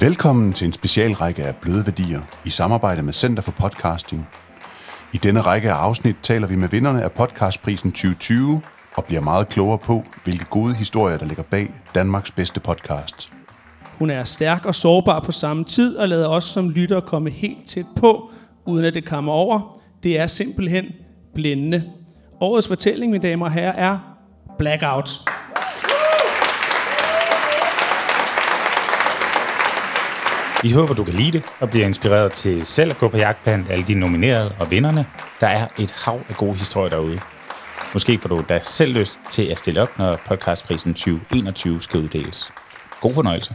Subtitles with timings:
[0.00, 4.28] Velkommen til en specialrække af bløde værdier i samarbejde med Center for Podcasting.
[5.12, 8.60] I denne række af afsnit taler vi med vinderne af podcastprisen 2020
[8.96, 13.32] og bliver meget klogere på, hvilke gode historier, der ligger bag Danmarks bedste podcast.
[13.98, 17.68] Hun er stærk og sårbar på samme tid, og lader os som lytter komme helt
[17.68, 18.30] tæt på,
[18.66, 19.80] uden at det kommer over.
[20.02, 20.84] Det er simpelthen
[21.34, 21.84] blændende.
[22.40, 23.98] Årets fortælling, mine damer og herrer, er
[24.58, 25.29] Blackout.
[30.62, 33.42] Vi håber, du kan lide det og bliver inspireret til selv at gå på jagt
[33.42, 35.06] blandt alle de nominerede og vinderne.
[35.40, 37.18] Der er et hav af gode historier derude.
[37.92, 42.52] Måske får du da selv lyst til at stille op, når podcastprisen 2021 skal uddeles.
[43.00, 43.54] God fornøjelse.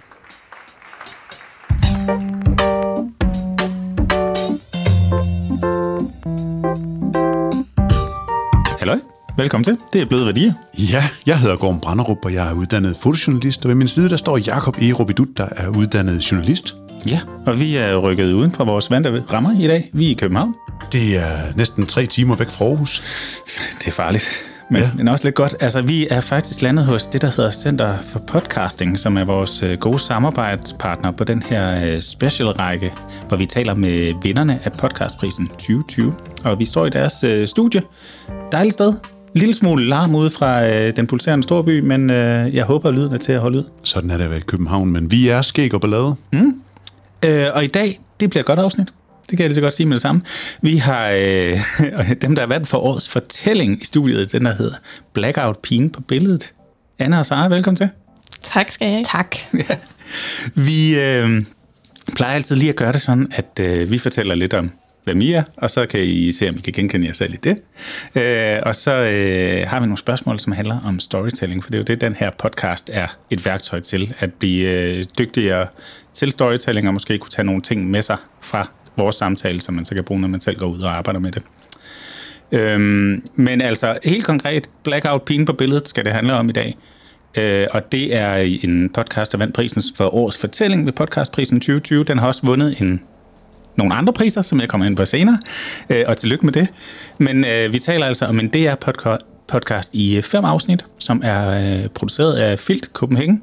[8.80, 9.00] Halløj.
[9.38, 9.78] Velkommen til.
[9.94, 10.54] Det er Bløde Værdier.
[10.78, 14.18] Ja, jeg hedder Gorm Branderup, og jeg er uddannet fotojournalist, og ved min side der
[14.18, 14.92] står Jakob E.
[14.92, 16.76] Robidut, der er uddannet journalist.
[17.08, 19.90] Ja, og vi er rykket uden fra vores vante rammer i dag.
[19.94, 20.56] Vi er i København.
[20.92, 23.02] Det er næsten tre timer væk fra Aarhus.
[23.80, 24.30] Det er farligt.
[24.70, 24.90] Men, ja.
[24.98, 25.56] men også lidt godt.
[25.60, 29.64] Altså, vi er faktisk landet hos det, der hedder Center for Podcasting, som er vores
[29.64, 32.92] øh, gode samarbejdspartner på den her øh, special-række,
[33.28, 36.14] hvor vi taler med vinderne af podcastprisen 2020.
[36.44, 37.82] Og vi står i deres øh, studie.
[38.52, 38.88] Dejligt sted.
[38.88, 42.96] En lille smule larm ude fra øh, den pulserende storby, men øh, jeg håber, at
[42.96, 43.64] lyden er til at holde ud.
[43.84, 46.16] Sådan er det ved København, men vi er skæg og ballade.
[46.32, 46.62] Mm.
[47.26, 48.88] Øh, og i dag, det bliver et godt afsnit.
[49.30, 50.22] Det kan jeg lige så godt sige med det samme.
[50.62, 51.60] Vi har øh,
[52.22, 54.76] dem, der er vandt for årets fortælling i studiet, den der hedder
[55.14, 56.54] Blackout Pine på billedet.
[57.00, 57.90] Anna og Sara, velkommen til.
[58.42, 59.04] Tak skal jeg.
[59.06, 59.36] Tak.
[59.70, 59.76] Ja.
[60.56, 61.42] Vi øh,
[62.16, 64.72] plejer altid lige at gøre det sådan, at øh, vi fortæller lidt om,
[65.06, 67.38] hvem I er, og så kan I se, om I kan genkende jer selv i
[67.38, 67.58] det.
[68.16, 71.80] Øh, og så øh, har vi nogle spørgsmål, som handler om storytelling, for det er
[71.80, 75.68] jo det, den her podcast er et værktøj til, at blive øh, dygtigere
[76.14, 79.86] til storytelling, og måske kunne tage nogle ting med sig fra vores samtale, som man
[79.86, 81.44] så kan bruge, når man selv går ud og arbejder med det.
[82.52, 86.78] Øhm, men altså, helt konkret, Blackout Pine på billedet skal det handle om i dag.
[87.38, 92.04] Øh, og det er en podcast, der vandt prisen for årets fortælling ved podcastprisen 2020.
[92.04, 93.02] Den har også vundet en
[93.76, 95.38] nogle andre priser, som jeg kommer ind på senere,
[95.90, 96.68] øh, og tillykke med det.
[97.18, 101.90] Men øh, vi taler altså om en DR-podcast i øh, fem afsnit, som er øh,
[101.90, 103.42] produceret af Filt Copenhagen.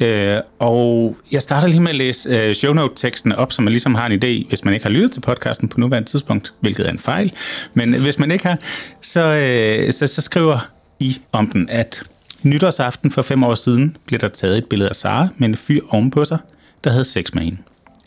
[0.00, 4.06] Øh, og jeg starter lige med at læse øh, shownote-teksten op, så man ligesom har
[4.06, 6.98] en idé, hvis man ikke har lyttet til podcasten på nuværende tidspunkt, hvilket er en
[6.98, 7.32] fejl.
[7.74, 8.58] Men hvis man ikke har,
[9.00, 10.68] så, øh, så, så skriver
[11.00, 12.02] I om den, at
[12.42, 15.80] nytårsaften for fem år siden blev der taget et billede af Sara med en fyr
[15.88, 16.38] ovenpå sig,
[16.84, 17.58] der havde sex med hende.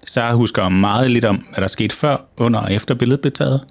[0.08, 3.62] Sara husker meget lidt om, hvad der skete før, under og efter billedet blev taget.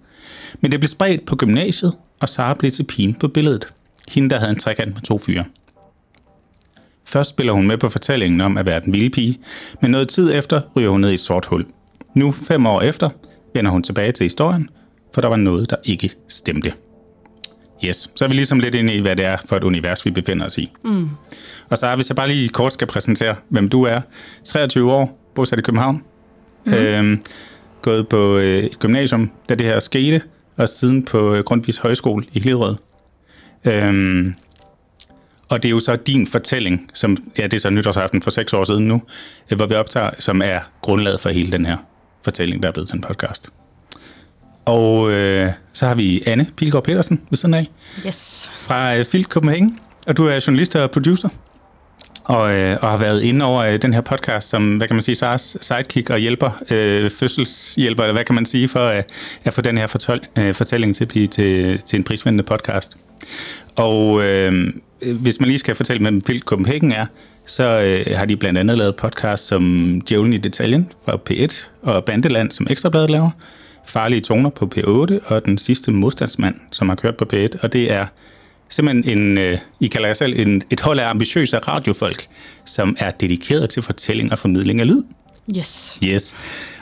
[0.60, 3.68] Men det blev spredt på gymnasiet, og Sara blev til pigen på billedet.
[4.08, 5.44] Hende, der havde en trekant med to fyre.
[7.04, 9.38] Først spiller hun med på fortællingen om at være den vilde pige,
[9.82, 11.66] men noget tid efter ryger hun ned i et sort hul.
[12.14, 13.08] Nu, fem år efter,
[13.54, 14.68] vender hun tilbage til historien,
[15.14, 16.72] for der var noget, der ikke stemte.
[17.84, 20.10] Yes, så er vi ligesom lidt inde i, hvad det er for et univers, vi
[20.10, 20.72] befinder os i.
[20.84, 21.08] Mm.
[21.70, 24.00] Og så hvis jeg bare lige kort skal præsentere, hvem du er.
[24.44, 26.02] 23 år, bosat i København.
[26.66, 26.74] Mm.
[26.74, 27.22] Øhm,
[27.82, 30.22] gået på øh, et gymnasium, da det her skete,
[30.56, 32.76] og siden på øh, Grundtvigs Højskole i Hillerød.
[33.64, 34.34] Øhm,
[35.48, 38.52] og det er jo så din fortælling, som ja, det er så nytårsaften for seks
[38.52, 39.02] år siden nu,
[39.50, 41.76] øh, hvor vi optager, som er grundlaget for hele den her
[42.24, 43.48] fortælling, der er blevet til en podcast.
[44.64, 47.70] Og øh, så har vi Anne Pilgaard Petersen ved siden af.
[48.06, 48.50] Yes.
[48.58, 49.78] Fra øh, Filt Copenhagen.
[50.06, 51.28] Og du er journalist og producer.
[52.28, 55.02] Og, øh, og har været inde over øh, den her podcast som, hvad kan man
[55.02, 59.02] sige, Sars sidekick og hjælper, øh, fødselshjælper, eller hvad kan man sige, for øh,
[59.44, 62.96] at få den her fortol- øh, fortælling til at blive til, til en prisvindende podcast.
[63.76, 67.06] Og øh, hvis man lige skal fortælle, hvem Filt Copenhagen er,
[67.46, 72.04] så øh, har de blandt andet lavet podcast som Djævlen i detaljen fra P1 og
[72.04, 73.30] Bandeland, som Ekstrabladet laver,
[73.88, 77.92] Farlige toner på P8 og Den sidste modstandsmand, som har kørt på P1, og det
[77.92, 78.06] er
[78.68, 82.26] simpelthen en, øh, I kalder jer selv en, et hold af ambitiøse radiofolk,
[82.64, 85.02] som er dedikeret til fortælling og formidling af lyd.
[85.58, 85.98] Yes.
[86.04, 86.36] Yes.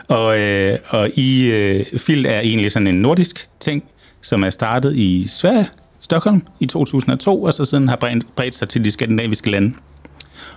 [0.08, 3.84] Og, øh, og I øh, Filt er egentlig sådan en nordisk ting,
[4.22, 5.68] som er startet i Sverige,
[6.00, 7.96] Stockholm i 2002, og så siden har
[8.36, 9.74] bredt, sig til de skandinaviske lande.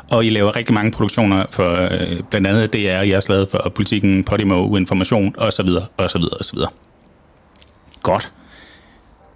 [0.10, 3.72] Og I laver rigtig mange produktioner for øh, blandt andet DR, I har lavet for
[3.76, 5.70] Politikken, Podimo, Information osv.
[5.98, 6.22] osv.
[6.40, 6.60] osv.
[8.04, 8.32] Godt.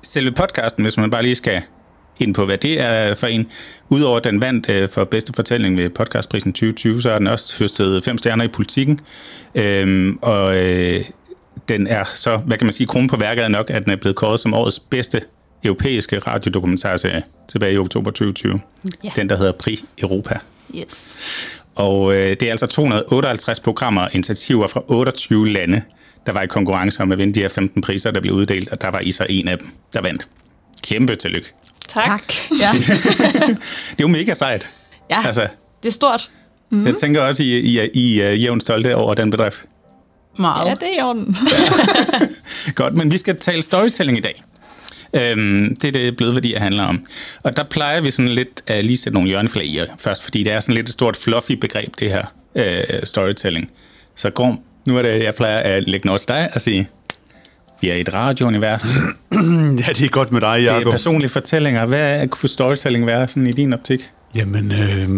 [0.03, 1.61] Selve podcasten, hvis man bare lige skal
[2.21, 3.47] ind på, hvad det er for en.
[3.89, 7.59] Udover at den vandt øh, for bedste fortælling ved podcastprisen 2020, så har den også
[7.59, 8.99] høstet fem stjerner i politikken.
[9.55, 11.05] Øhm, og øh,
[11.69, 13.95] den er så, hvad kan man sige, kronen på værket er nok, at den er
[13.95, 15.21] blevet kåret som årets bedste
[15.63, 18.59] europæiske radiodokumentarserie tilbage i oktober 2020.
[19.03, 19.09] Ja.
[19.15, 20.39] Den, der hedder Pri Europa.
[20.75, 21.17] Yes.
[21.75, 25.81] Og øh, det er altså 258 programmer og initiativer fra 28 lande,
[26.25, 28.81] der var i konkurrence om at vinde de her 15 priser, der blev uddelt, og
[28.81, 30.27] der var I så en af dem, der vandt.
[30.87, 31.53] Kæmpe tillykke.
[31.93, 32.05] Tak.
[32.05, 32.33] Tak.
[32.59, 32.71] Ja.
[33.91, 34.67] Det er jo mega sejt.
[35.09, 35.47] ja, Altså,
[35.83, 36.29] det er stort.
[36.69, 36.85] mm.
[36.85, 39.63] jeg tænker også, I, I, I er jævnt stolte over den bedrift.
[40.39, 40.67] Meget.
[40.67, 41.37] Ja, det er orden.
[42.75, 44.43] Godt, men vi skal tale storytelling i dag.
[45.13, 47.05] Øhm, det er det bløde værdier handler om.
[47.43, 50.53] Og der plejer vi sådan lidt at lige sætte nogle hjørneflag i først, fordi det
[50.53, 53.71] er sådan lidt et stort fluffy begreb, det her øh, storytelling.
[54.15, 56.89] Så Gorm, nu er det, jeg plejer at lægge noget til dig og sige,
[57.81, 58.85] vi er i et radiounivers.
[59.87, 60.91] Ja, det er godt med dig, Det er Jacob.
[60.91, 61.85] personlige fortællinger.
[61.85, 63.99] Hvad kunne storytelling være sådan i din optik?
[64.35, 65.09] Jamen, øh,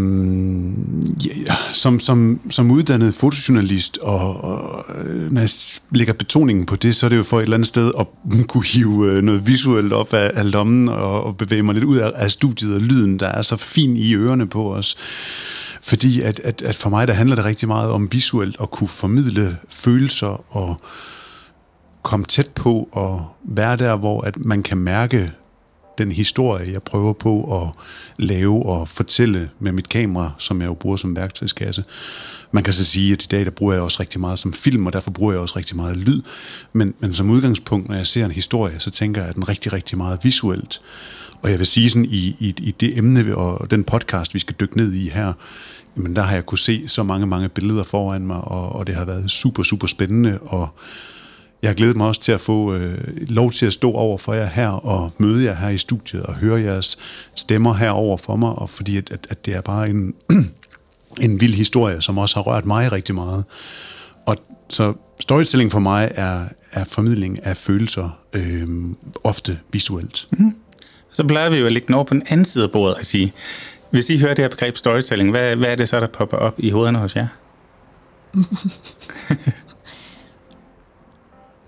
[1.48, 5.50] ja, som, som, som uddannet fotojournalist, og, og øh, når jeg
[5.92, 8.08] lægger betoningen på det, så er det jo for et eller andet sted at
[8.50, 11.98] kunne hive øh, noget visuelt op af, af lommen, og, og bevæge mig lidt ud
[11.98, 14.96] af, af studiet og lyden, der er så fin i ørerne på os.
[15.82, 18.88] Fordi at, at, at for mig, der handler det rigtig meget om visuelt at kunne
[18.88, 20.82] formidle følelser og
[22.04, 25.32] komme tæt på og være der, hvor at man kan mærke
[25.98, 27.84] den historie, jeg prøver på at
[28.18, 31.84] lave og fortælle med mit kamera, som jeg jo bruger som værktøjskasse.
[32.52, 34.86] Man kan så sige, at i dag der bruger jeg også rigtig meget som film,
[34.86, 36.22] og derfor bruger jeg også rigtig meget lyd.
[36.74, 39.74] Men, men som udgangspunkt, når jeg ser en historie, så tænker jeg, at den rigtig,
[39.74, 40.82] rigtig meget visuelt.
[41.42, 44.56] Og jeg vil sige sådan, i, i, i det emne og den podcast, vi skal
[44.60, 45.34] dykke ned i her,
[45.98, 48.96] jamen der har jeg kunne se så mange, mange billeder foran mig, og, og det
[48.96, 50.76] har været super, super spændende, og
[51.64, 52.98] jeg har glædet mig også til at få øh,
[53.30, 56.36] lov til at stå over for jer her og møde jer her i studiet og
[56.36, 56.98] høre jeres
[57.36, 60.14] stemmer her over for mig, og fordi at, at, at det er bare en,
[61.26, 63.46] en vild historie, som også har rørt mig rigtig meget.
[64.26, 64.38] Og
[64.70, 68.68] så storytelling for mig er, er formidling af følelser, øh,
[69.24, 70.28] ofte visuelt.
[71.12, 73.06] Så plejer vi jo at lægge den over på den anden side af bordet og
[73.06, 73.34] sige,
[73.90, 76.56] hvis I hører det her begreb storytelling, hvad, hvad er det så, der popper op
[76.58, 77.28] i hovederne hos jer?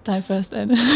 [0.05, 0.77] Dig først, Anne.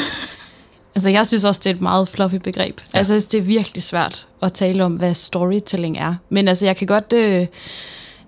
[0.95, 2.81] Altså, jeg synes også, det er et meget fluffy begreb.
[2.93, 2.97] Ja.
[2.97, 6.15] Altså, jeg synes, det er virkelig svært at tale om, hvad storytelling er.
[6.29, 7.47] Men altså, jeg kan godt øh,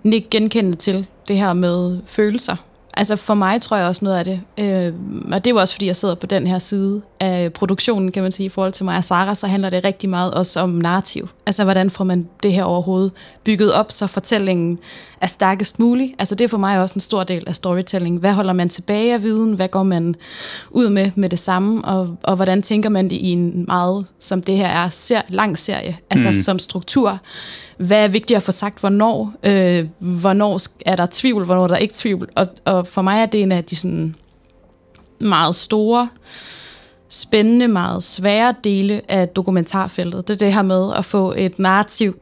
[0.02, 2.56] nikke genkende til det her med følelser.
[2.96, 4.40] Altså, for mig tror jeg også noget af det.
[4.58, 4.94] Øh,
[5.32, 8.22] og det er jo også, fordi jeg sidder på den her side af produktionen, kan
[8.22, 10.70] man sige, i forhold til mig og Sara, så handler det rigtig meget også om
[10.70, 11.28] narrativ.
[11.46, 13.12] Altså, hvordan får man det her overhovedet
[13.44, 14.78] bygget op, så fortællingen
[15.20, 16.14] er stærkest mulig.
[16.18, 18.18] Altså, det er for mig også en stor del af storytelling.
[18.18, 19.52] Hvad holder man tilbage af viden?
[19.52, 20.14] Hvad går man
[20.70, 21.84] ud med med det samme?
[21.84, 25.58] Og, og hvordan tænker man det i en meget, som det her er, ser, lang
[25.58, 26.32] serie, altså mm.
[26.32, 27.18] som struktur?
[27.76, 29.32] Hvad er vigtigt at få sagt, hvornår?
[29.42, 32.28] Øh, hvornår er der tvivl, hvornår er der ikke tvivl?
[32.34, 34.14] Og, og for mig er det en af de sådan
[35.18, 36.08] meget store,
[37.12, 40.28] spændende, meget svære dele af dokumentarfeltet.
[40.28, 42.16] Det er det her med at få et narrativ,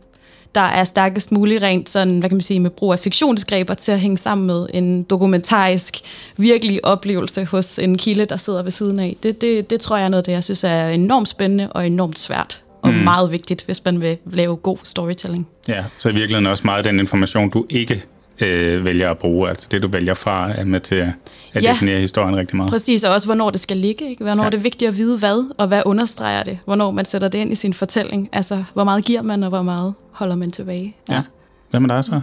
[0.55, 3.93] der er stærkest muligt rent sådan, hvad kan man sige, med brug af fiktionsgreber til
[3.93, 5.97] at hænge sammen med en dokumentarisk,
[6.37, 9.17] virkelig oplevelse hos en kilde, der sidder ved siden af.
[9.23, 12.19] Det, det, det tror jeg er noget, det jeg synes er enormt spændende og enormt
[12.19, 12.63] svært.
[12.83, 12.97] Og mm.
[12.97, 15.49] meget vigtigt, hvis man vil lave god storytelling.
[15.69, 18.05] Ja, så i virkeligheden også meget den information, du ikke
[18.43, 21.09] øh, vælger at bruge, altså det, du vælger fra, er med til at,
[21.53, 21.71] at Ja.
[21.71, 22.71] definere historien rigtig meget.
[22.71, 24.09] Præcis, og også hvornår det skal ligge.
[24.11, 24.25] Ikke?
[24.25, 24.47] Hvornår Ja.
[24.47, 24.51] ja.
[24.51, 26.59] det er vigtigt at vide hvad, og hvad understreger det.
[26.65, 28.29] Hvornår man sætter det ind i sin fortælling.
[28.33, 30.97] Altså, hvor meget giver man, og hvor meget holder man tilbage.
[31.09, 31.23] Ja.
[31.71, 32.21] Hvad med dig så?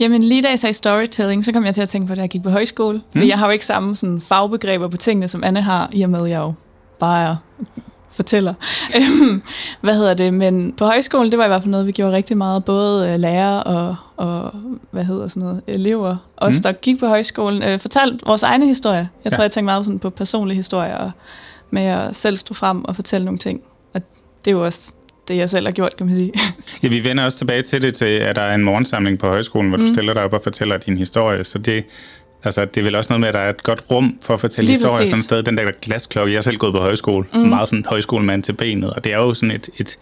[0.00, 2.28] Jamen lige da jeg sagde storytelling, så kom jeg til at tænke på, da jeg
[2.30, 2.96] gik på højskole.
[2.98, 3.02] Mm.
[3.12, 6.10] Fordi jeg har jo ikke samme sådan, fagbegreber på tingene, som Anne har, i og
[6.10, 6.52] med, at jeg jo
[7.00, 7.36] bare er
[8.14, 8.54] fortæller.
[8.96, 9.42] Øhm,
[9.80, 10.34] hvad hedder det?
[10.34, 12.64] Men på højskolen, det var i hvert fald noget, vi gjorde rigtig meget.
[12.64, 14.50] Både øh, lærere og, og,
[14.90, 16.16] hvad hedder sådan noget, elever.
[16.36, 16.62] Os, Mm.
[16.62, 19.06] der gik på højskolen, øh, fortalte vores egne historier.
[19.24, 19.42] Jeg tror, Ja.
[19.42, 21.10] jeg tænkte meget sådan på personlige historier, og
[21.70, 23.60] med at selv stå frem og fortælle nogle ting.
[23.94, 24.00] Og
[24.44, 24.94] det er jo også
[25.28, 26.32] det, jeg selv har gjort, kan man sige.
[26.82, 29.68] Ja, vi vender også tilbage til det, til at der er en morgensamling på højskolen,
[29.68, 29.86] hvor mm.
[29.86, 31.44] du stiller dig op og fortæller din historie.
[31.44, 31.84] Så det,
[32.44, 34.40] altså, det er vel også noget med, at der er et godt rum for at
[34.40, 35.08] fortælle Lige historier præcis.
[35.08, 35.42] sådan et sted.
[35.42, 37.40] Den der glasklokke, jeg har selv gået på højskole, mm.
[37.40, 39.96] meget sådan højskolemand til benet, og det er jo sådan et, et,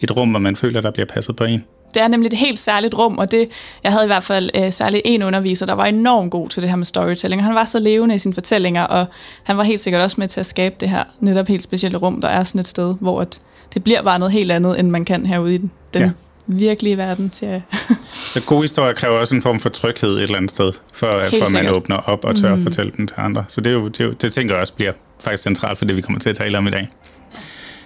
[0.00, 1.64] et rum, hvor man føler, der bliver passet på en.
[1.94, 3.48] Det er nemlig et helt særligt rum, og det,
[3.84, 6.70] jeg havde i hvert fald øh, særligt en underviser, der var enormt god til det
[6.70, 7.44] her med storytelling.
[7.44, 9.06] Han var så levende i sine fortællinger, og
[9.42, 12.20] han var helt sikkert også med til at skabe det her netop helt specielle rum,
[12.20, 13.40] der er sådan et sted, hvor at
[13.74, 16.10] det bliver bare noget helt andet, end man kan herude i den, den Ja.
[16.48, 17.62] Virkelige verden, siger jeg.
[18.34, 21.06] Så gode historier kræver også en form for tryghed et eller andet sted, for, for
[21.06, 21.74] at man sikkert.
[21.74, 22.58] åbner op og tør mm.
[22.58, 23.44] at fortælle dem til andre.
[23.48, 25.84] Så det, er jo, det, er jo, det tænker jeg også bliver faktisk centralt for
[25.84, 26.88] det, vi kommer til at tale om i dag.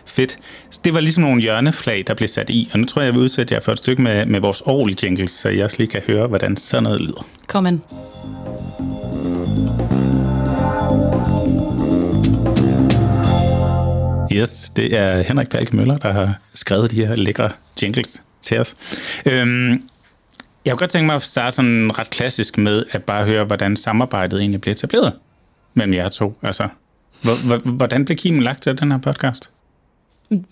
[0.07, 0.39] Fedt.
[0.85, 3.23] Det var ligesom nogle hjørneflag, der blev sat i, og nu tror jeg, jeg vil
[3.23, 6.03] udsætte jer for et stykke med, med vores årlige jingles, så jeg også lige kan
[6.07, 7.27] høre, hvordan sådan noget lyder.
[7.47, 7.83] Kom an.
[14.33, 17.51] Yes, det er Henrik Balke Møller, der har skrevet de her lækre
[17.83, 18.75] jingles til os.
[19.27, 19.71] Øhm,
[20.65, 23.77] Jeg kunne godt tænke mig at starte sådan ret klassisk med at bare høre, hvordan
[23.77, 25.13] samarbejdet egentlig blev etableret
[25.75, 26.39] mellem jer to.
[26.43, 26.69] Altså,
[27.65, 29.51] hvordan blev kimen lagt til den her podcast?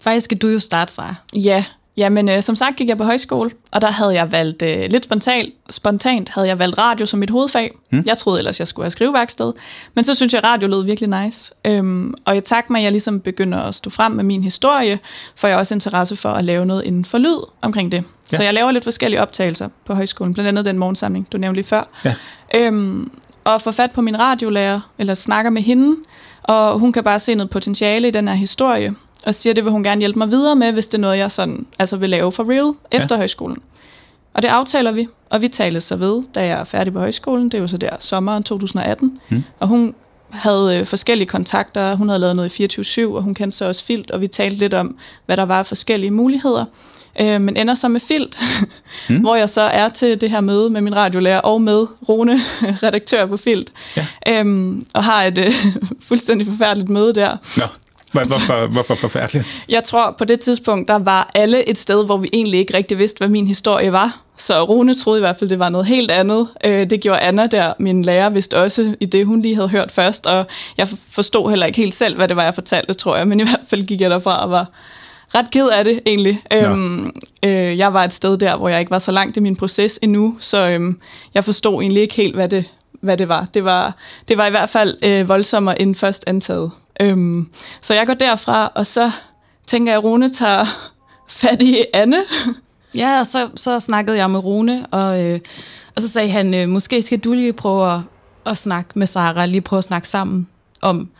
[0.01, 1.15] Faktisk skal du jo starte, sig.
[1.37, 1.65] Ja,
[1.97, 5.05] Jamen, øh, som sagt gik jeg på højskole, og der havde jeg valgt, øh, lidt
[5.05, 7.73] spontant, spontant havde jeg valgt radio som mit hovedfag.
[7.93, 8.03] Mm.
[8.07, 9.53] Jeg troede ellers, jeg skulle have skriveværksted,
[9.95, 11.53] men så synes jeg, radio lød virkelig nice.
[11.65, 14.99] Øhm, og i takt med, at jeg ligesom begynder at stå frem med min historie,
[15.37, 18.05] får jeg også interesse for at lave noget inden for lyd omkring det.
[18.33, 18.37] Ja.
[18.37, 21.67] Så jeg laver lidt forskellige optagelser på højskolen, blandt andet den morgensamling, du nævnte lige
[21.67, 21.89] før.
[22.05, 22.15] Ja.
[22.55, 23.11] Øhm,
[23.45, 25.97] og får fat på min radiolærer, eller snakker med hende,
[26.43, 28.95] og hun kan bare se noget potentiale i den her historie,
[29.27, 31.19] og siger, at det vil hun gerne hjælpe mig videre med, hvis det er noget,
[31.19, 33.19] jeg sådan, altså vil lave for real efter ja.
[33.19, 33.59] højskolen.
[34.35, 37.49] Og det aftaler vi, og vi talte så ved, da jeg er færdig på højskolen.
[37.49, 39.21] Det var så der sommeren 2018.
[39.29, 39.45] Hmm.
[39.59, 39.95] Og hun
[40.31, 41.95] havde øh, forskellige kontakter.
[41.95, 44.57] Hun havde lavet noget i 24-7, og hun kendte så også Filt, og vi talte
[44.57, 44.97] lidt om,
[45.27, 46.65] hvad der var af forskellige muligheder.
[47.21, 48.39] Øh, men ender så med Filt,
[49.09, 49.21] hmm.
[49.21, 52.41] hvor jeg så er til det her møde med min radiolærer og med Rune,
[52.83, 53.73] redaktør på Filt.
[53.97, 54.07] Ja.
[54.29, 55.53] Øhm, og har et øh,
[56.09, 57.37] fuldstændig forfærdeligt møde der.
[57.57, 57.65] No.
[58.13, 59.47] Hvorfor, hvorfor forfærdeligt?
[59.69, 62.99] Jeg tror, på det tidspunkt, der var alle et sted, hvor vi egentlig ikke rigtig
[62.99, 64.21] vidste, hvad min historie var.
[64.37, 66.49] Så Rune troede i hvert fald, det var noget helt andet.
[66.65, 69.93] Øh, det gjorde Anna der, min lærer, vidste også i det, hun lige havde hørt
[69.93, 70.27] først.
[70.27, 70.47] Og
[70.79, 73.29] jeg forstod heller ikke helt selv, hvad det var, jeg fortalte, tror jeg.
[73.29, 74.67] Men i hvert fald gik jeg derfra og var
[75.35, 76.43] ret ked af det, egentlig.
[76.51, 76.71] Ja.
[76.71, 77.11] Øhm,
[77.45, 79.99] øh, jeg var et sted der, hvor jeg ikke var så langt i min proces
[80.03, 81.01] endnu, så øhm,
[81.35, 82.65] jeg forstod egentlig ikke helt, hvad det,
[83.01, 83.47] hvad det var.
[83.55, 83.95] Det var,
[84.29, 86.71] det var i hvert fald øh, voldsommere end først antaget.
[87.01, 87.49] Øhm,
[87.81, 89.11] så jeg går derfra, og så
[89.67, 90.67] tænker jeg, at Rune tager
[91.41, 92.23] fat i Anne.
[92.95, 95.41] Ja, og så, så snakkede jeg med Rune, og, øh,
[95.97, 98.01] og så sagde han, øh, måske skal du lige prøve at,
[98.47, 100.49] at snakke med Sara, lige prøve at snakke sammen
[100.83, 101.11] om,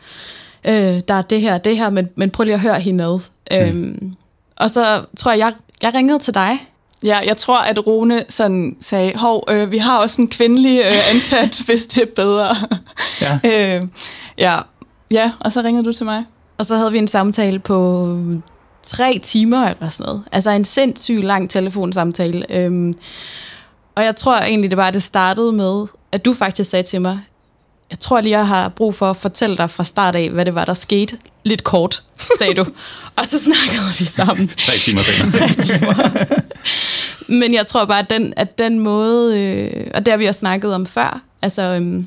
[0.65, 3.21] øh, der er det her det her, men, men prøv lige at høre hende ad.
[3.51, 3.57] Mm.
[3.57, 4.15] Øhm,
[4.57, 6.59] og så tror jeg, jeg, jeg ringede til dig,
[7.03, 11.11] Ja, jeg tror, at Rune sådan sagde, hov, øh, vi har også en kvindelig øh,
[11.15, 12.57] ansat, hvis det er bedre.
[13.21, 13.39] Ja.
[13.77, 13.83] øh,
[14.39, 14.59] ja,
[15.11, 16.25] Ja, og så ringede du til mig.
[16.59, 18.19] Og så havde vi en samtale på
[18.83, 20.25] tre timer eller sådan noget.
[20.33, 22.47] Altså en sindssygt lang telefonsamtale.
[22.51, 22.95] Øhm,
[23.95, 27.01] og jeg tror egentlig, det var, at det startede med, at du faktisk sagde til
[27.01, 27.21] mig,
[27.91, 30.55] jeg tror lige, jeg har brug for at fortælle dig fra start af, hvad det
[30.55, 31.19] var, der skete.
[31.45, 32.03] Lidt kort,
[32.39, 32.67] sagde du.
[33.17, 34.49] og så snakkede vi sammen.
[34.49, 35.31] tre timer senere.
[35.31, 35.95] tre timer.
[37.39, 40.39] Men jeg tror bare, at den, at den måde, øh, og det har vi også
[40.39, 42.07] snakket om før, altså øhm,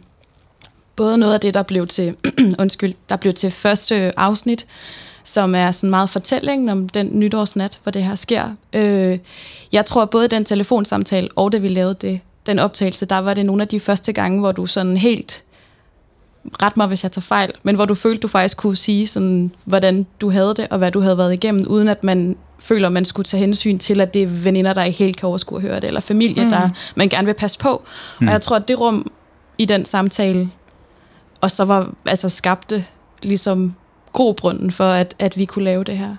[0.95, 2.15] både noget af det, der blev til,
[2.59, 4.65] undskyld, der blev til første afsnit,
[5.23, 8.50] som er sådan meget fortællingen om den nytårsnat, hvor det her sker.
[8.73, 9.19] Øh,
[9.71, 13.45] jeg tror, både den telefonsamtale og det, vi lavede det, den optagelse, der var det
[13.45, 15.43] nogle af de første gange, hvor du sådan helt,
[16.62, 19.51] ret mig, hvis jeg tager fejl, men hvor du følte, du faktisk kunne sige, sådan,
[19.65, 23.05] hvordan du havde det, og hvad du havde været igennem, uden at man føler, man
[23.05, 25.75] skulle tage hensyn til, at det er veninder, der ikke helt kan overskue at høre
[25.75, 26.50] det, eller familie, mm.
[26.50, 27.83] der man gerne vil passe på.
[28.19, 28.27] Mm.
[28.27, 29.12] Og jeg tror, at det rum
[29.57, 30.50] i den samtale
[31.43, 32.85] og så var altså skabte
[33.23, 33.75] ligesom
[34.13, 36.15] grobrunden for, at, at vi kunne lave det her.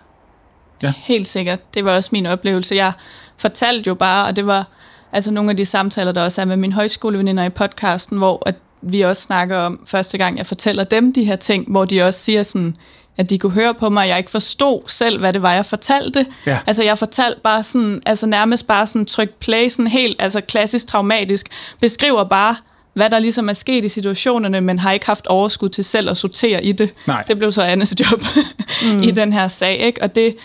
[0.83, 0.93] Ja.
[0.97, 1.75] Helt sikkert.
[1.75, 2.75] Det var også min oplevelse.
[2.75, 2.93] Jeg
[3.37, 4.69] fortalte jo bare, og det var
[5.13, 8.55] altså nogle af de samtaler, der også er med mine højskoleveninder i podcasten, hvor at
[8.83, 12.21] vi også snakker om første gang, jeg fortæller dem de her ting, hvor de også
[12.21, 12.77] siger sådan,
[13.17, 15.67] at de kunne høre på mig, at jeg ikke forstod selv, hvad det var, jeg
[15.67, 16.27] fortalte.
[16.47, 16.59] Ja.
[16.67, 20.87] Altså, jeg fortalte bare sådan, altså nærmest bare sådan tryk play, sådan helt, altså klassisk
[20.87, 21.47] traumatisk,
[21.81, 22.57] beskriver bare,
[22.95, 26.17] hvad der ligesom er sket i situationerne, men har ikke haft overskud til selv at
[26.17, 26.95] sortere i det.
[27.07, 27.23] Nej.
[27.29, 28.23] Det blev så Annes job
[28.93, 29.03] mm.
[29.03, 30.03] i den her sag, ikke?
[30.03, 30.37] Og det,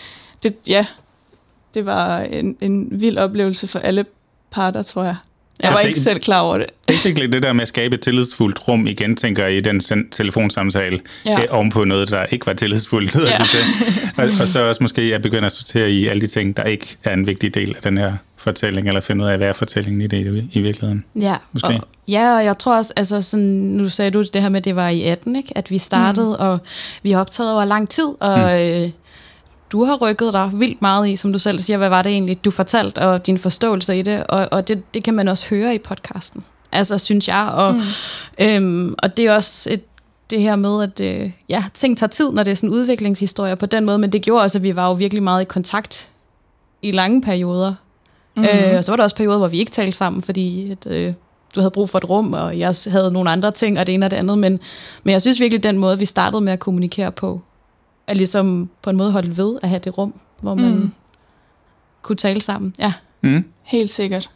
[0.42, 0.86] det, ja,
[1.74, 4.04] det var en, en vild oplevelse for alle
[4.50, 5.16] parter, tror jeg.
[5.62, 6.66] Jeg var ikke selv klar over det.
[6.86, 9.80] Basically det der med at skabe et tillidsfuldt rum igen, tænker jeg, i den
[10.10, 11.42] telefonsamtale, ja.
[11.42, 13.14] øh, ovenpå noget, der ikke var tillidsfuldt.
[13.14, 13.20] Ja.
[13.20, 13.56] Det.
[14.18, 16.96] Og, og så også måske at begynde at sortere i alle de ting, der ikke
[17.04, 20.02] er en vigtig del af den her fortælling, eller finde ud af, hvad er fortællingen
[20.02, 21.04] i det i virkeligheden.
[21.14, 21.68] Ja, måske.
[21.68, 24.64] Og, ja, og jeg tror også, altså sådan, nu sagde du det her med, at
[24.64, 25.52] det var i 18, ikke?
[25.58, 26.46] at vi startede, mm.
[26.46, 26.58] og
[27.02, 28.44] vi har optaget over lang tid, og mm.
[28.44, 28.90] øh,
[29.72, 32.44] du har rykket dig vildt meget i, som du selv siger, hvad var det egentlig,
[32.44, 35.74] du fortalte, og din forståelse i det, og, og det, det kan man også høre
[35.74, 37.80] i podcasten, altså synes jeg, og, mm.
[38.38, 39.82] øhm, og det er også et,
[40.30, 43.66] det her med, at øh, ja, ting tager tid, når det er sådan udviklingshistorier på
[43.66, 46.08] den måde, men det gjorde også, at vi var jo virkelig meget i kontakt
[46.82, 47.74] i lange perioder.
[48.36, 48.44] Mm.
[48.44, 51.14] Øh, og så var der også perioder, hvor vi ikke talte sammen, fordi at, øh,
[51.54, 54.06] du havde brug for et rum, og jeg havde nogle andre ting, og det ene
[54.06, 54.60] og det andet, men,
[55.02, 57.40] men jeg synes virkelig, den måde, vi startede med at kommunikere på,
[58.06, 60.90] er ligesom på en måde holdt ved at have det rum, hvor man mm.
[62.02, 62.74] kunne tale sammen.
[62.78, 62.92] Ja.
[63.20, 63.44] Mm.
[63.62, 64.30] Helt sikkert.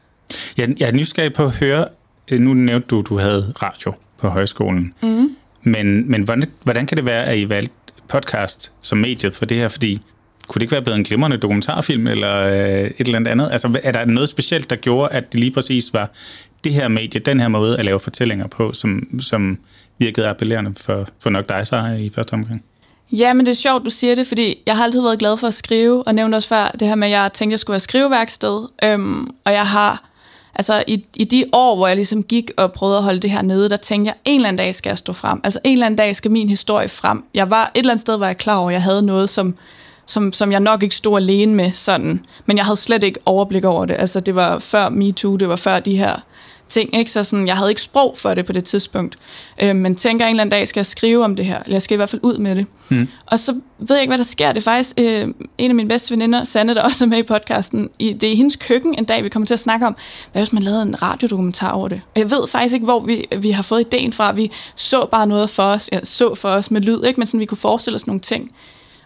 [0.59, 1.89] Jeg, jeg er nysgerrig på at høre,
[2.31, 5.37] øh, nu nævnte du, at du havde radio på højskolen, mm.
[5.63, 7.75] men, men hvordan, hvordan kan det være, at I valgte
[8.09, 9.69] podcast som mediet for det her?
[9.69, 10.03] Fordi
[10.49, 13.49] kunne det ikke være blevet en glimrende dokumentarfilm eller øh, et eller andet?
[13.53, 16.11] Altså, er der noget specielt, der gjorde, at det lige præcis var
[16.65, 19.59] det her medie, den her måde at lave fortællinger på, som, som
[19.99, 22.65] virkede appellerende for, for nok dig, så i første omgang?
[23.13, 25.47] Ja, men det er sjovt, du siger det, fordi jeg har altid været glad for
[25.47, 27.75] at skrive, og nævnte også før det her med, at jeg tænkte, at jeg skulle
[27.75, 28.69] have skriveværksted.
[28.85, 30.11] Øhm, og jeg har,
[30.55, 33.43] altså i, i de år, hvor jeg ligesom gik og prøvede at holde det her
[33.43, 35.41] nede, der tænkte jeg, en eller anden dag skal jeg stå frem.
[35.45, 37.25] Altså en eller anden dag skal min historie frem.
[37.35, 39.57] Jeg var et eller andet sted, hvor jeg klar over, at jeg havde noget, som,
[40.07, 42.25] som, som jeg nok ikke stod alene med sådan.
[42.47, 43.97] Men jeg havde slet ikke overblik over det.
[43.99, 46.17] Altså det var før MeToo, det var før de her
[46.69, 46.97] ting.
[46.99, 47.11] Ikke?
[47.11, 49.17] Så sådan, jeg havde ikke sprog for det på det tidspunkt.
[49.63, 51.63] Øh, men tænker en eller anden dag, skal jeg skrive om det her.
[51.63, 52.67] Eller jeg skal i hvert fald ud med det.
[52.89, 53.09] Mm.
[53.27, 54.49] Og så ved jeg ikke, hvad der sker.
[54.49, 57.23] Det er faktisk øh, en af mine bedste veninder, Sanne, der også er med i
[57.23, 57.91] podcasten.
[57.99, 59.97] I, det er i hendes køkken en dag, vi kommer til at snakke om,
[60.33, 62.01] hvad hvis man lavede en radiodokumentar over det.
[62.15, 64.33] Og jeg ved faktisk ikke, hvor vi, vi har fået ideen fra.
[64.33, 65.89] Vi så bare noget for os.
[65.93, 67.21] Jeg så for os med lyd, ikke?
[67.21, 68.51] men sådan, vi kunne forestille os nogle ting.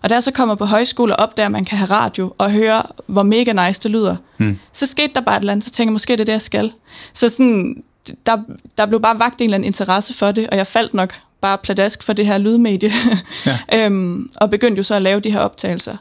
[0.02, 2.50] Og da jeg så kommer på højskole og opdager, at man kan have radio og
[2.50, 4.58] høre, hvor mega nice det lyder, mm.
[4.72, 6.42] så skete der bare et eller andet, så tænker jeg, måske det er det, jeg
[6.42, 6.72] skal.
[7.12, 7.82] Så sådan,
[8.26, 8.38] der,
[8.78, 11.58] der blev bare vagt en eller anden interesse for det, og jeg faldt nok bare
[11.58, 12.92] pladask for det her lydmedie,
[13.46, 13.58] ja.
[13.86, 15.96] øhm, og begyndte jo så at lave de her optagelser.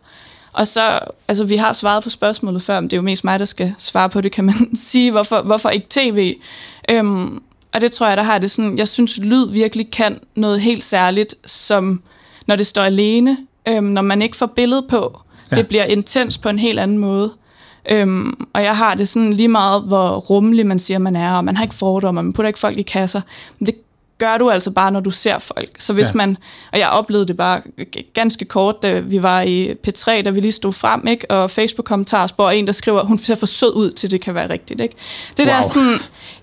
[0.54, 3.40] Og så, altså vi har svaret på spørgsmålet før, men det er jo mest mig,
[3.40, 6.36] der skal svare på det, kan man sige, hvorfor, hvorfor ikke tv?
[6.92, 7.42] Øhm,
[7.74, 10.84] og det tror jeg, der har det sådan, jeg synes, lyd virkelig kan noget helt
[10.84, 12.02] særligt, som
[12.48, 13.38] når det står alene,
[13.68, 15.20] øhm, når man ikke får billede på.
[15.52, 15.56] Ja.
[15.56, 17.34] Det bliver intens på en helt anden måde.
[17.92, 21.46] Øhm, og jeg har det sådan lige meget, hvor rummelig man siger, man er, og
[21.46, 23.22] man har ikke fordomme, og man putter ikke folk i kasser.
[23.60, 23.76] Men det
[24.18, 25.70] gør du altså bare, når du ser folk.
[25.80, 26.12] Så hvis ja.
[26.14, 26.38] man,
[26.72, 27.62] og jeg oplevede det bare
[28.14, 31.32] ganske kort, da vi var i P3, da vi lige stod frem, ikke?
[31.32, 34.82] og Facebook-kommentarspor, en, der skriver, hun ser for sød ud til, det kan være rigtigt.
[34.82, 34.96] Ikke?
[35.38, 35.56] Det wow.
[35.56, 35.94] der sådan,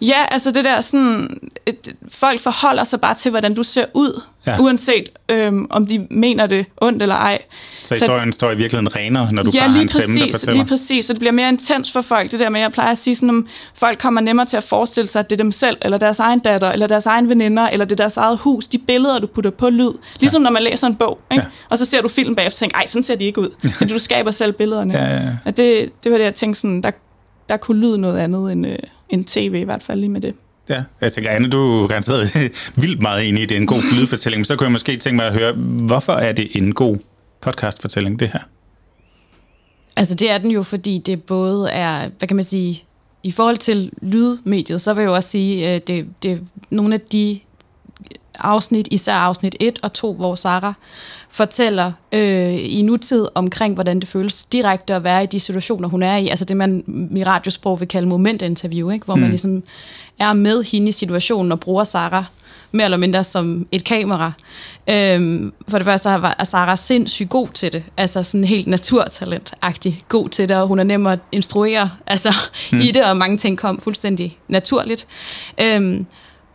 [0.00, 4.22] ja, altså det der sådan, et, folk forholder sig bare til, hvordan du ser ud,
[4.46, 4.60] ja.
[4.60, 7.42] uanset øhm, om de mener det ondt eller ej.
[7.84, 10.26] Så historien så, står i virkeligheden renere, når du ja, bare har en præcis, stemme,
[10.26, 10.54] der fortæller?
[10.54, 11.04] lige præcis.
[11.04, 13.28] Så det bliver mere intens for folk, det der med, jeg plejer at sige sådan,
[13.28, 16.18] om folk kommer nemmere til at forestille sig, at det er dem selv, eller deres
[16.20, 19.26] egen datter, eller deres egen veninder, eller det er deres eget hus, de billeder, du
[19.26, 19.92] putter på lyd.
[20.20, 20.44] Ligesom ja.
[20.44, 21.44] når man læser en bog, ikke?
[21.44, 21.50] Ja.
[21.70, 23.50] og så ser du film bagefter og tænker, ej, sådan ser de ikke ud.
[23.78, 24.94] Fordi du skaber selv billederne.
[24.94, 25.30] Ja, ja, ja.
[25.44, 26.90] Og det, det var det, jeg tænkte sådan, der,
[27.48, 30.34] der kunne lyde noget andet end, øh, end tv, i hvert fald lige med det.
[30.68, 32.34] Ja, jeg tænker, Anne, du er garanteret
[32.82, 33.54] vildt meget enig i, det.
[33.54, 35.52] Er en god lydfortælling, men så kunne jeg måske tænke mig at høre,
[35.86, 36.96] hvorfor er det en god
[37.40, 38.40] podcastfortælling, det her?
[39.96, 42.84] Altså det er den jo, fordi det både er, hvad kan man sige,
[43.22, 47.00] i forhold til lydmediet, så vil jeg jo også sige, at det, det nogle af
[47.00, 47.40] de
[48.38, 50.74] afsnit, især afsnit 1 og 2, hvor Sara
[51.30, 56.02] fortæller øh, i nutid omkring, hvordan det føles direkte at være i de situationer, hun
[56.02, 56.28] er i.
[56.28, 56.84] Altså det, man
[57.16, 59.04] i radiosprog vil kalde momentinterview, ikke?
[59.04, 59.20] hvor mm.
[59.20, 59.62] man ligesom
[60.18, 62.24] er med hende i situationen og bruger Sara
[62.74, 64.32] mere eller mindre som et kamera.
[64.90, 70.28] Øhm, for det første er Sara sindssygt god til det, altså sådan helt naturtalent-agtig god
[70.28, 72.34] til det, og hun er nem at instruere altså,
[72.70, 72.80] hmm.
[72.80, 75.06] i det, og mange ting kom fuldstændig naturligt.
[75.60, 76.06] Øhm,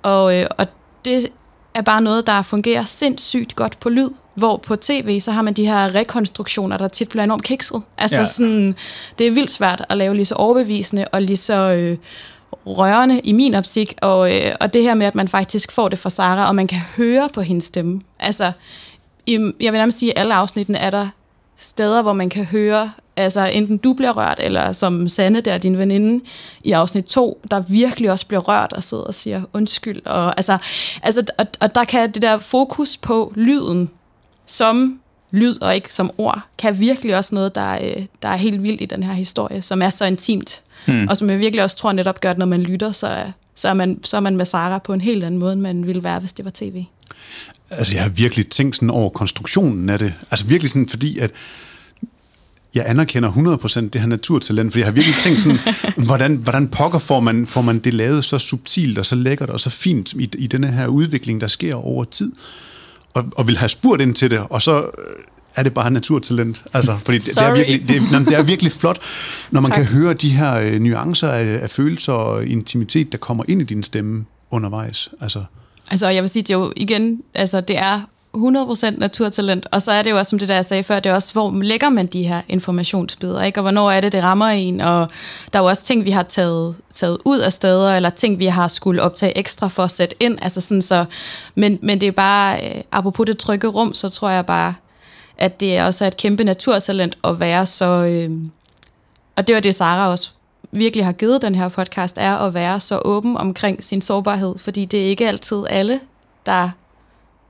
[0.03, 0.67] og, øh, og
[1.05, 1.27] det
[1.73, 5.53] er bare noget, der fungerer sindssygt godt på lyd, hvor på tv, så har man
[5.53, 7.81] de her rekonstruktioner, der tit bliver enormt kikset.
[7.97, 8.25] Altså ja.
[8.25, 8.75] sådan,
[9.19, 11.97] det er vildt svært at lave lige så overbevisende og lige så øh,
[12.65, 15.99] rørende i min optik, og, øh, og det her med, at man faktisk får det
[15.99, 18.01] fra Sara, og man kan høre på hendes stemme.
[18.19, 18.51] Altså,
[19.25, 21.07] i, jeg vil nærmest sige, at alle afsnittene er der
[21.57, 25.77] steder, hvor man kan høre, altså enten du bliver rørt, eller som Sanne der, din
[25.77, 26.25] veninde,
[26.63, 30.05] i afsnit 2, der virkelig også bliver rørt og sidder og siger undskyld.
[30.05, 30.57] Og, altså,
[31.03, 33.89] altså, og, og der kan det der fokus på lyden,
[34.45, 34.99] som
[35.31, 38.81] lyd og ikke som ord, kan virkelig også noget, der, er, der er helt vildt
[38.81, 41.07] i den her historie, som er så intimt, hmm.
[41.07, 43.25] og som jeg virkelig også tror netop gør, at når man lytter, så
[43.59, 45.87] så er, man, så er man med Sara på en helt anden måde, end man
[45.87, 46.83] ville være, hvis det var tv.
[47.69, 50.13] Altså, jeg har virkelig tænkt sådan over konstruktionen af det.
[50.31, 51.31] Altså virkelig sådan, fordi at
[52.75, 55.59] jeg anerkender 100% det her naturtalent, for jeg har virkelig tænkt sådan,
[56.07, 59.59] hvordan, hvordan pokker får man, får man det lavet så subtilt og så lækkert og
[59.59, 62.31] så fint i, i denne her udvikling, der sker over tid
[63.13, 64.89] og, og vil have spurgt ind til det, og så øh,
[65.55, 66.63] er det bare naturtalent.
[66.73, 68.99] Altså, fordi det, det, er virkelig, det, jamen, det er virkelig flot,
[69.51, 69.77] når man tak.
[69.77, 73.65] kan høre de her øh, nuancer af, af følelser og intimitet, der kommer ind i
[73.65, 75.09] din stemme undervejs.
[75.21, 75.43] Altså,
[75.91, 78.01] altså jeg vil sige, det er jo igen, altså det er
[78.37, 81.09] 100% naturtalent, og så er det jo også, som det der jeg sagde før, det
[81.09, 83.59] er også, hvor lægger man de her informationsbidder, ikke?
[83.59, 85.09] og hvornår er det, det rammer en, og
[85.53, 88.45] der er jo også ting, vi har taget, taget ud af steder, eller ting, vi
[88.45, 91.05] har skulle optage ekstra for at sætte ind, altså sådan så,
[91.55, 94.75] men, men det er bare, øh, apropos det trygge rum, så tror jeg bare,
[95.37, 98.31] at det også er et kæmpe naturtalent at være så, øh,
[99.35, 100.29] og det var det, Sara også
[100.71, 104.85] virkelig har givet den her podcast, er at være så åben omkring sin sårbarhed, fordi
[104.85, 105.99] det er ikke altid alle,
[106.45, 106.69] der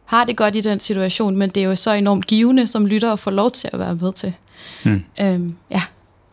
[0.10, 3.14] har det godt i den situation, men det er jo så enormt givende som lytter
[3.14, 4.34] at få lov til at være med til.
[4.84, 5.04] Mm.
[5.22, 5.82] Øhm, ja.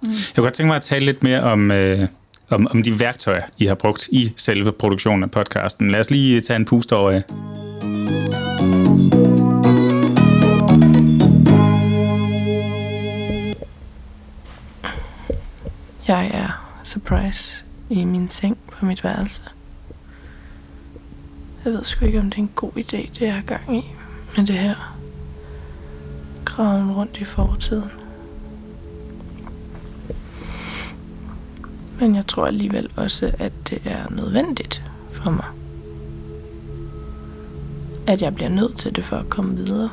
[0.03, 2.09] Jeg kunne godt tænke mig at tale lidt mere om, øh,
[2.51, 5.91] om, om de værktøjer, I har brugt i selve produktionen af podcasten.
[5.91, 7.23] Lad os lige tage en pust over af.
[16.09, 19.43] Jeg er surprise i min seng på mit værelse.
[21.67, 23.85] Jeg ved sgu ikke, om det er en god idé, det jeg har gang i
[24.37, 24.97] med det her.
[26.45, 27.91] Graven rundt i fortiden.
[32.01, 35.47] Men jeg tror alligevel også, at det er nødvendigt for mig.
[38.07, 39.91] At jeg bliver nødt til det for at komme videre.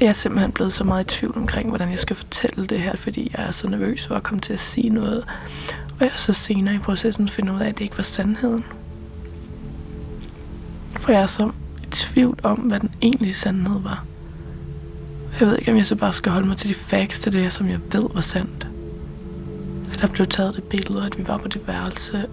[0.00, 2.96] Jeg er simpelthen blevet så meget i tvivl omkring, hvordan jeg skal fortælle det her,
[2.96, 5.24] fordi jeg er så nervøs for at komme til at sige noget.
[6.00, 8.64] Og jeg så senere i processen finder ud af, at det ikke var sandheden.
[10.96, 11.50] For jeg er så
[11.82, 14.04] i tvivl om, hvad den egentlige sandhed var.
[15.40, 17.52] Jeg ved ikke, om jeg så bare skal holde mig til de facts til det,
[17.52, 18.66] som jeg ved var sandt.
[19.92, 22.26] At der blev taget det billede, at vi var på det værelse.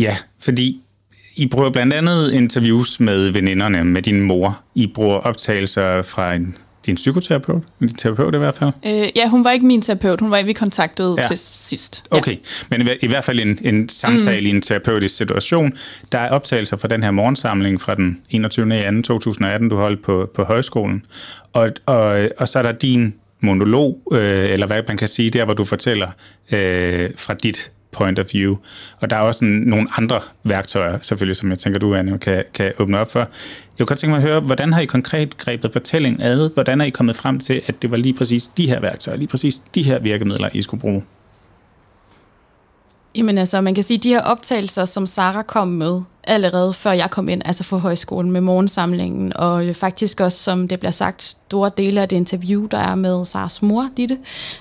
[0.00, 0.82] Ja, fordi
[1.38, 4.60] i bruger blandt andet interviews med veninderne, med din mor.
[4.74, 8.70] I bruger optagelser fra en, din psykoterapeut, din terapeut i hvert fald.
[8.86, 10.20] Øh, ja, hun var ikke min terapeut.
[10.20, 11.22] Hun var vi kontaktede Ja.
[11.22, 11.28] ja.
[11.28, 12.04] til sidst.
[12.10, 12.36] Okay,
[12.70, 14.46] men i, i hvert fald en, en samtale mm.
[14.46, 15.72] i en terapeutisk situation.
[16.12, 19.02] Der er optagelser fra den her morgensamling fra den 21.
[19.02, 19.02] 2.
[19.02, 21.02] 2018, du holdt på, på højskolen.
[21.52, 25.44] Og, og, og så er der din monolog, øh, eller hvad man kan sige, der
[25.44, 26.08] hvor du fortæller
[26.52, 28.56] øh, fra dit point of view.
[29.00, 32.44] Og der er også en, nogle andre værktøjer, selvfølgelig, som jeg tænker, du, Anne, kan,
[32.54, 33.18] kan åbne op for.
[33.18, 33.28] Jeg
[33.78, 36.50] kunne godt tænke mig at høre, hvordan har I konkret grebet fortællingen ad?
[36.54, 39.28] Hvordan er I kommet frem til, at det var lige præcis de her værktøjer, lige
[39.28, 41.04] præcis de her virkemidler, I skulle bruge?
[43.14, 46.92] Jamen altså, man kan sige, at de her optagelser, som Sara kom med allerede før
[46.92, 51.22] jeg kom ind, altså for højskolen med morgensamlingen, og faktisk også, som det bliver sagt,
[51.22, 54.18] store dele af det interview, der er med Saras mor, Ditte,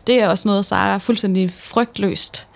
[0.07, 2.46] det er også noget, Sara fuldstændig frygtløst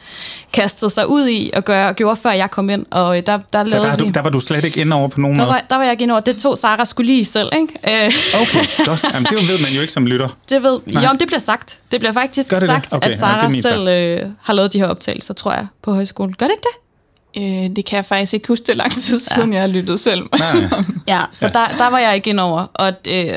[0.53, 3.63] kastede sig ud i og gøre, gjorde, før jeg kom ind, og der, der der,
[3.63, 4.11] lavede du, vi...
[4.11, 5.53] der var du slet ikke inde over på nogen Der måde?
[5.53, 6.21] var, der var jeg ikke ind over.
[6.21, 8.05] Det tog Sara skulle lige selv, ikke?
[8.05, 9.03] Øh, Okay, godt.
[9.13, 10.27] Jamen, det ved man jo ikke som lytter.
[10.49, 11.03] det ved, Nej.
[11.03, 11.79] jo, det bliver sagt.
[11.91, 12.75] Det bliver faktisk Gør det det?
[12.75, 15.51] sagt, Okay, at ja, det Sara min selv øh, har lavet de her optagelser, tror
[15.53, 16.33] jeg, på højskolen.
[16.33, 16.77] Gør det ikke det?
[17.37, 20.21] Øh, det kan jeg faktisk ikke huske, det lang tid siden, jeg har lyttet selv.
[20.39, 20.69] Nej, nej.
[21.07, 21.51] Ja, så ja.
[21.59, 22.65] Der, der var jeg ikke ind over.
[22.73, 23.33] Og, øh,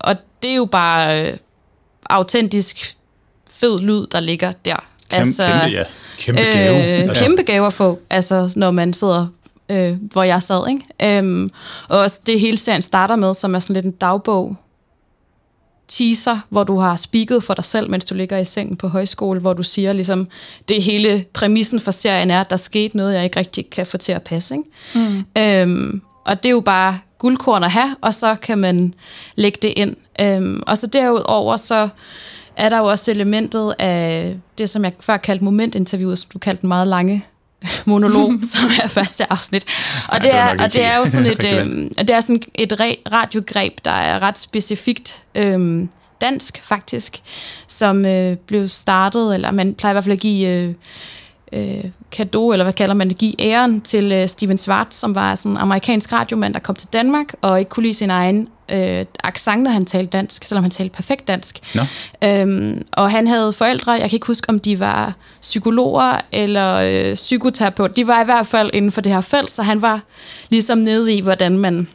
[0.00, 1.36] og det er jo bare øh,
[2.10, 2.96] autentisk
[3.54, 4.76] fed lyd, der ligger der.
[5.10, 5.82] Kæmpe, kæmpe, ja.
[6.18, 6.76] Kæmpe gave.
[6.76, 9.26] Øh, Altså, kæmpe gave at få, altså, når man sidder,
[9.68, 10.68] øh, hvor jeg sad.
[10.68, 11.18] Ikke?
[11.18, 11.50] Øhm,
[11.88, 14.56] og også det hele serien starter med, som er sådan lidt en dagbog,
[15.88, 19.40] teaser, hvor du har speaket for dig selv, mens du ligger i sengen på højskole,
[19.40, 20.28] hvor du siger ligesom,
[20.68, 23.96] det hele præmissen for serien er, at der skete noget, jeg ikke rigtig kan få
[23.96, 24.54] til at passe.
[24.54, 25.08] Ikke?
[25.08, 25.42] Mm.
[25.42, 28.94] Øhm, og det er jo bare guldkorn at have, og så kan man
[29.34, 29.96] lægge det ind.
[30.20, 31.88] Øhm, og så derudover, så
[32.58, 36.60] er der jo også elementet af det, som jeg før kaldte momentinterviewet, som du kaldte
[36.60, 37.24] den meget lange
[37.84, 39.64] monolog, som er første afsnit.
[40.08, 42.42] Og det det er, nok og det er jo sådan et, øhm, det er sådan
[42.54, 45.88] et re- radiogreb, der er ret specifikt øhm,
[46.20, 47.20] dansk faktisk,
[47.66, 50.74] som øh, blev startet, eller man plejer i hvert fald at give øh,
[51.52, 55.34] øh, kado, eller hvad kalder man det, give æren til øh, Steven Schwartz, som var
[55.34, 59.06] sådan en amerikansk radiomand, der kom til Danmark, og ikke kunne lide sin egen øh,
[59.24, 61.58] accent, når han talte dansk, selvom han talte perfekt dansk.
[61.74, 61.82] Nå.
[62.24, 67.14] Øhm, og han havde forældre, jeg kan ikke huske, om de var psykologer eller øh,
[67.14, 67.96] psykoterapeut.
[67.96, 70.00] De var i hvert fald inden for det her felt, så han var
[70.48, 71.88] ligesom nede i, hvordan man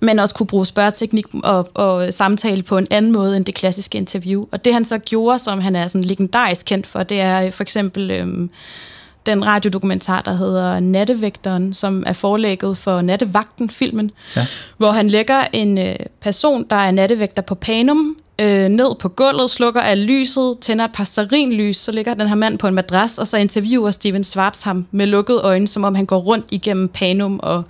[0.00, 3.98] men også kunne bruge spørgeteknik og, og samtale på en anden måde end det klassiske
[3.98, 4.46] interview.
[4.52, 7.62] Og det han så gjorde, som han er sådan legendarisk kendt for, det er for
[7.62, 8.50] eksempel øhm,
[9.26, 14.46] den radiodokumentar, der hedder Nattevægteren, som er forelægget for Nattevagten-filmen, Ja.
[14.76, 19.50] hvor han lægger en øh, person, der er nattevægter på Panum, øh, ned på gulvet,
[19.50, 23.18] slukker af lyset, tænder et par stearinlys, så ligger den her mand på en madras,
[23.18, 26.88] og så interviewer Steven Schwartz ham med lukkede øjne, som om han går rundt igennem
[26.88, 27.64] Panum og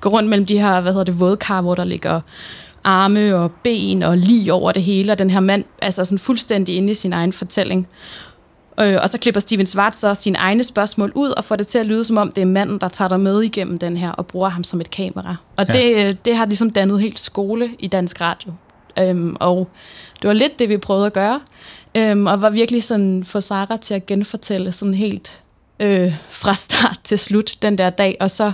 [0.00, 2.20] går rundt mellem de her, hvad hedder det, vådkar, hvor der ligger
[2.84, 6.76] arme og ben og lige over det hele, og den her mand altså sådan fuldstændig
[6.76, 7.88] inde i sin egen fortælling.
[8.80, 11.78] Øh, og så klipper Steven Schwartz så sine egne spørgsmål ud og får det til
[11.78, 14.26] at lyde, som om det er manden, der tager dig med igennem den her og
[14.26, 15.36] bruger ham som et kamera.
[15.56, 15.72] Og Ja.
[15.72, 18.52] det, det har ligesom dannet helt skole i dansk radio.
[18.98, 19.68] Øhm, og
[20.22, 21.40] det var lidt det, vi prøvede at gøre.
[21.94, 25.40] Øhm, og var virkelig sådan få Sara til at genfortælle sådan helt
[25.80, 28.16] øh, fra start til slut den der dag.
[28.20, 28.52] Og så,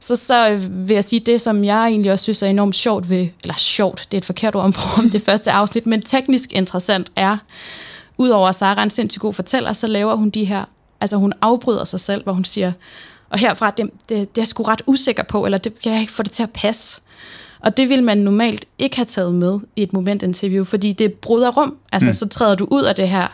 [0.00, 3.10] så, så øh, vil jeg sige, det som jeg egentlig også synes er enormt sjovt
[3.10, 4.64] ved, eller sjovt, det er et forkert ord
[4.98, 7.36] om det første afsnit, men teknisk interessant er,
[8.18, 10.64] udover at Sara er en sindssygt god fortæller, så laver hun de her,
[11.00, 12.72] altså hun afbryder sig selv, hvor hun siger,
[13.30, 16.00] og herfra, det, det, det er jeg sgu ret usikker på, eller det kan jeg
[16.00, 17.00] ikke få det til at passe.
[17.60, 21.50] Og det vil man normalt ikke have taget med i et momentinterview, fordi det bryder
[21.50, 21.76] rum.
[21.92, 22.12] Altså, mm.
[22.12, 23.26] så træder du ud af det her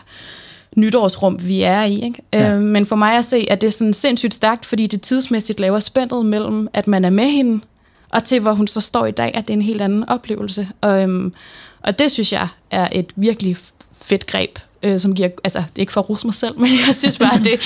[0.75, 2.01] nytårsrum, vi er i.
[2.03, 2.21] Ikke?
[2.33, 2.53] Ja.
[2.53, 5.59] Øh, men for mig at se, at det er sådan sindssygt stærkt, fordi det tidsmæssigt
[5.59, 7.63] laver spændet mellem, at man er med hende,
[8.09, 10.69] og til hvor hun så står i dag, at det er en helt anden oplevelse.
[10.81, 11.33] Og, øhm,
[11.81, 13.57] og det synes jeg er et virkelig
[14.01, 16.69] fedt greb, øh, som giver, altså det er ikke for at ruse mig selv, men
[16.87, 17.59] jeg synes bare, at det,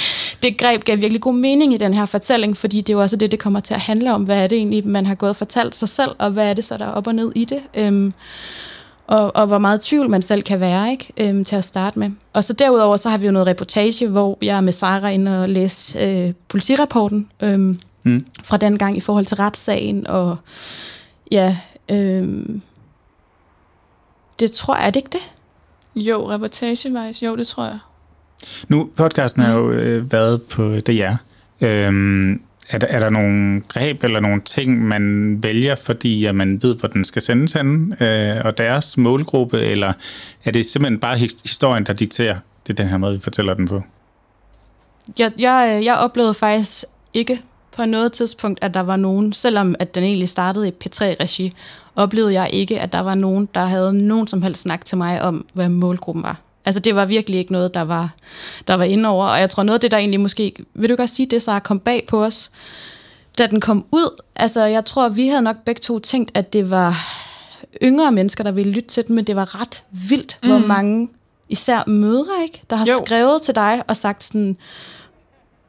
[0.43, 3.17] det greb gav virkelig god mening i den her fortælling, fordi det er jo også
[3.17, 4.23] det, det kommer til at handle om.
[4.23, 6.63] Hvad er det egentlig, man har gået og fortalt sig selv, og hvad er det
[6.63, 7.60] så, der er op og ned i det?
[7.75, 8.12] Øhm,
[9.08, 12.12] og, og hvor meget tvivl man selv kan være ikke øhm, til at starte med.
[12.34, 15.41] Og så derudover, så har vi jo noget reportage, hvor jeg er med Sara inde
[15.41, 18.25] og læse øh, politirapporten øhm, mm.
[18.43, 20.38] fra den gang i forhold til retssagen, og
[21.32, 21.58] ja,
[21.91, 22.62] øhm,
[24.39, 25.32] det tror jeg, er det ikke det?
[25.95, 27.79] Jo, reportagevejs, jo, det tror jeg.
[28.67, 31.13] Nu, podcasten har jo øh, været på DR.
[31.62, 36.63] Øhm, er der, er der nogle greb eller nogle ting, man vælger, fordi at man
[36.63, 39.93] ved, hvor den skal sendes hen, øh, og deres målgruppe, eller
[40.45, 43.67] er det simpelthen bare historien, der dikterer, det er den her måde, vi fortæller den
[43.67, 43.81] på?
[45.19, 47.41] Jeg, jeg, jeg oplevede faktisk ikke
[47.75, 51.51] på noget tidspunkt, at der var nogen, selvom at den egentlig startede i P3-regi,
[51.95, 55.21] oplevede jeg ikke, at der var nogen, der havde nogen som helst snak til mig
[55.21, 56.38] om, hvad målgruppen var.
[56.65, 58.09] Altså det var virkelig ikke noget, der var,
[58.67, 59.25] der var inde over.
[59.25, 61.59] Og jeg tror noget af det, der egentlig måske, vil du godt sige det, så
[61.59, 62.51] kom bag på os,
[63.38, 64.21] da den kom ud.
[64.35, 66.95] Altså jeg tror, vi havde nok begge to tænkt, at det var
[67.83, 70.49] yngre mennesker, der ville lytte til den, men det var ret vildt, mm.
[70.49, 71.09] hvor mange,
[71.49, 73.05] især mødre, ikke, der har jo.
[73.05, 74.57] skrevet til dig og sagt sådan,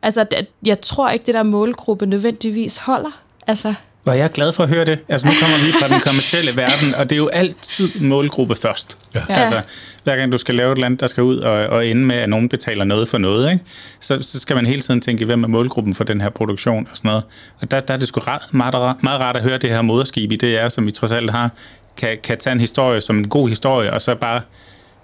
[0.07, 0.27] altså
[0.67, 3.23] jeg tror ikke, det der målgruppe nødvendigvis holder.
[3.47, 4.99] Altså, hvor jeg er glad for at høre det.
[5.09, 8.99] Altså nu kommer vi fra den kommercielle verden, og det er jo altid målgruppe først.
[9.15, 9.21] Ja.
[9.29, 9.63] Altså
[10.05, 12.17] hver gang du skal lave et eller andet, der skal ud og, og ende med,
[12.17, 13.65] at nogen betaler noget for noget, ikke?
[14.01, 16.97] Så, så skal man hele tiden tænke, hvem er målgruppen for den her produktion og
[16.97, 17.25] sådan noget.
[17.61, 20.33] Og der, der er det sgu ret, meget, meget rart at høre det her moderskib
[20.33, 21.51] i det er, som vi trods alt har,
[21.97, 24.41] kan, kan tage en historie som en god historie, og så bare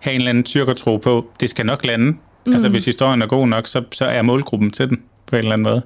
[0.00, 2.18] have en eller anden tyrkertro på, det skal nok lande.
[2.46, 2.52] Mm.
[2.52, 5.52] Altså hvis historien er god nok, så, så er målgruppen til den på en eller
[5.52, 5.82] anden måde.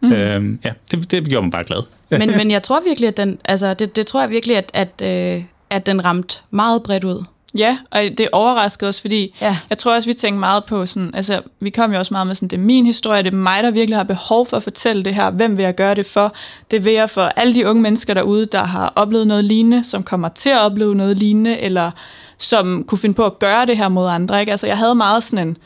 [0.00, 0.12] Mm.
[0.12, 1.82] Øhm, ja, det, det gjorde mig bare glad.
[2.10, 5.02] men, men jeg tror virkelig, at den, altså, det, det tror jeg virkelig, at, at,
[5.36, 7.24] øh, at den ramte meget bredt ud.
[7.58, 9.58] Ja, og det overraskede os, fordi ja.
[9.70, 12.34] jeg tror også, vi tænkte meget på sådan, altså vi kom jo også meget med
[12.34, 15.04] sådan, det er min historie, det er mig, der virkelig har behov for at fortælle
[15.04, 16.34] det her, hvem vil jeg gøre det for?
[16.70, 20.02] Det vil jeg for alle de unge mennesker derude, der har oplevet noget lignende, som
[20.02, 21.90] kommer til at opleve noget lignende, eller
[22.38, 24.52] som kunne finde på at gøre det her mod andre, ikke?
[24.52, 25.56] Altså jeg havde meget sådan en,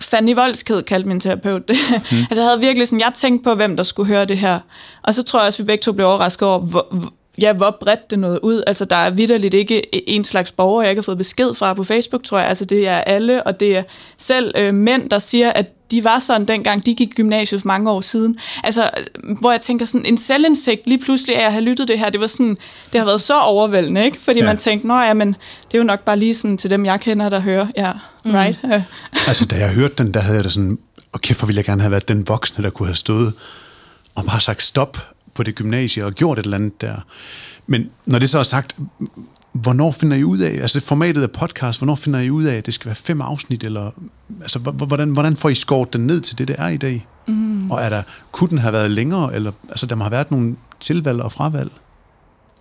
[0.00, 1.76] Fanny Voldsked kaldte min terapeut det.
[2.12, 2.18] Mm.
[2.18, 4.60] altså jeg havde virkelig sådan, jeg tænkte på, hvem der skulle høre det her.
[5.02, 8.10] Og så tror jeg også, vi begge to blev overrasket over, hvor, ja, hvor bredt
[8.10, 8.62] det nåede ud.
[8.66, 11.84] Altså, der er vidderligt ikke en slags borger, jeg ikke har fået besked fra på
[11.84, 12.48] Facebook, tror jeg.
[12.48, 13.82] Altså, det er alle, og det er
[14.16, 17.66] selv øh, mænd, der siger, at de var sådan dengang, de gik i gymnasiet for
[17.66, 18.38] mange år siden.
[18.64, 18.90] Altså,
[19.40, 22.20] hvor jeg tænker sådan, en selvindsigt lige pludselig af at have lyttet det her, det
[22.20, 22.56] var sådan,
[22.92, 24.20] det har været så overvældende, ikke?
[24.20, 24.44] Fordi ja.
[24.44, 27.00] man tænkte, nå ja, men det er jo nok bare lige sådan til dem, jeg
[27.00, 27.66] kender, der hører.
[27.76, 27.92] Ja,
[28.24, 28.34] mm.
[28.34, 28.58] right?
[29.28, 30.78] altså, da jeg hørte den, der havde jeg det sådan,
[31.12, 33.32] okay, for ville jeg gerne have været den voksne, der kunne have stået
[34.14, 34.98] og bare sagt stop
[35.40, 36.94] på det gymnasie og gjort et eller andet der.
[37.66, 38.76] Men når det så er sagt,
[39.52, 42.66] hvornår finder I ud af, altså formatet af podcast, hvornår finder I ud af, at
[42.66, 43.90] det skal være fem afsnit, eller
[44.40, 47.06] altså, hvordan, hvordan får I skåret den ned til det, det er i dag?
[47.26, 47.70] Mm.
[47.70, 50.56] Og er der, kunne den have været længere, eller altså, der må have været nogle
[50.80, 51.70] tilvalg og fravalg?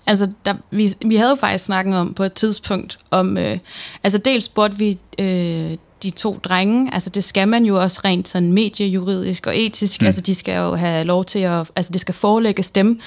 [0.08, 3.58] Altså, der, vi, vi havde jo faktisk snakket om på et tidspunkt, om, øh,
[4.04, 8.28] altså dels spurgte vi øh, de to drenge, altså det skal man jo også rent
[8.28, 10.06] sådan mediejuridisk og etisk, mm.
[10.06, 13.00] altså de skal jo have lov til at, altså det skal forelægges dem,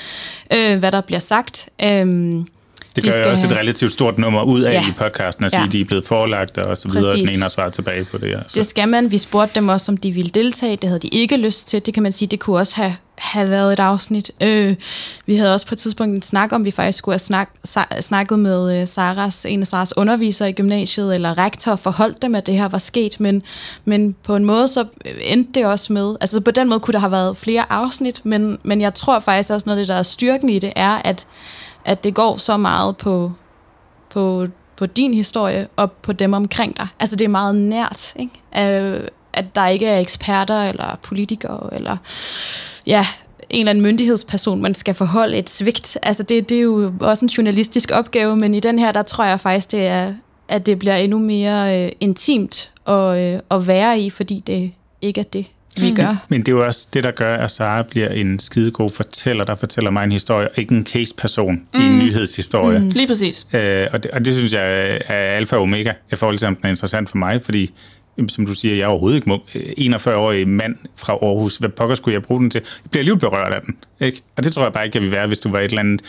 [0.53, 1.69] øh, hvad der bliver sagt.
[1.83, 2.35] Øh,
[2.97, 4.89] det gør de også et relativt stort nummer ud af ja.
[4.89, 5.59] i podcasten, at ja.
[5.59, 7.29] sige, at de er blevet forelagt og så videre, Præcis.
[7.29, 8.31] den ene har svaret tilbage på det.
[8.31, 8.55] Ja, så.
[8.55, 9.11] Det skal man.
[9.11, 10.77] Vi spurgte dem også, om de ville deltage.
[10.77, 11.87] Det havde de ikke lyst til.
[11.87, 14.31] Det kan man sige, det kunne også have, have været et afsnit.
[14.41, 14.75] Øh,
[15.27, 17.51] vi havde også på et tidspunkt en snak om, vi faktisk skulle have snak,
[18.01, 22.47] snakket med øh, Saras, en af Saras undervisere i gymnasiet, eller rektor, forholdt dem, at
[22.47, 23.21] det her var sket.
[23.21, 23.43] Men,
[23.85, 24.85] men på en måde så
[25.21, 28.59] endte det også med, altså på den måde kunne der have været flere afsnit, men,
[28.63, 31.27] men jeg tror faktisk også noget af det, der er styrken i det, er, at
[31.85, 33.33] at det går så meget på,
[34.11, 36.87] på, på din historie og på dem omkring dig.
[37.01, 38.77] Altså det er meget nært, ikke?
[38.77, 41.97] Øh, at der ikke er eksperter eller politikere eller
[42.87, 43.07] ja,
[43.51, 45.99] en eller anden myndighedsperson, man skal forholde et svigt.
[46.03, 49.25] Altså det, det er jo også en journalistisk opgave, men i den her, der tror
[49.25, 50.15] jeg faktisk, det er,
[50.49, 55.21] at det bliver endnu mere øh, intimt at, øh, at være i, fordi det ikke
[55.21, 55.47] er det,
[55.81, 55.97] vi mm.
[55.97, 56.27] gør.
[56.29, 59.55] Men det er jo også det, der gør, at Sara bliver en skidegod fortæller, der
[59.55, 61.81] fortæller mig en historie, og ikke en case-person mm.
[61.81, 61.99] i en mm.
[61.99, 62.79] nyhedshistorie.
[62.79, 62.89] Mm.
[62.95, 63.47] Lige præcis.
[63.53, 66.57] Øh, og, det, og det synes jeg er alfa og omega i forhold til, om
[66.57, 67.71] den er interessant for mig, fordi
[68.29, 69.63] som du siger, jeg er overhovedet ikke må- øh,
[69.95, 71.57] 41-årig mand fra Aarhus.
[71.57, 72.61] Hvad pokker skulle jeg bruge den til?
[72.85, 73.77] Jeg bliver alligevel berørt af den.
[74.01, 74.23] Ikke?
[74.37, 76.01] Og det tror jeg bare ikke, jeg vil være, hvis du var et eller andet,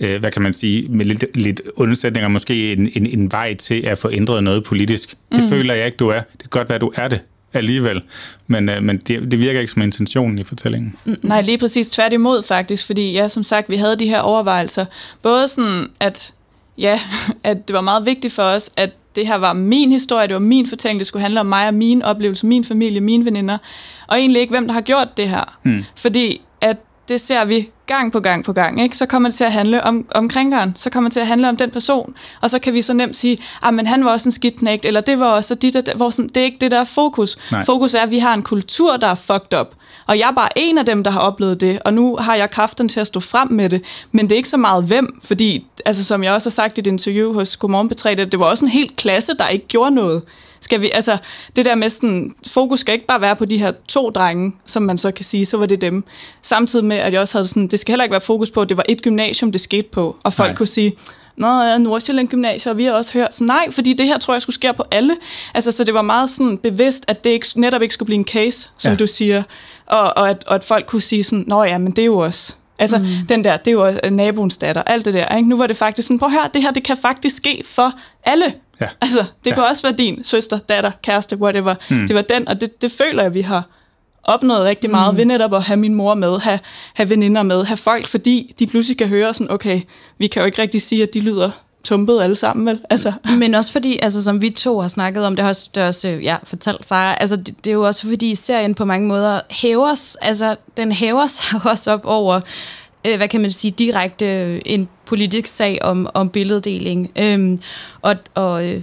[0.00, 3.86] øh, hvad kan man sige, med lidt, lidt undsætninger, måske en, en, en vej til
[3.86, 5.14] at få ændret noget politisk.
[5.32, 5.48] Det Mm.
[5.48, 6.20] føler jeg ikke, du er.
[6.20, 7.20] Det kan godt være, du er det
[7.52, 8.02] alligevel.
[8.46, 10.94] Men, øh, men det, det virker ikke som intentionen i fortællingen.
[11.22, 14.84] Nej, lige præcis tværtimod faktisk, fordi ja, som sagt, vi havde de her overvejelser.
[15.22, 16.34] Både sådan, at,
[16.78, 17.00] ja,
[17.44, 20.40] at det var meget vigtigt for os, at det her var min historie, det var
[20.40, 23.58] min fortælling, det skulle handle om mig og mine oplevelser, min familie, mine veninder,
[24.06, 25.58] og egentlig ikke, hvem der har gjort det her.
[25.62, 25.84] Mm.
[25.96, 26.40] Fordi
[27.08, 28.96] det ser vi gang på gang på gang, ikke?
[28.96, 31.48] så kommer det til at handle om, om krænkeren, så kommer det til at handle
[31.48, 34.28] om den person, og så kan vi så nemt sige, ah, men han var også
[34.28, 36.80] en skidtnægt, eller det var også dit, og hvor sådan, det er ikke det, der
[36.80, 37.38] er fokus.
[37.52, 37.64] Nej.
[37.64, 39.74] Fokus er, at vi har en kultur, der er fucked up,
[40.06, 42.50] og jeg er bare en af dem, der har oplevet det, og nu har jeg
[42.50, 45.66] kraften til at stå frem med det, men det er ikke så meget hvem, fordi,
[45.86, 48.46] altså som jeg også har sagt i et interview hos Godmorgen P3, det, det var
[48.46, 50.22] også en helt klasse, der ikke gjorde noget.
[50.68, 51.18] Skal vi, altså,
[51.56, 54.82] det der med sådan, fokus skal ikke bare være på de her to drenge, som
[54.82, 56.04] man så kan sige, så var det dem.
[56.42, 58.68] Samtidig med, at jeg også havde sådan, det skal heller ikke være fokus på, at
[58.68, 60.56] det var et gymnasium, det skete på, og folk Nej.
[60.56, 60.92] Kunne sige,
[61.36, 63.34] Nå, ja, Nordsjælland Gymnasium, og vi har også hørt.
[63.34, 65.16] Så nej, fordi det her tror jeg skulle ske på alle.
[65.54, 68.24] Altså, så det var meget sådan bevidst, at det ikke, netop ikke skulle blive en
[68.24, 68.96] case, som Ja.
[68.96, 69.42] du siger.
[69.86, 72.18] Og, og, at, og at folk kunne sige sådan, nå ja, men det er jo
[72.18, 72.54] også...
[72.78, 73.04] Altså, mm.
[73.28, 75.36] den der, det er jo også øh, naboens datter, alt det der.
[75.36, 75.48] Ikke?
[75.48, 77.92] Nu var det faktisk sådan, prøv at høre, det her, det kan faktisk ske for
[78.24, 78.54] alle.
[78.80, 78.86] Ja.
[79.00, 79.54] Altså, det Ja.
[79.54, 81.74] kunne også være din søster, datter, kæreste, whatever.
[81.90, 82.06] Mm.
[82.06, 83.68] Det var den, og det, det føler jeg, vi har
[84.24, 86.58] opnået rigtig meget ved netop at have min mor med, have,
[86.94, 89.80] have veninder med, have folk, fordi de pludselig kan høre sådan, okay,
[90.18, 91.50] vi kan jo ikke rigtig sige, at de lyder
[91.84, 92.80] tumpet alle sammen, vel?
[92.90, 95.80] Altså, Men også fordi, altså, som vi to har snakket om, det har også, det
[95.80, 98.84] har også øh, ja, fortalt sig, altså, det, det er jo også fordi serien på
[98.84, 102.40] mange måder hæver, altså, den hæver sig også op over,
[103.06, 107.10] øh, hvad kan man sige, direkte øh, en politisk sag om, om billeddeling.
[107.16, 107.60] Øhm,
[108.02, 108.82] og, og, øh,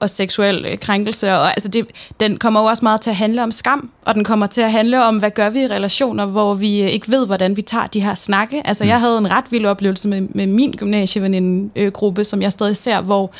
[0.00, 1.32] og seksuel øh, krænkelse.
[1.32, 1.86] Og, altså det,
[2.20, 4.72] den kommer jo også meget til at handle om skam, og den kommer til at
[4.72, 7.86] handle om, hvad gør vi i relationer, hvor vi øh, ikke ved, hvordan vi tager
[7.86, 8.66] de her snakke.
[8.66, 13.00] Altså, jeg havde en ret vild oplevelse med, med min gymnasieveninde-gruppe, som jeg stadig ser,
[13.00, 13.32] hvor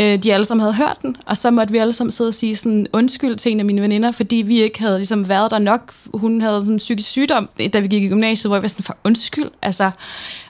[0.00, 2.34] øh, de alle sammen havde hørt den, og så måtte vi alle sammen sidde og
[2.34, 5.58] sige sådan undskyld til en af mine veninder, fordi vi ikke havde ligesom været der
[5.58, 5.94] nok.
[6.14, 8.84] Hun havde sådan en psykisk sygdom, da vi gik i gymnasiet, hvor jeg var sådan,
[8.84, 9.90] for undskyld, altså.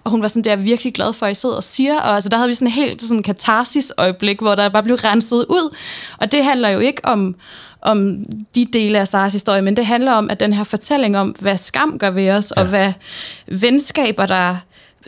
[0.05, 2.01] Og hun var sådan, det er jeg virkelig glad for, at I sidder og siger,
[2.01, 5.45] og altså, der havde vi sådan et helt sådan katarsis-øjeblik, hvor der bare blev renset
[5.49, 5.77] ud.
[6.19, 7.35] Og det handler jo ikke om,
[7.83, 8.25] om
[8.55, 11.57] de dele af Saras historie, men det handler om, at den her fortælling om, hvad
[11.57, 12.63] skam gør ved os, ja.
[12.63, 12.93] og hvad
[13.47, 14.57] venskaber, der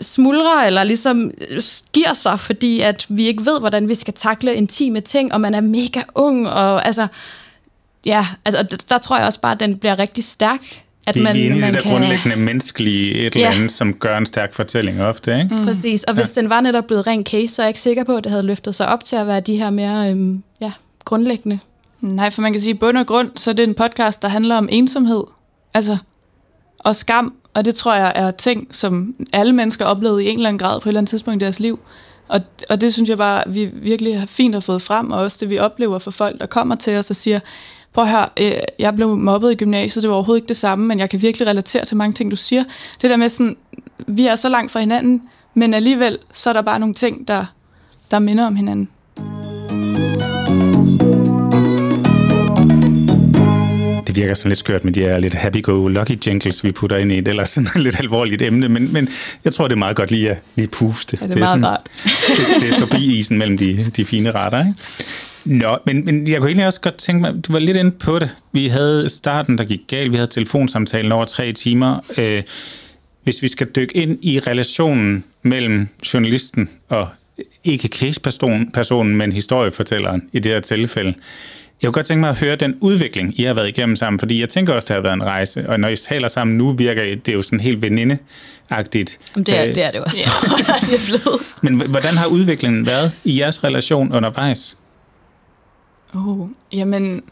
[0.00, 4.54] smuldrer eller ligesom øh, giver sig, fordi at vi ikke ved, hvordan vi skal takle
[4.54, 7.06] intime ting, og man er mega ung, og altså,
[8.06, 10.60] ja, altså, der, tror jeg også bare, at den bliver rigtig stærk.
[11.06, 13.54] At Vi, man, vi er inde i man det der grundlæggende menneskelige et eller Ja.
[13.54, 15.54] andet, som gør en stærk fortælling ofte, ikke?
[15.54, 15.64] Mm.
[15.64, 18.16] Præcis, og hvis den var netop blevet ren case, så er jeg ikke sikker på,
[18.16, 20.72] at det havde løftet sig op til at være de her mere øhm, ja,
[21.04, 21.58] grundlæggende.
[22.00, 24.22] Nej, for man kan sige, at i bund og grund, så er det en podcast,
[24.22, 25.22] der handler om ensomhed.
[25.74, 25.96] Altså,
[26.78, 27.36] og skam.
[27.54, 30.80] Og det tror jeg er ting, som alle mennesker oplevede i en eller anden grad
[30.80, 31.78] på et eller andet tidspunkt i deres liv.
[32.28, 32.40] Og,
[32.70, 35.50] og det synes jeg bare, vi virkelig har fint har fået frem, og også det,
[35.50, 37.40] vi oplever for folk, der kommer til os og siger,
[37.92, 40.86] prøv at høre, øh, jeg blev mobbet i gymnasiet, det var overhovedet ikke det samme,
[40.86, 42.64] men jeg kan virkelig relatere til mange ting, du siger.
[43.02, 43.56] Det der med sådan,
[44.06, 45.22] vi er så langt fra hinanden,
[45.54, 47.44] men alligevel, så er der bare nogle ting, der,
[48.10, 48.90] der minder om hinanden.
[54.14, 57.18] Det virker sådan lidt skørt med de her lidt happy-go-lucky jingles, vi putter ind i
[57.18, 59.08] et ellers sådan lidt alvorligt emne, men, men
[59.44, 61.18] jeg tror, det er meget godt lige at lige puste.
[61.20, 61.80] Ja, det er meget sådan, rart.
[62.54, 64.74] det, det er forbi isen mellem de, de fine retter, ikke?
[65.44, 68.18] Nå, men, men jeg kunne egentlig også godt tænke mig, du var lidt inde på
[68.18, 68.30] det.
[68.52, 70.12] Vi havde starten, der gik galt.
[70.12, 72.00] Vi havde telefonsamtalen over tre timer.
[72.18, 72.42] Øh,
[73.22, 77.08] hvis vi skal dykke ind i relationen mellem journalisten og
[77.64, 81.14] ikke case-personen, personen, men historiefortælleren i det her tilfælde.
[81.84, 84.40] Jeg kunne godt tænke mig at høre den udvikling, I har været igennem sammen, fordi
[84.40, 87.16] jeg tænker også, det har været en rejse, og når I taler sammen nu, virker
[87.26, 89.18] det jo sådan helt veninde-agtigt.
[89.36, 91.40] Det er, Øh, det er det også, tror jeg, det er blevet.
[91.62, 94.76] Men hvordan har udviklingen været i jeres relation undervejs?
[96.14, 97.22] Oh, jamen,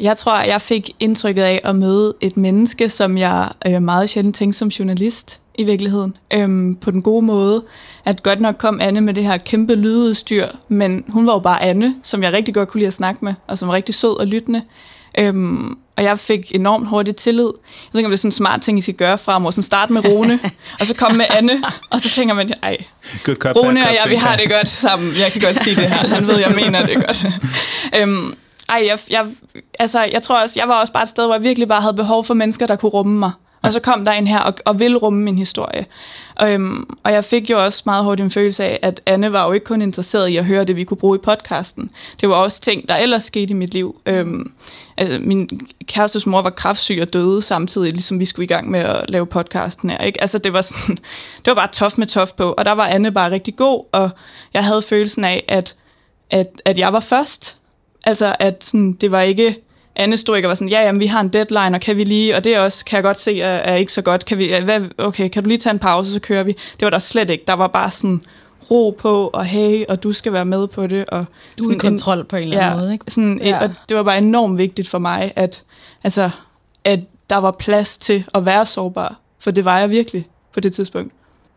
[0.00, 4.36] jeg tror, jeg fik indtrykket af at møde et menneske, som jeg øh, meget sjældent
[4.36, 6.16] tænkte som journalist i virkeligheden.
[6.32, 7.62] Øhm, på den gode måde,
[8.04, 11.62] at godt nok kom Anne med det her kæmpe lydudstyr, men hun var jo bare
[11.62, 14.18] Anne, som jeg rigtig godt kunne lide at snakke med, og som var rigtig sød
[14.20, 14.62] og lyttende.
[15.18, 17.44] Øhm, og jeg fik enormt hurtigt tillid.
[17.44, 19.50] Jeg ved ikke, om det er sådan en smart ting, I skal gøre fremover.
[19.50, 20.38] Sådan starte med Rune,
[20.80, 22.76] og så komme med Anne, og så tænker man, ej,
[23.24, 25.08] Good cop, Rune bad og cop, jeg, vi har det godt sammen.
[25.18, 25.96] Jeg kan godt sige det her.
[25.96, 27.26] Han ved, jeg mener det godt.
[27.98, 28.34] øhm,
[28.68, 29.26] ej, jeg, jeg,
[29.78, 31.94] altså, jeg tror også, jeg var også bare et sted, hvor jeg virkelig bare havde
[31.94, 33.32] behov for mennesker, der kunne rumme mig.
[33.64, 35.86] Og så kom der en her og, og ville rumme min historie.
[36.42, 39.52] Øhm, og jeg fik jo også meget hårdt en følelse af, at Anne var jo
[39.52, 41.90] ikke kun interesseret i at høre det, vi kunne bruge i podcasten.
[42.20, 44.00] Det var også ting, der ellers skete i mit liv.
[44.06, 44.52] Øhm,
[44.96, 48.80] altså, min kærestes mor var kraftsyg og døde samtidig, ligesom vi skulle i gang med
[48.80, 49.98] at lave podcasten her.
[49.98, 50.20] Ikke?
[50.20, 50.96] Altså, det var, sådan,
[51.44, 54.10] det var bare tof med tof på, og der var Anne bare rigtig god, og
[54.54, 55.76] jeg havde følelsen af, at,
[56.30, 57.56] at, at jeg var først.
[58.06, 59.56] Altså, at sådan, det var ikke
[60.00, 62.44] ikke og var sådan, ja, jamen, vi har en deadline, og kan vi lige, og
[62.44, 64.24] det også, kan jeg godt se, er, er ikke så godt.
[64.24, 66.52] Kan vi, hvad, okay, kan du lige tage en pause, så kører vi.
[66.52, 67.44] Det var der slet ikke.
[67.46, 68.22] Der var bare sådan
[68.70, 71.04] ro på, og hey, og du skal være med på det.
[71.04, 71.24] Og
[71.58, 73.04] du er i kontrol en, på en eller anden ja, måde, ikke?
[73.08, 73.62] Sådan ja.
[73.62, 75.62] og det var bare enormt vigtigt for mig, at,
[76.04, 76.30] altså,
[76.84, 79.20] at der var plads til at være sårbar.
[79.40, 81.12] For det var jeg virkelig på det tidspunkt.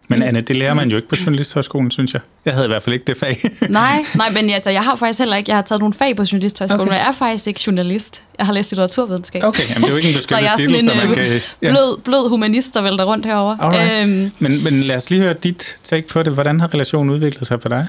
[0.10, 2.22] Men Anne, det lærer man jo ikke på Journalisthøjskolen, synes jeg.
[2.46, 3.38] Jeg havde i hvert fald ikke det fag.
[3.70, 6.24] nej, nej, men altså, jeg har faktisk heller ikke, jeg har taget nogle fag på
[6.32, 6.92] Journalisthøjskolen, okay.
[6.92, 8.24] men jeg er faktisk ikke journalist.
[8.38, 9.44] Jeg har læst litteraturvidenskab.
[9.44, 11.16] Okay, jamen, det er jo ikke en Så jeg er sådan titel, en så man
[11.16, 11.70] kan, ja.
[11.70, 14.02] blød, blød humanist, der vælter rundt herovre.
[14.02, 16.34] Øhm, men, men lad os lige høre dit take på det.
[16.34, 17.88] Hvordan har relationen udviklet sig for dig?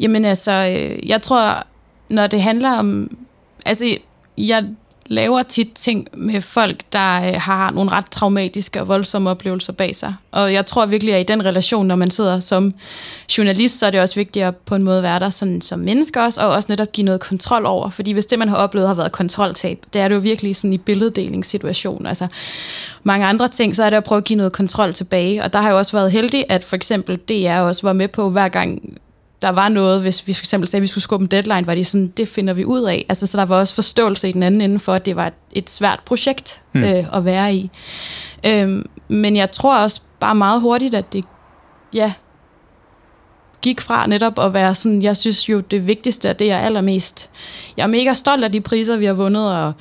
[0.00, 0.52] Jamen altså,
[1.06, 1.66] jeg tror,
[2.08, 3.16] når det handler om...
[3.66, 3.96] Altså,
[4.38, 4.64] jeg
[5.10, 9.96] laver tit ting med folk, der øh, har nogle ret traumatiske og voldsomme oplevelser bag
[9.96, 10.14] sig.
[10.30, 12.72] Og jeg tror virkelig, at i den relation, når man sidder som
[13.38, 16.20] journalist, så er det også vigtigt at på en måde være der sådan, som menneske
[16.20, 17.90] også, og også netop give noget kontrol over.
[17.90, 20.72] Fordi hvis det, man har oplevet, har været kontroltab, det er det jo virkelig sådan
[20.72, 22.06] i billeddelingssituation.
[22.06, 22.26] Altså
[23.02, 25.44] mange andre ting, så er det at prøve at give noget kontrol tilbage.
[25.44, 28.30] Og der har jeg også været heldig, at for eksempel DR også var med på,
[28.30, 28.98] hver gang
[29.42, 31.74] der var noget, hvis vi for eksempel sagde, at vi skulle skubbe en deadline, var
[31.74, 33.06] de sådan, det finder vi ud af.
[33.08, 35.34] Altså, så der var også forståelse i den anden ende for, at det var et,
[35.52, 36.82] et svært projekt mm.
[36.82, 37.70] øh, at være i.
[38.46, 41.24] Øhm, men jeg tror også bare meget hurtigt, at det,
[41.94, 42.12] ja,
[43.62, 47.28] gik fra netop at være sådan, jeg synes jo, det vigtigste, og det er allermest,
[47.76, 49.72] jeg er mega stolt af de priser, vi har vundet, og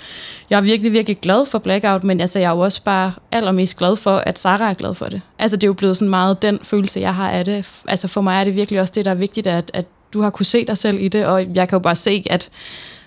[0.49, 3.77] jeg er virkelig, virkelig glad for Blackout, men altså, jeg er jo også bare allermest
[3.77, 5.21] glad for, at Sarah er glad for det.
[5.39, 7.65] Altså, det er jo blevet sådan meget den følelse, jeg har af det.
[7.88, 10.30] Altså, for mig er det virkelig også det, der er vigtigt, at, at du har
[10.30, 12.49] kunne se dig selv i det, og jeg kan jo bare se, at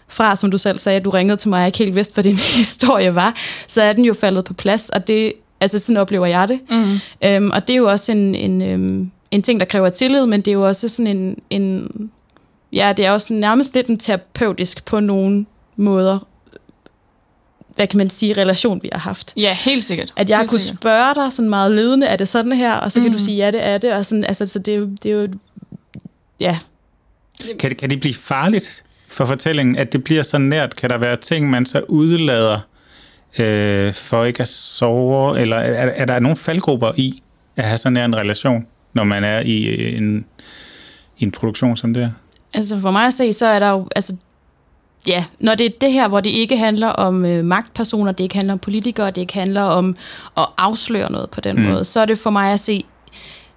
[0.08, 2.24] fra, som du selv sagde, at du ringede til mig, jeg ikke helt vidste, hvad
[2.24, 3.34] din historie var,
[3.68, 6.60] så er den jo faldet på plads, og det, altså sådan oplever jeg det.
[6.70, 7.00] Mm.
[7.24, 10.40] Øhm, og det er jo også en, en øhm, en ting, der kræver tillid, men
[10.40, 11.90] det er jo også sådan en, en
[12.72, 16.28] ja, det er også nærmest lidt en terapeutisk på nogle måder,
[17.76, 19.32] hvad kan man sige, relation, vi har haft.
[19.36, 20.12] Ja, helt sikkert.
[20.16, 20.80] At jeg helt kunne sikkert.
[20.80, 22.74] spørge dig sådan meget ledende, er det sådan her?
[22.74, 23.18] Og så kan mm.
[23.18, 23.92] du sige, ja, det er det.
[23.92, 25.28] Og sådan, altså, så det, er jo, det er jo,
[26.40, 26.58] ja.
[27.58, 30.76] Kan det, kan det blive farligt for fortællingen, at det bliver så nært?
[30.76, 32.60] Kan der være ting, man så udlader
[33.38, 35.40] øh, for ikke at sove?
[35.40, 37.22] Eller er, er der nogle faldgrupper i
[37.56, 38.66] at have sådan en relation?
[38.92, 40.24] Når man er i en,
[41.18, 42.10] i en produktion som det her?
[42.54, 44.16] Altså for mig at se, så er der jo, altså
[45.06, 48.34] ja, når det er det her, hvor det ikke handler om øh, magtpersoner, det ikke
[48.34, 49.96] handler om politikere, det ikke handler om
[50.36, 51.62] at afsløre noget på den mm.
[51.62, 52.84] måde, så er det for mig at se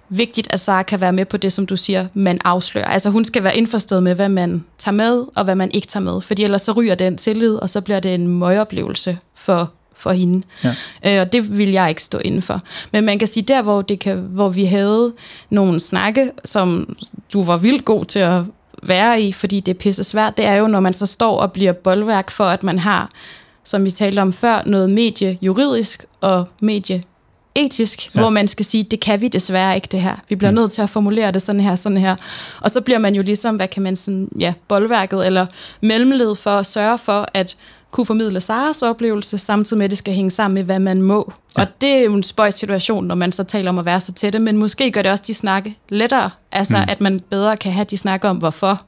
[0.08, 2.86] vigtigt, at Sara kan være med på det, som du siger, man afslører.
[2.86, 6.04] Altså hun skal være indforstået med, hvad man tager med, og hvad man ikke tager
[6.04, 6.20] med.
[6.20, 10.46] Fordi ellers så ryger den tillid, og så bliver det en møgoplevelse for for hende.
[10.64, 10.74] Ja.
[11.06, 12.60] Øh, og det vil jeg ikke stå inden for.
[12.92, 15.12] Men man kan sige, der hvor, det kan, hvor vi havde
[15.50, 16.96] nogle snakke, som
[17.32, 18.42] du var vildt god til at
[18.82, 21.52] være i, fordi det er pisse svært, det er jo, når man så står og
[21.52, 23.10] bliver boldværk for, at man har,
[23.64, 27.02] som vi talte om før, noget medie juridisk og medie
[27.56, 28.20] etisk, ja.
[28.20, 30.16] hvor man skal sige, det kan vi desværre ikke det her.
[30.28, 30.54] Vi bliver mm.
[30.54, 32.16] nødt til at formulere det sådan her, sådan her.
[32.60, 35.46] Og så bliver man jo ligesom, hvad kan man sådan, ja, boldværket eller
[35.80, 37.56] mellemled for at sørge for, at
[37.90, 41.32] kunne formidle Saras oplevelse, samtidig med, at det skal hænge sammen med, hvad man må.
[41.56, 41.62] Ja.
[41.62, 44.12] Og det er jo en spøjs situation, når man så taler om at være så
[44.12, 46.30] tætte, men måske gør det også de snakke lettere.
[46.52, 46.84] Altså, mm.
[46.88, 48.80] at man bedre kan have de snakke om, hvorfor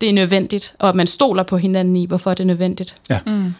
[0.00, 2.94] det er nødvendigt, og at man stoler på hinanden i, hvorfor det er nødvendigt.
[3.10, 3.18] Ja.
[3.26, 3.54] Mm.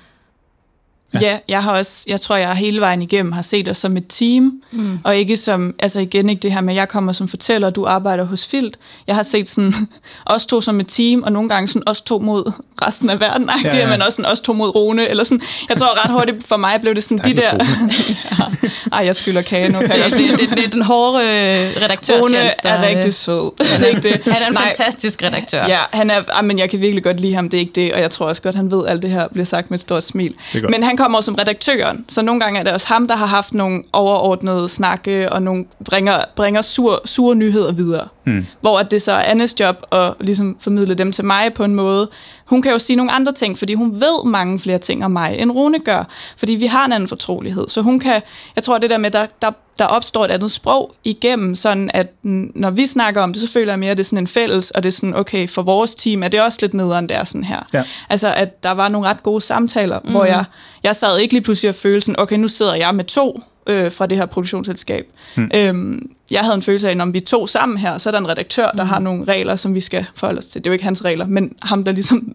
[1.15, 1.19] Ja.
[1.21, 4.05] ja, jeg har også, jeg tror, jeg hele vejen igennem har set os som et
[4.09, 4.99] team, mm.
[5.05, 7.77] og ikke som, altså igen ikke det her med, at jeg kommer som fortæller, og
[7.77, 8.77] du arbejder hos Filt.
[9.07, 9.75] Jeg har set sådan,
[10.27, 12.53] os to som et team, og nogle gange sådan os to mod
[12.83, 13.89] resten af verden, ja, ja.
[13.89, 16.81] men også sådan os to mod Rune, eller sådan, jeg tror ret hurtigt for mig
[16.81, 18.45] blev det sådan de der, ja.
[18.97, 19.79] ej, jeg skylder kage nu.
[19.79, 22.21] Kan det, det, det, det, er den hårde øh, redaktør.
[22.21, 23.65] Rune er rigtig sød.
[23.71, 24.25] Han er, ikke det.
[24.25, 24.75] han er en Nej.
[24.77, 25.65] fantastisk redaktør.
[25.69, 27.93] Ja, han er, ah, men jeg kan virkelig godt lide ham, det er ikke det,
[27.93, 29.81] og jeg tror også godt, han ved, at alt det her bliver sagt med et
[29.81, 30.35] stort smil.
[30.69, 33.55] Men han kommer som redaktøren, så nogle gange er det også ham, der har haft
[33.55, 38.09] nogle overordnede snakke, og nogle bringer, bringer sur, sure nyheder videre.
[38.25, 38.47] Mm.
[38.61, 41.75] Hvor at det så er Annes job at ligesom formidle dem til mig på en
[41.75, 42.09] måde.
[42.51, 45.37] Hun kan jo sige nogle andre ting, fordi hun ved mange flere ting om mig,
[45.39, 46.05] end Rune gør.
[46.37, 47.69] Fordi vi har en anden fortrolighed.
[47.69, 48.23] Så hun kan,
[48.57, 52.07] jeg tror det der med, der, der der opstår et andet sprog igennem, sådan at
[52.23, 54.71] når vi snakker om det, så føler jeg mere, at det er sådan en fælles,
[54.71, 57.45] og det er sådan, okay, for vores team er det også lidt nederen, der sådan
[57.45, 57.61] her.
[57.75, 57.83] Ja.
[58.09, 60.11] Altså, at der var nogle ret gode samtaler, mm.
[60.11, 60.45] hvor jeg,
[60.83, 63.93] jeg sad ikke lige pludselig og følte sådan, okay, nu sidder jeg med to øh,
[63.93, 65.07] fra det her produktionsselskab.
[65.37, 65.51] Mm.
[65.55, 68.19] Øhm, jeg havde en følelse af, at når vi to sammen her, så er der
[68.19, 68.89] en redaktør, der mm.
[68.89, 70.65] har nogle regler, som vi skal forholde os til.
[70.65, 72.35] Det er jo ikke hans regler, men ham, der ligesom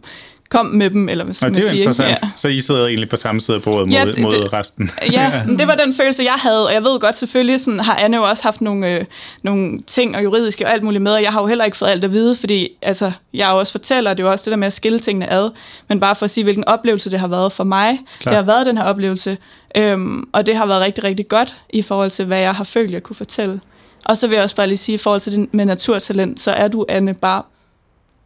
[0.50, 1.74] kom med dem, eller hvad skal det man er sige.
[1.80, 1.84] ikke?
[1.89, 2.20] interessant.
[2.36, 4.54] Så I sidder egentlig på samme side af bordet mod, Ja, ja, det- mod det-
[4.54, 4.89] resten.
[5.12, 7.96] Ja, men det var den følelse, jeg havde, og jeg ved godt, selvfølgelig sådan, har
[7.96, 9.06] Anne jo også haft nogle, øh,
[9.43, 11.89] nogle ting og juridiske og alt muligt med, og jeg har jo heller ikke fået
[11.89, 14.58] alt at vide, fordi altså, jeg er også fortæller, det er jo også det der
[14.58, 15.50] med at skille tingene ad,
[15.89, 18.00] men bare for at sige, hvilken oplevelse det har været for mig.
[18.20, 18.32] Klar.
[18.32, 19.38] Det har været den her oplevelse,
[19.78, 22.91] øhm, og det har været rigtig, rigtig godt i forhold til, hvad jeg har følt,
[22.91, 23.62] jeg kunne fortælle.
[24.06, 26.52] Og så vil jeg også bare lige sige, i forhold til det med naturtalent, så
[26.52, 27.41] er du, Anne, bare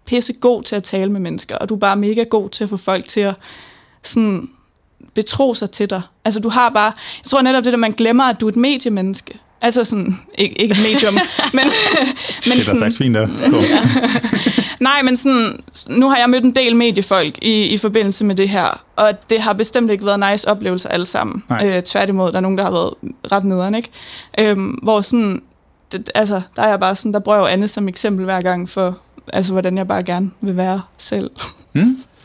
[0.10, 2.70] pisse god til at tale med mennesker, og du er bare mega god til at
[2.70, 3.36] få folk til at
[4.03, 4.49] sådan
[5.14, 6.01] betro sig til dig.
[6.26, 6.93] Altså du har bare,
[7.24, 9.39] jeg tror netop det der, man glemmer, at du er et mediemenneske.
[9.62, 11.14] Altså sådan, ikke, ikke et medium,
[11.53, 11.72] men, men
[12.43, 13.28] Det er da sådan, sagt fint der.
[14.89, 18.49] Nej, men sådan, nu har jeg mødt en del mediefolk i, i forbindelse med det
[18.49, 21.43] her, og det har bestemt ikke været nice oplevelser alle sammen.
[21.49, 21.68] Nej.
[21.68, 22.93] Øh, tværtimod, der er nogen, der har været
[23.32, 23.89] ret nederen, ikke?
[24.39, 25.41] Øhm, hvor sådan,
[25.91, 28.41] det, altså, der er jeg bare sådan, der bruger jeg jo Anne som eksempel hver
[28.41, 28.97] gang for,
[29.34, 31.32] altså hvordan jeg bare gerne vil være selv.
[31.75, 31.84] Åh,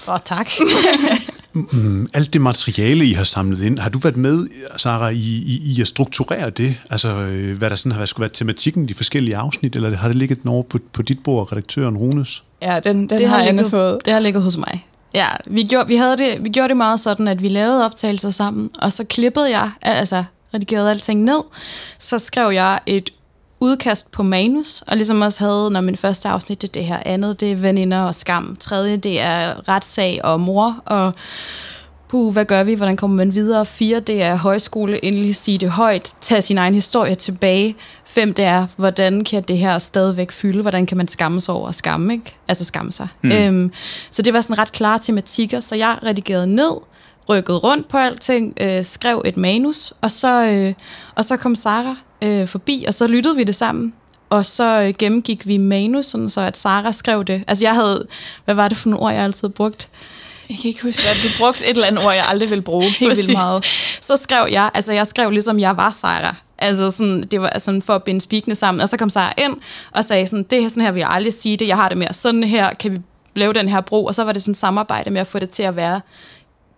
[0.08, 0.48] oh, tak.
[1.52, 4.46] Mm, alt det materiale, I har samlet ind, har du været med,
[4.76, 6.76] Sara, i, i, i at strukturere det?
[6.90, 9.96] Altså, øh, hvad der sådan har været, skulle være tematikken i de forskellige afsnit, eller
[9.96, 12.42] har det ligget over på, på dit bord, redaktøren Runes?
[12.62, 13.98] Ja, den, den Det har har Anne ligget- fået.
[14.04, 14.86] Det har ligget hos mig.
[15.14, 18.30] Ja, vi gjorde, vi, havde det, vi gjorde det meget sådan, at vi lavede optagelser
[18.30, 20.24] sammen, og så klippede jeg, altså
[20.54, 21.40] redigerede alting ned,
[21.98, 23.10] så skrev jeg et
[23.64, 26.98] udkast på manus, og ligesom også havde, når min første afsnit det er det her,
[27.06, 31.12] andet det er veninder og skam, tredje det er retssag og mor, og
[32.08, 35.70] puh, hvad gør vi, hvordan kommer man videre, fire det er højskole, endelig sige det
[35.70, 40.62] højt, tage sin egen historie tilbage, fem det er, hvordan kan det her stadigvæk fylde,
[40.62, 42.36] hvordan kan man skamme sig over skamme, ikke?
[42.48, 43.08] altså skamme sig.
[43.22, 43.32] Mm.
[43.32, 43.72] Øhm,
[44.10, 46.72] så det var sådan ret klare tematikker, så jeg redigerede ned,
[47.28, 50.74] rykkede rundt på alting, øh, skrev et manus, og så, øh,
[51.14, 53.94] og så kom Sara øh, forbi, og så lyttede vi det sammen.
[54.30, 57.44] Og så øh, gennemgik vi manus, sådan så at Sara skrev det.
[57.46, 58.06] Altså jeg havde,
[58.44, 59.88] hvad var det for nogle ord, jeg altid brugt?
[60.48, 62.84] Jeg kan ikke huske, hvad du brugte et eller andet ord, jeg aldrig vil bruge
[63.00, 63.32] helt vildt Præcis.
[63.32, 63.64] meget.
[64.00, 66.34] Så skrev jeg, altså jeg skrev ligesom, jeg var Sara.
[66.58, 68.80] Altså sådan, det var sådan for at binde spikene sammen.
[68.80, 69.56] Og så kom Sara ind
[69.92, 71.98] og sagde sådan, det her, sådan her vil jeg aldrig sige det, jeg har det
[71.98, 72.98] mere sådan her, kan vi
[73.34, 74.04] lave den her bro?
[74.04, 76.00] Og så var det sådan samarbejde med at få det til at være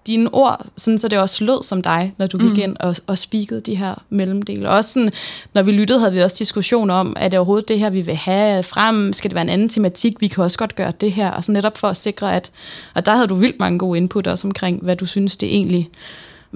[0.07, 2.63] dine ord, sådan så det også lød som dig, når du gik mm.
[2.63, 4.71] ind og, og speakede de her mellemdele.
[4.71, 5.11] Også sådan,
[5.55, 8.15] når vi lyttede, havde vi også diskussion om, er det overhovedet det her, vi vil
[8.15, 9.13] have frem?
[9.13, 10.21] Skal det være en anden tematik?
[10.21, 11.31] Vi kan også godt gøre det her.
[11.31, 12.51] Og så netop for at sikre, at...
[12.95, 15.91] Og der havde du vildt mange gode input også omkring, hvad du synes, det egentlig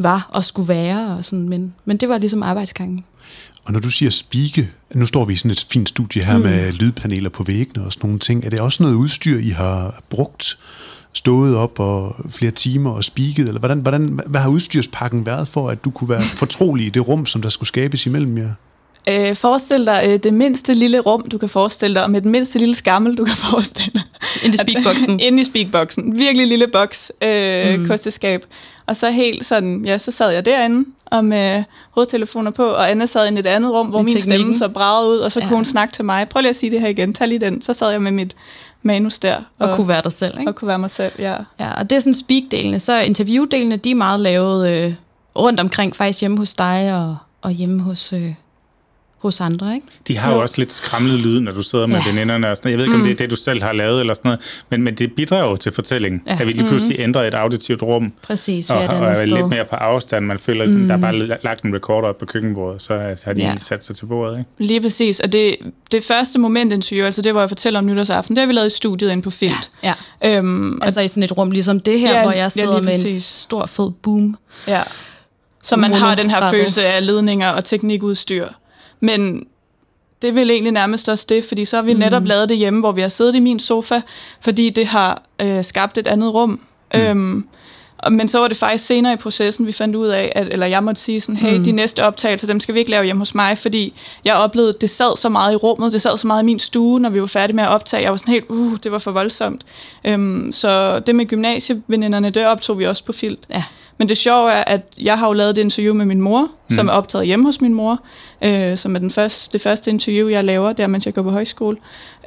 [0.02, 1.16] var og skulle være.
[1.16, 3.04] Og sådan, men, men det var ligesom arbejdsgangen.
[3.64, 6.42] Og når du siger spike, nu står vi i sådan et fint studie her mm.
[6.42, 8.44] med lydpaneler på væggene og sådan nogle ting.
[8.44, 10.58] Er det også noget udstyr, I har brugt,
[11.12, 13.48] stået op og flere timer og spiket?
[13.48, 17.08] Eller hvordan, hvordan, hvad har udstyrspakken været for, at du kunne være fortrolig i det
[17.08, 18.54] rum, som der skulle skabes imellem jer?
[19.08, 22.30] Øh, forestil dig øh, det mindste lille rum, du kan forestille dig, og med den
[22.30, 24.02] mindste lille skammel, du kan forestille dig.
[24.44, 25.20] Ind i speakboxen.
[25.26, 26.18] Inde i speakboxen.
[26.18, 27.86] Virkelig lille boks, øh, mm.
[27.86, 28.44] kosteskab.
[28.86, 33.06] Og så helt sådan, ja, så sad jeg derinde, og med hovedtelefoner på, og Anne
[33.06, 34.54] sad i et andet rum, hvor min teknikken.
[34.54, 35.46] stemme så bragede ud, og så Ja.
[35.48, 36.28] kunne hun snakke til mig.
[36.28, 37.62] Prøv lige at sige det her igen, tag lige den.
[37.62, 38.36] Så sad jeg med mit
[38.82, 39.36] manus der.
[39.58, 40.50] Og kunne være dig selv, ikke?
[40.50, 41.34] og kunne være mig selv, ja.
[41.60, 42.78] Ja, og det er sådan speak-delene.
[42.78, 44.94] Så interview-delene, de er meget lavet øh,
[45.36, 48.34] rundt omkring, faktisk hjemme hos dig og, og hjemme hos, øh,
[49.22, 49.86] hos andre, ikke?
[50.08, 52.02] De har jo også lidt skramlet lyd, når du sidder med Ja.
[52.06, 52.10] ja.
[52.10, 52.72] veninderne og sådan noget.
[52.72, 54.82] Jeg ved ikke, om det er det, du selv har lavet eller sådan noget, men,
[54.82, 56.32] men det bidrager jo til fortællingen, Ja.
[56.34, 56.40] ja.
[56.40, 59.26] at vi lige pludselig ændrer et auditivt rum, Præcis, og, og er sted.
[59.26, 60.26] lidt mere på afstand.
[60.26, 60.88] Man føler, at mm.
[60.88, 61.14] der er bare
[61.44, 62.94] lagt en recorder op på køkkenbordet, så
[63.24, 63.48] har de Ja.
[63.48, 63.56] ja.
[63.60, 64.38] sat sig til bordet.
[64.38, 64.50] Ikke?
[64.58, 65.56] Lige præcis, og det,
[65.92, 68.76] det første momentinterview, altså det, hvor jeg fortæller om nytårsaften, det har vi lavet i
[68.76, 69.70] studiet inde på Filt.
[69.84, 69.94] Ja,
[70.24, 72.74] Øhm, og, altså i sådan et rum ligesom det her, Ja, hvor ja, jeg sidder
[72.80, 74.36] lige med en stor fed boom.
[74.66, 74.82] ja.
[75.62, 78.46] Så man har den her følelse af ledninger og teknikudstyr.
[79.00, 79.46] Men
[80.22, 81.98] det er vel egentlig nærmest også det, fordi så har vi mm.
[81.98, 84.00] netop lavet det hjemme, hvor vi har siddet i min sofa,
[84.40, 86.60] fordi det har øh, skabt et andet rum.
[86.94, 87.00] Mm.
[87.00, 87.48] Øhm,
[88.10, 90.84] men så var det faktisk senere i processen, vi fandt ud af, at, eller jeg
[90.84, 91.64] måtte sige sådan, hey, mm.
[91.64, 93.94] de næste optagelser, dem skal vi ikke lave hjemme hos mig, fordi
[94.24, 96.58] jeg oplevede, at det sad så meget i rummet, det sad så meget i min
[96.58, 98.02] stue, når vi var færdige med at optage.
[98.02, 99.64] Jeg var sådan helt, uh, det var for voldsomt.
[100.04, 103.40] Øhm, så det med gymnasieveninderne, det optog vi også på filt.
[103.50, 103.62] Ja.
[103.98, 106.76] Men det sjove er, at jeg har jo lavet et interview med min mor, mm.
[106.76, 108.02] som er optaget hjemme hos min mor,
[108.44, 111.30] øh, som er den første, det første interview, jeg laver, der mens jeg går på
[111.30, 111.76] højskole.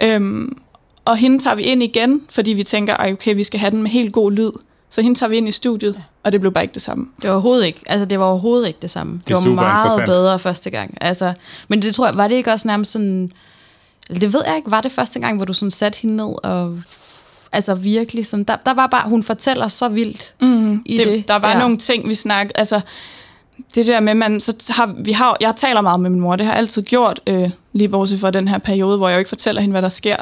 [0.04, 0.58] Øhm,
[1.06, 3.82] og hende tager vi ind igen, fordi vi tænker, "Ej, okay, vi skal have den
[3.82, 4.52] med helt god lyd.
[4.94, 7.08] Så hende tager vi ind i studiet, og det blev bare ikke det samme.
[7.22, 9.22] Det var overhovedet ikke, altså det var overhovedet ikke det samme.
[9.28, 10.98] Det, er var meget bedre første gang.
[11.02, 11.34] Altså,
[11.68, 13.32] men det tror jeg, var det ikke også nærmest sådan,
[14.10, 16.34] eller det ved jeg ikke, var det første gang, hvor du sådan satte hende ned
[16.44, 16.82] og
[17.52, 21.28] altså virkelig sådan, der, der var bare, hun fortæller så vildt Mm, i det, det.
[21.28, 21.60] Der var ja.
[21.60, 22.82] nogle ting, vi snakkede, altså
[23.76, 26.46] det der med, man, så har, vi har, jeg taler meget med min mor, det
[26.46, 29.30] har jeg altid gjort, øh, lige bortset fra den her periode, hvor jeg jo ikke
[29.30, 30.16] fortæller hende, hvad der sker.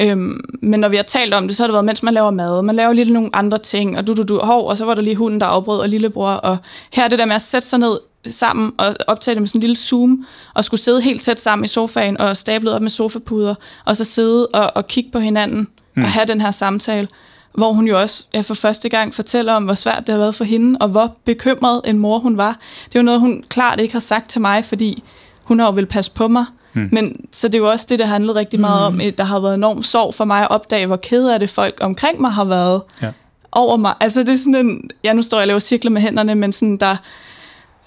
[0.00, 2.30] Øhm, men når vi har talt om det, så har det været, mens man laver
[2.30, 4.94] mad, man laver lige nogle andre ting, og du, du, du, hov, og så var
[4.94, 6.56] der lige hunden, der afbrød, og lillebror, og
[6.92, 9.58] her er det der med at sætte sig ned sammen og optage det med sådan
[9.58, 12.90] en lille zoom, og skulle sidde helt tæt sammen i sofaen, og stablet op med
[12.90, 13.54] sofapuder,
[13.84, 16.02] og så sidde og, og kigge på hinanden, mm.
[16.02, 17.08] og have den her samtale
[17.54, 20.34] hvor hun jo også ja, for første gang fortæller om, hvor svært det har været
[20.34, 22.58] for hende, og hvor bekymret en mor hun var.
[22.84, 25.02] Det er jo noget, hun klart ikke har sagt til mig, fordi
[25.42, 26.44] hun har jo vil passe på mig.
[26.72, 26.88] Mm.
[26.92, 29.00] Men så det er jo også det, der handlede rigtig meget om.
[29.18, 32.20] Der har været enorm sorg for mig at opdage, hvor ked af det folk omkring
[32.20, 33.10] mig har været Ja.
[33.52, 33.94] over mig.
[34.00, 36.52] Altså det er sådan en, ja nu står jeg og laver cirkler med hænderne, men
[36.52, 36.96] sådan der,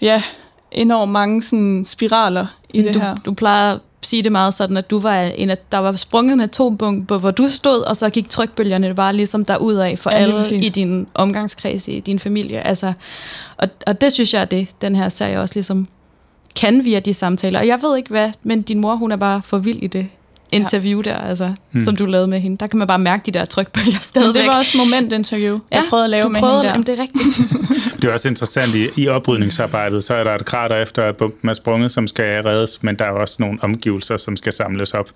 [0.02, 0.24] ja,
[0.72, 3.16] enormt mange sådan spiraler i det du, her.
[3.16, 6.40] Du plejer sige det meget sådan, at du var en af, der var sprunget en
[6.42, 10.66] atombombe, hvor du stod, og så gik trykbølgerne bare ligesom derudad for Ja, alle præcis.
[10.66, 12.68] i din omgangskreds, i din familie.
[12.68, 12.94] Altså,
[13.58, 15.86] og, og det synes jeg er det, den her serie også ligesom
[16.56, 17.60] kan via de samtaler.
[17.60, 20.08] Og jeg ved ikke hvad, men din mor, hun er bare for vild i det
[20.54, 21.80] interview der, altså, mm.
[21.80, 22.58] som du lavede med hende.
[22.58, 24.42] Der kan man bare mærke de der trykbølger stadigvæk.
[24.42, 26.74] det var også momentinterview, jeg ja, prøvede at lave du med prøvede, hende der.
[26.74, 27.94] Jamen, det er rigtigt.
[28.02, 31.50] Det er også interessant, i, i oprydningsarbejdet, så er der et krater efter, at bomben
[31.50, 35.10] er sprunget, som skal reddes, men der er også nogle omgivelser, som skal samles op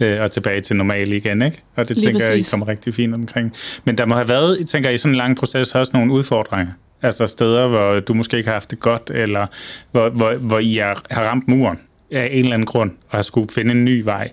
[0.00, 1.62] øh, og tilbage til normal igen, ikke?
[1.76, 2.50] Og det Lige tænker jeg, I præcis.
[2.50, 3.52] kommer rigtig fint omkring.
[3.84, 6.72] Men der må have været, jeg tænker I sådan en lang proces, også nogle udfordringer.
[7.02, 9.46] Altså steder, hvor du måske ikke har haft det godt, eller
[9.90, 11.78] hvor, hvor, hvor I er, har ramt muren
[12.10, 14.30] af en eller anden grund, og har skulle finde en ny vej.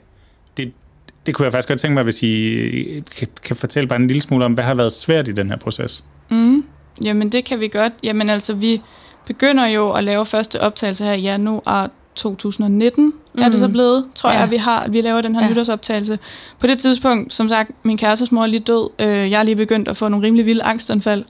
[1.29, 4.21] Det, kunne jeg faktisk godt tænke mig, hvis I kan, kan fortælle bare en lille
[4.21, 6.03] smule om, hvad har været svært i den her proces.
[6.29, 6.63] Mm.
[7.05, 7.93] Jamen, det kan vi godt.
[8.03, 8.81] Jamen, altså, vi
[9.27, 13.03] begynder jo at lave første optagelse her i januar 2019,
[13.35, 13.41] mm.
[13.43, 14.39] er det så blevet, tror Ja.
[14.39, 14.87] jeg, vi har.
[14.89, 15.45] Vi laver den her Ja.
[15.47, 15.51] ja.
[15.51, 16.19] nytårsoptagelse.
[16.59, 18.89] På det tidspunkt, som sagt, min kærestes mor er lige død.
[18.99, 21.23] Øh, jeg er lige begyndt at få nogle rimelig vilde angstanfald,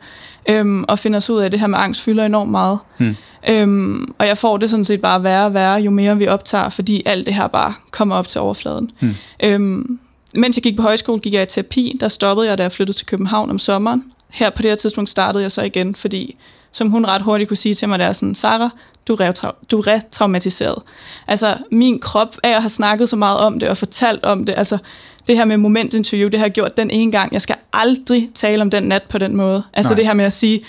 [0.49, 2.79] øhm, og finder så ud af, at det her med angst fylder enormt meget.
[2.97, 3.15] Mm.
[3.49, 6.69] Øhm, og jeg får det sådan set bare værre og værre, jo mere vi optager,
[6.69, 8.91] fordi alt det her bare kommer op til overfladen.
[8.99, 9.15] Mm.
[9.43, 9.99] Øhm,
[10.35, 11.97] mens jeg gik på højskole, gik jeg i terapi.
[11.99, 14.03] Der stoppede jeg, da jeg flyttede til København om sommeren.
[14.29, 16.35] Her på det her tidspunkt startede jeg så igen, fordi
[16.71, 18.69] som hun ret hurtigt kunne sige til mig, det er sådan, Sarah,
[19.07, 20.83] du er, du er retraumatiseret.
[21.27, 24.55] Altså, min krop af at have snakket så meget om det og fortalt om det,
[24.57, 24.77] altså,
[25.29, 27.33] det her med momentinterview, det har jeg gjort den ene gang.
[27.33, 29.63] Jeg skal aldrig tale om den nat på den måde.
[29.73, 29.95] Altså, Nej.
[29.95, 30.61] Det her med at sige,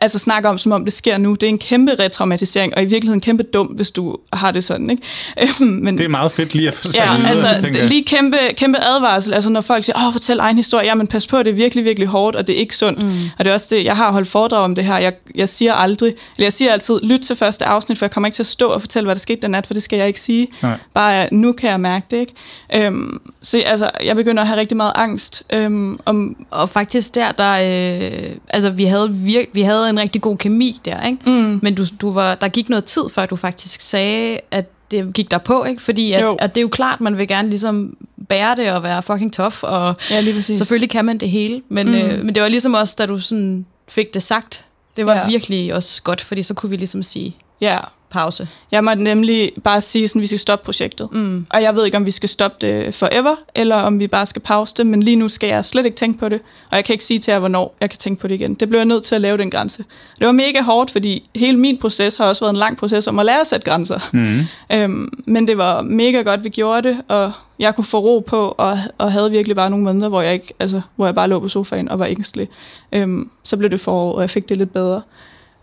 [0.00, 1.34] altså snakke om, som om det sker nu.
[1.34, 4.90] Det er en kæmpe retraumatisering, og i virkeligheden kæmpe dum, hvis du har det sådan,
[4.90, 5.02] ikke?
[5.42, 7.88] Øhm, Men, Det er meget fedt lige at få sagt Ja, videre, altså jeg.
[7.88, 11.26] lige kæmpe, kæmpe advarsel, altså når folk siger, åh, fortæl egen historie, ja, men pas
[11.26, 13.02] på, det er virkelig, virkelig hårdt, og det er ikke sundt.
[13.02, 13.20] Mm.
[13.38, 15.74] Og det er også det, jeg har holdt foredrag om det her, jeg, jeg siger
[15.74, 18.46] aldrig, eller jeg siger altid, lyt til første afsnit, for jeg kommer ikke til at
[18.46, 20.48] stå og fortælle, hvad der skete den nat, for det skal jeg ikke sige.
[20.62, 20.78] Nej.
[20.94, 22.86] Bare nu kan jeg mærke det, ikke?
[22.86, 27.32] Øhm, så altså, jeg begynder at have rigtig meget angst øhm, om, Og faktisk der,
[27.32, 31.18] der øh, altså vi havde, virk, vi havde en rigtig god kemi der, ikke?
[31.30, 35.12] mm, Men du, du var, der gik noget tid, før du faktisk sagde, at det
[35.14, 35.82] gik der på, ikke?
[35.82, 36.36] Fordi at, Jo.
[36.38, 37.96] at det er jo klart, man vil gerne ligesom
[38.28, 40.58] bære det og være fucking tough, og ja, lige præcis.
[40.58, 41.62] selvfølgelig kan man det hele.
[41.68, 41.94] Men, Mm.
[41.94, 44.64] øh, men det var ligesom også, da du sådan fik det sagt,
[44.96, 45.26] det var ja.
[45.26, 47.78] virkelig også godt, fordi så kunne vi ligesom sige Ja,
[48.16, 48.48] pause.
[48.70, 51.08] jeg måtte nemlig bare sige, sådan, vi skal stoppe projektet.
[51.12, 51.46] Mm.
[51.50, 54.42] Og jeg ved ikke, om vi skal stoppe det forever, eller om vi bare skal
[54.42, 56.40] pause det, men lige nu skal jeg slet ikke tænke på det,
[56.70, 58.54] og jeg kan ikke sige til jer, hvornår jeg kan tænke på det igen.
[58.54, 59.84] Det blev jeg nødt til at lave den grænse.
[60.18, 63.18] Det var mega hårdt, fordi hele min proces har også været en lang proces om
[63.18, 64.00] at lære at sætte grænser.
[64.12, 64.40] Mm.
[64.72, 68.54] Øhm, men det var mega godt, vi gjorde det, og jeg kunne få ro på,
[68.58, 71.40] og, og havde virkelig bare nogle måneder, hvor jeg, ikke, altså, hvor jeg bare lå
[71.40, 72.48] på sofaen og var ængstelig.
[72.92, 75.02] Øhm, så blev det forår, og jeg fik det lidt bedre.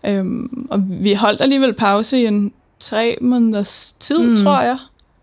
[0.06, 4.36] Øhm, og vi holdt alligevel pause i en tre måneders tid, mm.
[4.36, 4.78] Tror jeg,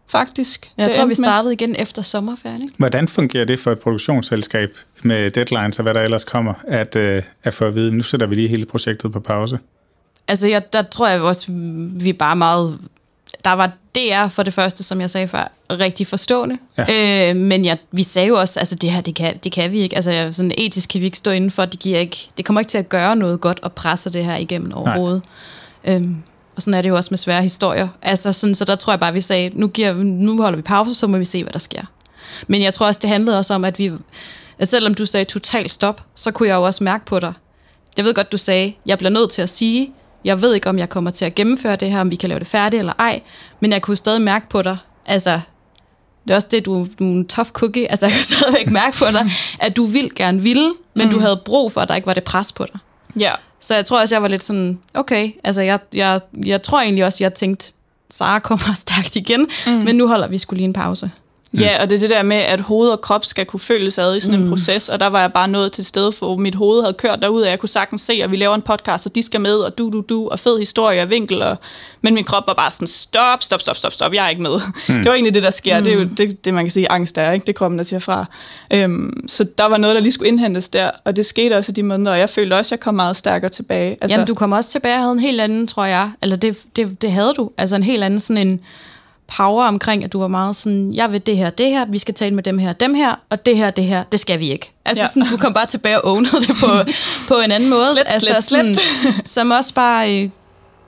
[0.07, 0.71] faktisk.
[0.77, 1.25] Jeg Det tror, vi endte med.
[1.25, 2.73] startede igen efter sommerferien, ikke?
[2.77, 7.23] Hvordan fungerer det for et produktionsselskab med deadlines og hvad der ellers kommer, at, øh,
[7.43, 9.59] at få at vide, nu sætter vi lige hele projektet på pause?
[10.27, 11.45] Altså, jeg, der tror jeg også,
[12.01, 12.79] vi er bare meget...
[13.45, 16.57] Der var DR for det første, som jeg sagde før, rigtig forstående.
[16.77, 17.29] Ja.
[17.29, 19.79] Øh, men jeg, vi sagde jo også, altså det her, det kan, det kan vi
[19.79, 19.95] ikke.
[19.95, 22.69] Altså sådan etisk kan vi ikke stå inden for, det, giver ikke, det kommer ikke
[22.69, 25.23] til at gøre noget godt og presse det her igennem overhovedet.
[25.85, 26.15] Øhm,
[26.55, 27.87] og sådan er det jo også med svære historier.
[28.01, 30.95] Altså sådan, så der tror jeg bare, vi sagde, nu, giver, nu holder vi pause,
[30.95, 31.81] så må vi se, hvad der sker.
[32.47, 33.91] Men jeg tror også, det handlede også om, at vi,
[34.59, 37.33] at selvom du sagde totalt stop, så kunne jeg jo også mærke på dig.
[37.97, 39.93] Jeg ved godt, du sagde, jeg bliver nødt til at sige,
[40.25, 42.39] jeg ved ikke, om jeg kommer til at gennemføre det her, om vi kan lave
[42.39, 43.21] det færdigt eller ej,
[43.59, 45.39] men jeg kunne stadig mærke på dig, altså,
[46.23, 48.97] det er også det, du, du er en tough cookie, altså jeg kunne stadigvæk mærke
[48.97, 51.13] på dig, at du vil gerne ville, men mm.
[51.13, 52.79] du havde brug for, at der ikke var det pres på dig.
[53.19, 53.31] Ja.
[53.59, 57.05] Så jeg tror også, jeg var lidt sådan, okay, altså jeg, jeg, jeg tror egentlig
[57.05, 57.73] også, jeg tænkte,
[58.09, 59.71] Sara kommer stærkt igen, mm.
[59.71, 61.11] men nu holder vi skulle lige en pause.
[61.59, 64.17] Ja, og det er det der med, at hoved og krop skal kunne følges ad
[64.17, 66.55] i sådan en proces, og der var jeg bare nået til et sted, for mit
[66.55, 69.15] hoved havde kørt derud, og jeg kunne sagtens se, at vi laver en podcast, og
[69.15, 71.57] de skal med, og du, du, du, og fed historie og vinkel, og...
[72.01, 74.51] men min krop var bare sådan, stop, stop, stop, stop, stop, jeg er ikke med.
[74.89, 74.95] Mm.
[74.95, 75.77] Det var egentlig det, der sker.
[75.77, 75.83] Mm.
[75.83, 77.43] Det er jo det, det, man kan sige, angst er, ikke?
[77.43, 78.25] Det er kroppen, der siger fra.
[78.73, 81.73] Øhm, så der var noget, der lige skulle indhentes der, og det skete også i
[81.73, 83.97] de måneder, og jeg følte også, at jeg kom meget stærkere tilbage.
[84.01, 86.57] Altså, Jamen, du kom også tilbage og havde en helt anden, tror jeg, eller det,
[86.75, 88.61] det, det havde du, altså en helt anden sådan en
[89.37, 92.13] power omkring, at du var meget sådan, jeg vil det her, det her, vi skal
[92.13, 94.71] tale med dem her, dem her, og det her, det her, det skal vi ikke.
[94.85, 95.07] Altså Ja.
[95.07, 96.67] sådan, du kom bare tilbage og ownede det på,
[97.33, 97.85] på en anden måde.
[97.93, 98.75] Slet, altså, slet, sådan,
[99.25, 100.29] Som også bare øh,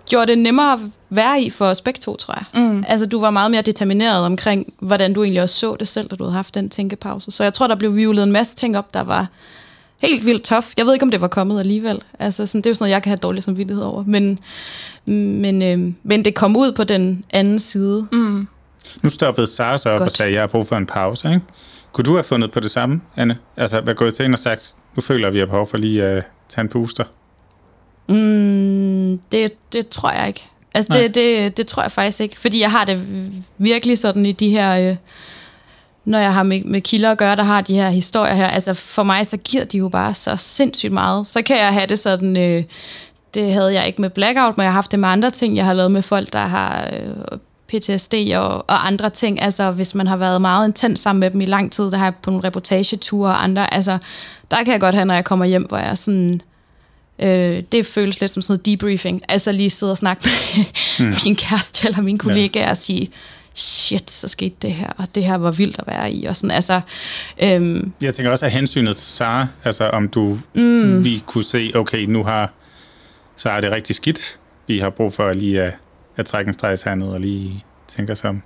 [0.10, 0.80] gjorde det nemmere at
[1.10, 2.62] være i for os begge to, tror jeg.
[2.62, 2.86] Mm.
[2.88, 6.16] Altså, du var meget mere determineret omkring, hvordan du egentlig også så det selv, da
[6.16, 7.32] du havde haft den tænkepause.
[7.32, 9.28] Så jeg tror, der blev vivlet en masse ting op, der var
[10.04, 10.74] helt vildt tof.
[10.78, 12.02] Jeg ved ikke, om det var kommet alligevel.
[12.20, 14.04] Altså, sådan, det er jo sådan noget, jeg kan have dårlig samvittighed over.
[14.08, 14.40] Men,
[15.06, 18.08] men, øh, men det kom ud på den anden side.
[18.12, 18.48] Mm.
[19.04, 20.10] Nu stoppede Sara så op Godt.
[20.10, 21.28] og sagde, at jeg har brug for en pause.
[21.28, 21.42] Ikke?
[21.92, 23.38] Kunne du have fundet på det samme, Anne?
[23.58, 25.78] Altså, hvad gået til hende og sagt, nu føler vi, at vi har behov for
[25.78, 27.04] lige at uh, tage en booster?
[28.10, 30.48] Mm, det, det tror jeg ikke.
[30.74, 31.02] Altså, Nej.
[31.02, 32.40] det, det, det tror jeg faktisk ikke.
[32.40, 33.02] Fordi jeg har det
[33.58, 34.90] virkelig sådan i de her...
[34.90, 34.96] Øh,
[36.06, 38.48] når jeg har med, med kilder at gøre, der har de her historier her.
[38.48, 41.28] Altså, for mig, så giver de jo bare så sindssygt meget.
[41.28, 42.38] Så kan jeg have det sådan...
[42.38, 42.64] Øh,
[43.34, 45.58] det havde jeg ikke med Blackout, men jeg har haft det med andre ting.
[45.58, 49.42] Jeg har lavet med folk, der har øh, PTSD og, og andre ting.
[49.42, 52.06] Altså, hvis man har været meget intens sammen med dem i lang tid, der har
[52.06, 53.74] jeg på nogle reportageture og andre.
[53.74, 53.98] Altså,
[54.52, 56.42] der kan jeg godt have, når jeg kommer hjem, hvor jeg er sådan...
[57.20, 59.22] Øh, det føles lidt som sådan noget debriefing.
[59.30, 60.66] Altså lige sidde og snakke med
[61.08, 61.14] mm.
[61.26, 63.10] min kæreste eller mine kollegaer og sige,
[63.54, 66.26] shit, så skete det her, og det her var vildt at være i.
[66.26, 66.82] Og sådan, altså,
[67.44, 71.04] øhm, Jeg tænker også af hensynet til Sara, altså om du, mm.
[71.04, 72.52] vi kunne se, okay, nu har
[73.36, 74.40] Sara det rigtig skidt.
[74.68, 75.74] Vi har brug for lige at,
[76.18, 78.42] at trække en streg herned og lige tænke os om.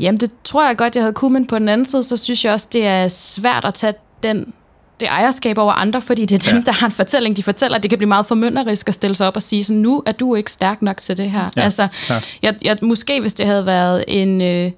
[0.00, 2.44] jamen, det tror jeg godt, jeg havde kunnet, men på den anden side, så synes
[2.44, 4.52] jeg også, det er svært at tage den
[5.00, 6.64] det ejerskab over andre, fordi det er dem, Ja.
[6.64, 7.78] der har en fortælling, de fortæller.
[7.78, 10.34] Det kan blive meget formynderisk at stille sig op og sige, sådan, nu er du
[10.34, 11.50] ikke stærk nok til det her.
[11.56, 11.88] Ja, altså,
[12.42, 14.40] jeg, jeg, måske hvis det havde været en...
[14.42, 14.70] Øh,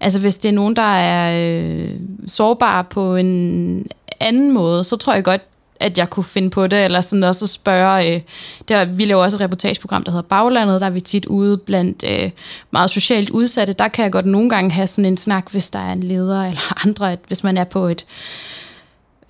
[0.00, 1.88] altså hvis det er nogen, der er øh,
[2.26, 3.86] sårbare på en
[4.20, 5.40] anden måde, så tror jeg godt,
[5.80, 8.20] at jeg kunne finde på det, eller sådan også at spørge, øh,
[8.68, 12.04] der, vi laver også et reportageprogram, der hedder Baglandet, der er vi tit ude blandt
[12.08, 12.30] øh,
[12.70, 15.78] meget socialt udsatte, der kan jeg godt nogle gange have sådan en snak, hvis der
[15.78, 18.04] er en leder eller andre, at hvis man er på et,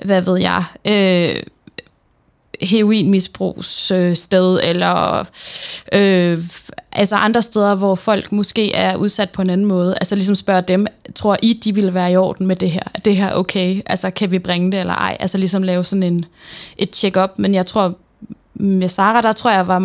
[0.05, 1.43] hvad ved jeg, øh,
[2.61, 5.25] heroinmisbrugssted, eller
[5.93, 6.45] øh,
[6.93, 9.95] altså andre steder, hvor folk måske er udsat på en anden måde.
[10.01, 12.83] Altså ligesom spørge dem, tror I, de ville være i orden med det her?
[12.95, 13.83] Er det her okay?
[13.87, 15.17] Altså kan vi bringe det eller ej?
[15.21, 16.25] Altså ligesom lave sådan en,
[16.79, 17.39] et check-up.
[17.39, 17.95] Men jeg tror,
[18.55, 19.79] med Sara, der tror jeg var...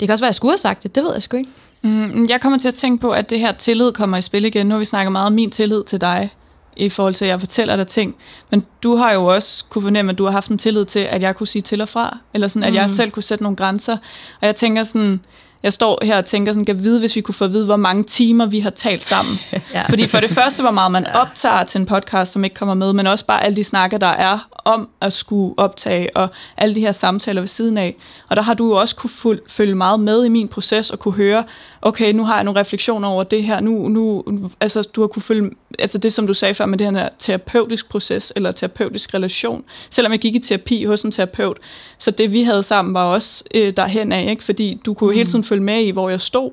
[0.00, 0.94] Det kan også være, at jeg skulle have sagt det.
[0.94, 1.50] Det ved jeg sgu ikke.
[1.82, 4.66] Mm, jeg kommer til at tænke på, at det her tillid kommer i spil igen.
[4.66, 6.30] Nu har vi snakket meget om min tillid til dig,
[6.78, 8.16] i forhold til, at jeg fortæller dig ting.
[8.50, 11.22] Men du har jo også kunne fornemme, at du har haft en tillid til, at
[11.22, 13.96] jeg kunne sige til og fra, eller sådan, at jeg selv kunne sætte nogle grænser.
[14.40, 15.20] Og jeg tænker sådan,
[15.62, 17.76] jeg står her og tænker sådan, kan vide, hvis vi kunne få at vide, hvor
[17.76, 19.38] mange timer vi har talt sammen.
[19.74, 19.82] ja.
[19.88, 22.92] Fordi for det første, hvor meget man optager til en podcast, som ikke kommer med,
[22.92, 26.80] men også bare alle de snakker, der er om at skulle optage, og alle de
[26.80, 27.96] her samtaler ved siden af.
[28.28, 31.14] Og der har du jo også kunne følge meget med i min proces, og kunne
[31.14, 31.44] høre,
[31.82, 34.24] okay, nu har jeg nogle refleksioner over det her, nu, nu
[34.60, 37.88] altså du har kunne følge, altså det som du sagde før med det her terapeutisk
[37.88, 41.58] proces, eller terapeutisk relation, selvom jeg gik i terapi hos en terapeut,
[41.98, 44.44] så det vi havde sammen var også øh, derhen af, ikke?
[44.44, 45.16] fordi du kunne mm.
[45.16, 46.50] hele tiden følge med i, hvor jeg stod.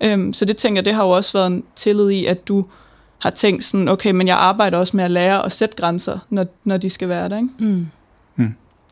[0.00, 2.66] Øhm, så det tænker jeg, det har jo også været en tillid i, at du
[3.18, 6.46] har tænkt sådan, okay, men jeg arbejder også med at lære at sætte grænser, når,
[6.64, 7.48] når de skal være der, ikke?
[7.58, 7.86] Mm.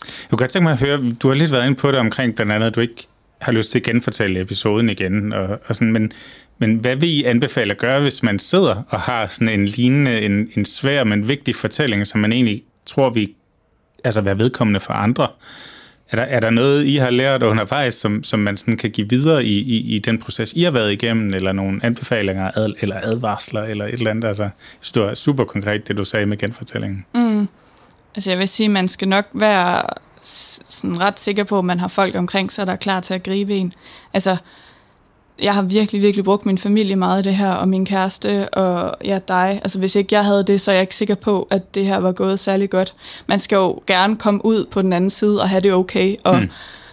[0.08, 2.34] Jeg kunne godt tænke mig at høre, du har lidt været inde på det omkring
[2.34, 3.06] blandt andet, at du ikke
[3.38, 6.12] har lyst til at genfortælle episoden igen, og, og sådan, men,
[6.58, 10.20] men hvad vil I anbefale at gøre, hvis man sidder og har sådan en lignende,
[10.20, 13.34] en, en svær, men vigtig fortælling, som man egentlig tror, vi
[14.04, 15.28] altså være vedkommende for andre?
[16.10, 19.08] Er der, er der noget, I har lært undervejs, som, som man sådan kan give
[19.10, 23.00] videre i, i, i den proces, I har været igennem, eller nogle anbefalinger ad, eller
[23.02, 24.24] advarsler, eller et eller andet?
[24.24, 27.04] Altså, jeg synes, det var super konkret, det du sagde med genfortællingen.
[27.14, 27.48] Mm.
[28.14, 29.82] Altså jeg vil sige, man skal nok være
[30.22, 33.22] sådan ret sikker på, at man har folk omkring sig, der er klar til at
[33.22, 33.72] gribe en.
[34.14, 34.36] Altså,
[35.42, 38.96] jeg har virkelig, virkelig brugt min familie meget i det her, og min kæreste, og
[39.04, 39.60] ja, dig.
[39.62, 41.96] Altså, hvis ikke jeg havde det, så er jeg ikke sikker på, at det her
[41.96, 42.94] var gået særlig godt.
[43.26, 46.40] Man skal jo gerne komme ud på den anden side og have det okay, og,
[46.40, 46.50] mm.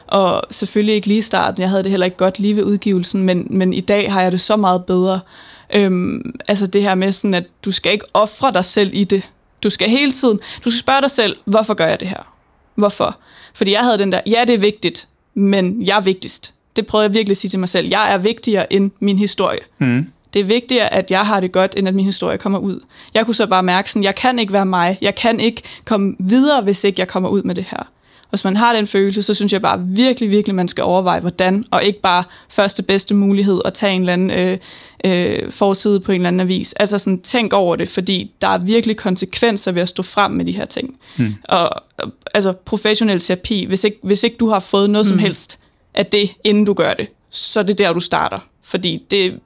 [0.07, 1.61] og selvfølgelig ikke lige i starten.
[1.61, 4.31] Jeg havde det heller ikke godt lige ved udgivelsen, men, men i dag har jeg
[4.31, 5.19] det så meget bedre.
[5.75, 9.29] Øhm, altså det her med sådan, at du skal ikke ofre dig selv i det.
[9.63, 12.34] Du skal hele tiden, du skal spørge dig selv, hvorfor gør jeg det her?
[12.75, 13.19] Hvorfor?
[13.53, 16.53] Fordi jeg havde den der, ja, det er vigtigt, men jeg er vigtigst.
[16.75, 17.87] Det prøvede jeg virkelig at sige til mig selv.
[17.87, 19.59] Jeg er vigtigere end min historie.
[19.79, 20.07] Mm.
[20.33, 22.79] Det er vigtigere, at jeg har det godt, end at min historie kommer ud.
[23.13, 24.97] Jeg kunne så bare mærke sådan, jeg kan ikke være mig.
[25.01, 27.87] Jeg kan ikke komme videre, hvis ikke jeg kommer ud med det her.
[28.35, 31.65] Hvis man har den følelse, så synes jeg bare virkelig, virkelig, man skal overveje, hvordan,
[31.71, 34.57] og ikke bare første bedste mulighed at tage en eller anden øh,
[35.05, 36.73] øh, forside på en eller anden avis.
[36.73, 40.45] Altså sådan, tænk over det, fordi der er virkelig konsekvenser ved at stå frem med
[40.45, 40.97] de her ting.
[41.17, 41.35] Hmm.
[41.43, 41.69] Og,
[42.33, 45.11] altså professionel terapi, hvis ikke, hvis ikke du har fået noget hmm.
[45.11, 45.59] som helst
[45.93, 48.39] af det, inden du gør det, så er det der, du starter.
[48.63, 49.39] Fordi det,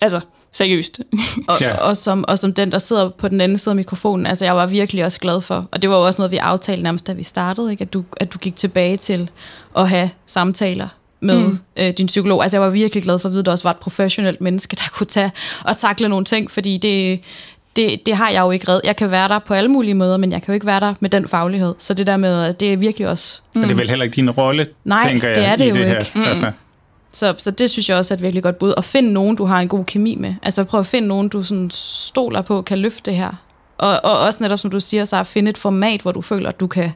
[0.00, 0.20] altså,
[0.56, 1.00] seriøst.
[1.48, 1.76] Og, Ja.
[1.76, 4.56] og, som, og som den, der sidder på den anden side af mikrofonen, altså jeg
[4.56, 7.12] var virkelig også glad for, og det var jo også noget, vi aftalte nærmest, da
[7.12, 7.82] vi startede, ikke?
[7.82, 9.30] At, du, at du gik tilbage til
[9.76, 10.88] at have samtaler
[11.20, 11.58] med mm.
[11.76, 12.42] øh, din psykolog.
[12.42, 14.76] Altså jeg var virkelig glad for at vide, at der også var et professionelt menneske,
[14.76, 15.32] der kunne tage
[15.64, 17.20] og takle nogle ting, fordi det,
[17.76, 18.82] det, det har jeg jo ikke reddet.
[18.86, 20.94] Jeg kan være der på alle mulige måder, men jeg kan jo ikke være der
[21.00, 21.74] med den faglighed.
[21.78, 23.40] Så det der med, det er virkelig også...
[23.54, 23.62] Mm.
[23.62, 25.68] Og det er vel heller ikke din rolle, Nej, tænker jeg, det er det i
[25.68, 25.98] jo det her.
[25.98, 26.10] ikke.
[26.14, 26.22] Mm.
[26.22, 26.50] Altså,
[27.16, 28.70] Så, så det synes jeg også er et virkelig godt bud.
[28.70, 30.34] Og find nogen, du har en god kemi med.
[30.42, 33.42] Altså prøv at finde nogen, du sådan stoler på, kan løfte det her.
[33.78, 36.48] Og, og også netop, som du siger, så at finde et format, hvor du føler,
[36.48, 36.90] at du kan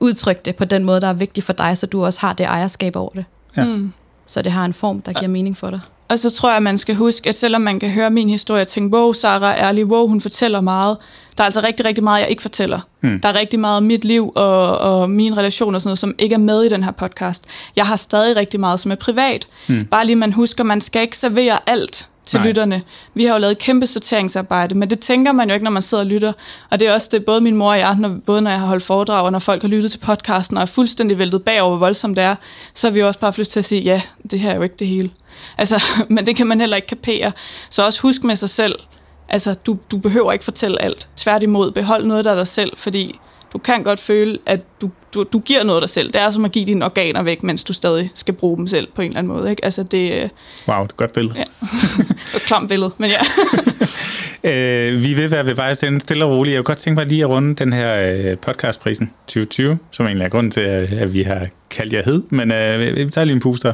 [0.00, 2.44] udtrykke det på den måde, der er vigtig for dig, så du også har det
[2.44, 3.24] ejerskab over det.
[3.56, 3.64] Ja.
[3.64, 3.92] Mm.
[4.26, 5.80] Så det har en form, der giver mening for dig.
[6.08, 8.60] Og så tror jeg, at man skal huske, at selvom man kan høre min historie
[8.60, 10.96] og tænke, wow, Sarah er ærlig, wow, hun fortæller meget,
[11.36, 12.80] der er altså rigtig, rigtig meget, jeg ikke fortæller.
[13.00, 13.20] Hmm.
[13.20, 16.14] Der er rigtig meget af mit liv og, og mine relationer og sådan noget, som
[16.18, 17.44] ikke er med i den her podcast.
[17.76, 19.46] Jeg har stadig rigtig meget, som er privat.
[19.66, 19.86] Hmm.
[19.86, 22.46] Bare lige man husker, man skal ikke servere alt til Nej.
[22.46, 22.82] Lytterne.
[23.14, 25.82] Vi har jo lavet et kæmpe sorteringsarbejde, men det tænker man jo ikke, når man
[25.82, 26.32] sidder og lytter.
[26.70, 28.66] Og det er også det, både min mor og jeg, når, både når jeg har
[28.66, 31.86] holdt foredrag, og når folk har lyttet til podcasten, og er fuldstændig væltet bagover, hvor
[31.86, 32.36] voldsomt det er,
[32.74, 34.62] så har vi jo også bare lyst til at sige, ja, det her er jo
[34.62, 35.10] ikke det hele.
[35.58, 37.32] Altså, men det kan man heller ikke kapere.
[37.70, 38.74] Så også husk med sig selv,
[39.28, 41.08] altså, du, du behøver ikke fortælle alt.
[41.16, 43.20] Tværtimod, behold noget af dig selv, fordi
[43.52, 46.10] du kan godt føle, at du, du, du giver noget af dig selv.
[46.10, 48.88] Det er som at give dine organer væk, mens du stadig skal bruge dem selv
[48.94, 49.50] på en eller anden måde.
[49.50, 49.64] Ikke?
[49.64, 50.28] Altså, det er
[50.68, 51.34] wow, det er et godt billede.
[51.36, 51.44] Ja.
[52.36, 53.16] et klamt billede, men ja.
[54.46, 56.54] Øh, vi vil være ved vejs ende stille og roligt.
[56.54, 60.24] Jeg kunne godt tænke mig lige at runde den her øh, podcastprisen 2020, som egentlig
[60.24, 62.22] er grunden til, at, at vi har kaldt jer hed.
[62.30, 63.72] Men øh, vi tager lige en puster.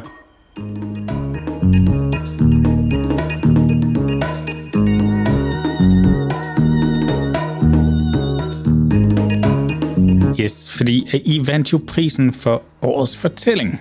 [10.51, 13.80] Yes, fordi øh, I vandt jo prisen for årets fortælling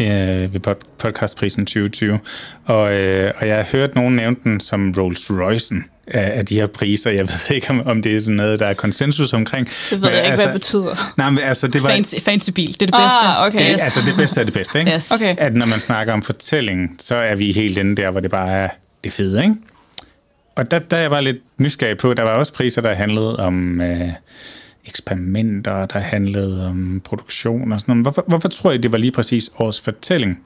[0.00, 0.06] øh,
[0.54, 2.18] ved pod- podcastprisen 2020.
[2.64, 6.54] Og, øh, og jeg har hørt nogen nævne den som Rolls Roycen af, af de
[6.54, 7.10] her priser.
[7.10, 9.66] Jeg ved ikke, om, om det er sådan noget, der er konsensus omkring.
[9.90, 11.12] Det ved jeg ikke, hvad det betyder.
[11.16, 11.88] Nej, men altså, det var...
[11.90, 13.18] Fancy, fancy bil, det er det bedste.
[13.22, 13.58] Ah, okay.
[13.58, 13.82] Det, Yes.
[13.82, 14.90] altså, det bedste er det bedste, ikke?
[14.94, 15.10] Yes.
[15.10, 15.34] Okay.
[15.38, 18.50] At når man snakker om fortælling, så er vi helt inde der, hvor det bare
[18.52, 18.68] er
[19.04, 19.54] det fede, ikke?
[20.56, 23.36] Og der, der er jeg bare lidt nysgerrig på, der var også priser, der handlede
[23.36, 24.08] om øh,
[24.86, 28.04] eksperimenter, der handlede om produktion og sådan noget.
[28.04, 30.38] Hvorfor, hvorfor tror I, det var lige præcis årets fortælling,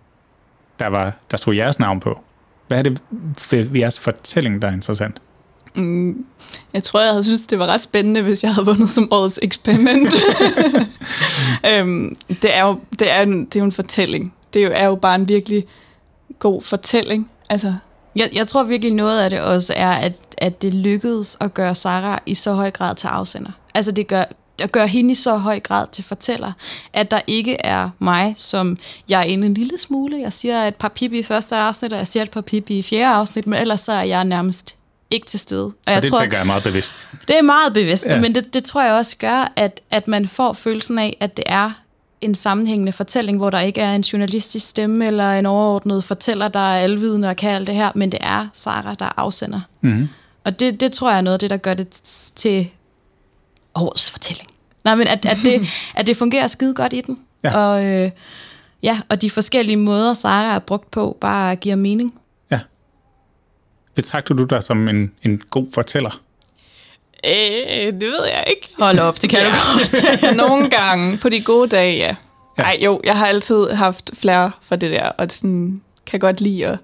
[0.79, 2.21] der, var, der stod jeres navn på?
[2.69, 3.03] Hvad er det
[3.51, 5.23] ved jeres fortælling, der er interessant?
[5.75, 6.25] Mm,
[6.73, 9.39] jeg tror, jeg havde synes, det var ret spændende, hvis jeg havde vundet som årets
[9.43, 10.15] eksperiment.
[11.73, 14.35] øhm, det, er jo, det, er, en, det er jo en fortælling.
[14.55, 15.65] Det er jo, er jo bare en virkelig
[16.39, 17.31] god fortælling.
[17.51, 17.75] Altså,
[18.17, 21.75] Jeg, jeg tror virkelig noget af det også er, at, at det lykkedes at gøre
[21.75, 23.51] Sarah i så høj grad til afsender.
[23.75, 24.25] Altså det gør,
[24.63, 26.53] at gøre hende i så høj grad til fortæller,
[26.93, 28.77] at der ikke er mig, som
[29.09, 30.21] jeg er inde en lille smule.
[30.21, 32.83] Jeg siger et par pip i første afsnit, og jeg siger et par pip i
[32.83, 34.75] fjerde afsnit, men ellers så er jeg nærmest
[35.11, 35.65] ikke til stede.
[35.65, 36.95] Og, Og jeg det tror, tænker jeg er meget bevidst.
[37.29, 38.21] det er meget bevidst, ja.
[38.21, 41.45] men det, det tror jeg også gør, at, at man får følelsen af, at det
[41.49, 41.71] er
[42.21, 46.59] en sammenhængende fortælling, hvor der ikke er en journalistisk stemme eller en overordnet fortæller, der
[46.59, 49.61] er alvidende og kan alt det her, men det er Sara, der afsender.
[49.81, 50.09] Mm-hmm.
[50.45, 51.89] Og det, det tror jeg er noget af det, der gør det
[52.37, 52.71] til
[53.75, 54.49] årets fortælling.
[54.85, 57.19] Nej, men at, at, det, at det fungerer skide godt i den.
[57.45, 57.59] Ja.
[57.59, 58.11] Og, øh,
[58.83, 62.15] ja, og de forskellige måder, Sara er brugt på, bare giver mening.
[63.99, 66.21] Betragter du dig som en, en god fortæller?
[67.27, 68.71] Øh, det ved jeg ikke.
[68.79, 70.37] Hold op, det kan du godt.
[70.47, 72.15] Nogle gange på de gode dage, ja.
[72.59, 72.63] Ja.
[72.63, 76.67] Nej, jo, jeg har altid haft flere for det der, og sådan, kan godt lide
[76.67, 76.79] at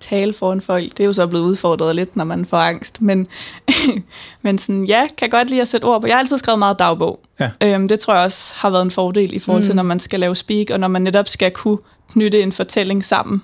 [0.00, 0.84] tale foran folk.
[0.90, 3.00] Det er jo så blevet udfordret lidt, når man får angst.
[3.02, 3.26] Men,
[4.42, 6.06] men sådan, ja, kan godt lide at sætte ord på.
[6.06, 7.20] Jeg har altid skrevet meget dagbog.
[7.40, 7.50] Ja.
[7.62, 9.76] Øhm, det tror jeg også har været en fordel i forhold til, Mm.
[9.76, 11.78] når man skal lave speak, og når man netop skal kunne
[12.12, 13.42] knytte en fortælling sammen.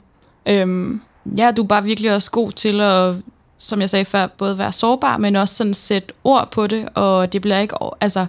[0.49, 1.01] Øhm,
[1.39, 3.15] Ja, du er bare virkelig også god til at,
[3.59, 7.33] som jeg sagde før, både være sårbar, men også sådan sætte ord på det, og
[7.33, 8.27] det bliver ikke, altså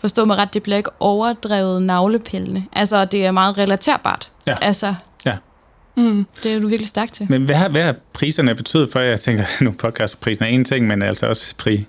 [0.00, 2.64] forstå mig ret, det bliver ikke overdrevet navlepillende.
[2.72, 4.32] Altså, det er meget relaterbart.
[4.46, 4.54] Ja.
[4.62, 4.94] Altså,
[5.96, 6.26] mm.
[6.42, 7.26] det er du virkelig stærk til.
[7.30, 9.08] Men hvad har, hvad har priserne betydet for jer?
[9.08, 11.86] Jeg tænker, nu podcastprisen er en ting, men altså også pri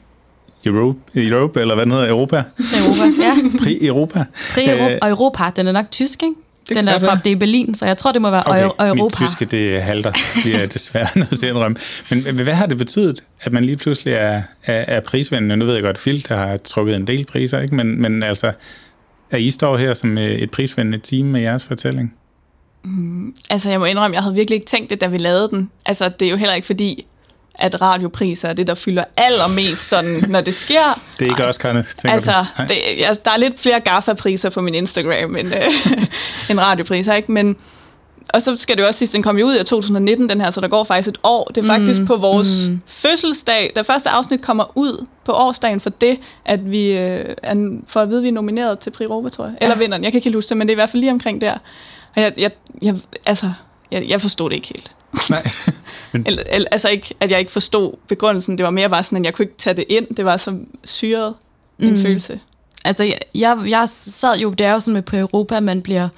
[0.65, 2.43] Europe, Europe eller hvad den hedder, Europa.
[2.57, 3.35] Europa, ja.
[3.63, 4.25] Pri Europa.
[4.53, 6.35] Pri Øh, og Europa, den er nok tysk, ikke?
[6.69, 8.89] Det Den er fra, det er Berlin, så jeg tror, det må være Okay, okay,
[8.89, 9.15] mit Europa.
[9.15, 10.11] tyske, det halter.
[10.43, 11.77] Det er desværre nødt til at indrømme.
[12.09, 15.57] Men hvad har det betydet, at man lige pludselig er, er, er prisvindende?
[15.57, 17.75] Nu ved jeg godt, Filt har trukket en del priser, ikke?
[17.75, 18.51] Men, men altså,
[19.31, 22.13] at I står her som øh, et prisvindende team med jeres fortælling?
[23.49, 25.71] Altså, jeg må indrømme, jeg havde virkelig ikke tænkt det, da vi lavede den.
[25.85, 27.05] Altså, det er jo heller ikke fordi,
[27.59, 31.01] at radiopriser er det, der fylder allermest sådan, når det sker.
[31.19, 32.63] Det er ikke også, Karne, tænker Altså, du?
[32.63, 35.97] Det, altså, der er lidt flere GAFA-priser på min Instagram end, øh,
[36.49, 37.31] end radiopriser, ikke?
[37.31, 37.57] Men,
[38.33, 40.51] og så skal det jo også sige, den kom jo ud i 2019, den her,
[40.51, 41.51] så der går faktisk et år.
[41.55, 42.81] Det er faktisk mm, på vores mm.
[42.87, 43.71] fødselsdag.
[43.75, 48.09] Det første afsnit kommer ud på årsdagen for det, at vi øh, er, for at
[48.09, 49.55] vide, at vi er nomineret til Prix Europa, tror jeg.
[49.61, 51.11] Eller vinderen, jeg kan ikke helt huske det, men det er i hvert fald lige
[51.11, 51.53] omkring der.
[52.15, 52.51] Og jeg, jeg,
[52.81, 52.95] jeg,
[53.25, 53.51] altså,
[53.91, 54.91] jeg, jeg forstod det ikke helt.
[55.29, 55.43] Nej.
[56.25, 58.57] Eller, eller, altså ikke, at jeg ikke forstod begrundelsen.
[58.57, 60.07] Det var mere bare sådan, at jeg kunne ikke tage det ind.
[60.17, 61.33] Det var så syret
[61.79, 61.97] en Mm.
[61.97, 62.39] følelse.
[62.85, 66.09] Altså, jeg, jeg, jeg sad jo, det er jo sådan med på Europa, man bliver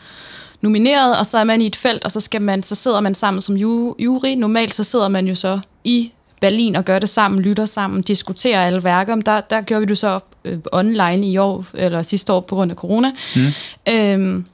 [0.62, 3.16] nomineret, og så er man i et felt, og så, skal man, så sidder man
[3.16, 4.30] sammen som ju- jury.
[4.38, 8.66] Normalt så sidder man jo så i Berlin og gør det sammen, lytter sammen, diskuterer
[8.66, 9.16] alle værker.
[9.16, 12.56] Men Der, der gjorde vi det så øh, online i år, eller sidste år på
[12.56, 13.12] grund af corona.
[13.36, 13.94] Mm.
[13.94, 14.46] Øhm,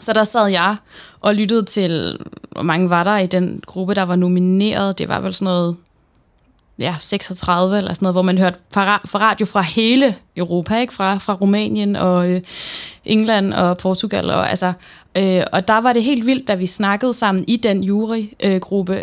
[0.00, 0.76] så der sad jeg
[1.20, 2.18] og lyttede til,
[2.50, 4.98] hvor mange var der i den gruppe, der var nomineret.
[4.98, 5.76] Det var vel sådan noget
[6.78, 10.94] ja, 36 eller sådan noget, hvor man hørte fra, fra radio fra hele Europa, ikke?
[10.94, 12.40] Fra, fra Rumænien og øh,
[13.04, 14.30] England og Portugal.
[14.30, 14.72] Og, altså,
[15.16, 18.60] øh, og der var det helt vildt, da vi snakkede sammen i den jurygruppe, øh,
[18.60, 19.02] gruppe,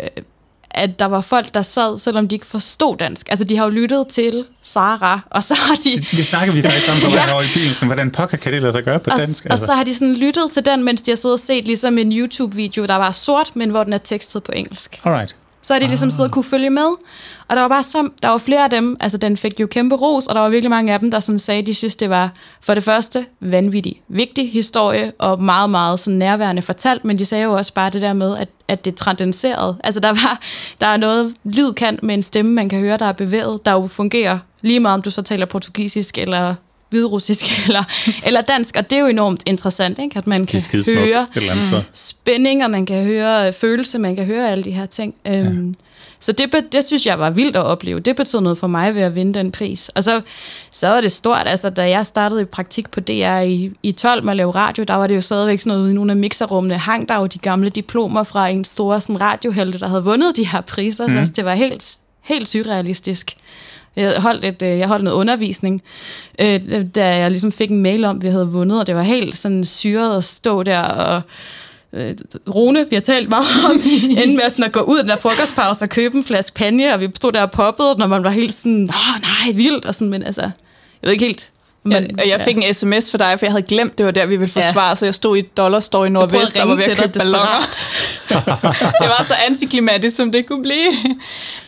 [0.74, 3.26] at der var folk, der sad, selvom de ikke forstod dansk.
[3.30, 6.16] Altså, de har jo lyttet til Sara, og så har de...
[6.16, 7.74] Det snakker vi faktisk om på over i bilen.
[7.74, 9.46] Sådan, hvordan pokker kan det lade sig gøre på Og, dansk?
[9.50, 11.98] og så har de sådan lyttet til den, mens de har siddet og set ligesom
[11.98, 15.00] en YouTube-video, der var sort, men hvor den er tekstet på engelsk.
[15.04, 15.36] Alright.
[15.62, 16.86] Så har de ligesom siddet og kunne følge med.
[17.48, 19.96] Og der var bare så, der var flere af dem, altså den fik jo kæmpe
[19.96, 22.32] ros, og der var virkelig mange af dem, der sådan sagde, de synes, det var
[22.60, 27.44] for det første vanvittig vigtig historie, og meget, meget sådan nærværende fortalt, men de sagde
[27.44, 29.76] jo også bare det der med, at, at det transcenderede.
[29.84, 30.40] Altså der var,
[30.80, 33.72] der er noget lyd kan med en stemme, man kan høre, der er bevæget, der
[33.72, 36.54] jo fungerer lige meget, om du så taler portugisisk eller
[36.92, 37.84] hvidrussisk eller,
[38.26, 40.18] eller dansk, og det er jo enormt interessant, ikke?
[40.18, 41.82] at man kan skidesmukt høre et eller andet sted.
[41.92, 45.14] spænding, og man kan høre følelse, man kan høre alle de her ting.
[45.26, 45.72] Øhm, ja.
[46.22, 48.00] Så det, det synes jeg var vildt at opleve.
[48.00, 49.88] Det betød noget for mig ved at vinde den pris.
[49.88, 50.20] Og så,
[50.70, 51.42] så var det stort.
[51.46, 54.84] Altså, da jeg startede i praktik på DR i, i 12 med at lave radio,
[54.84, 57.38] der var det jo stadigvæk sådan noget, i nogle af mixerrummene hang der jo de
[57.38, 61.04] gamle diplomer fra en store sådan, radiohelte, der havde vundet de her priser.
[61.04, 61.10] Mm.
[61.10, 63.36] Så altså, det var helt, helt surrealistisk.
[63.96, 65.80] Jeg holdt, et, øh, jeg holdt noget undervisning,
[66.38, 66.60] øh,
[66.94, 69.36] da jeg ligesom fik en mail om, at vi havde vundet, og det var helt
[69.36, 71.22] sådan syret at stå der og
[71.92, 72.14] øh,
[72.54, 73.80] Rune, vi har talt meget om,
[74.22, 76.94] endte med sådan at gå ud af den der frokostpause og købe en flaske panje,
[76.94, 79.94] og vi stod der og poppede, når man var helt sådan, åh nej, vildt, og
[79.94, 80.50] sådan, men altså, jeg
[81.02, 81.50] ved ikke helt.
[81.84, 84.26] Men, og jeg fik en sms for dig, for jeg havde glemt, det var der,
[84.26, 84.94] vi ville forsvare, ja.
[84.94, 87.60] så jeg stod i et dollarstore i Nordvest, og var ved at købe balloner.
[89.00, 90.92] det var så antiklimatisk, som det kunne blive.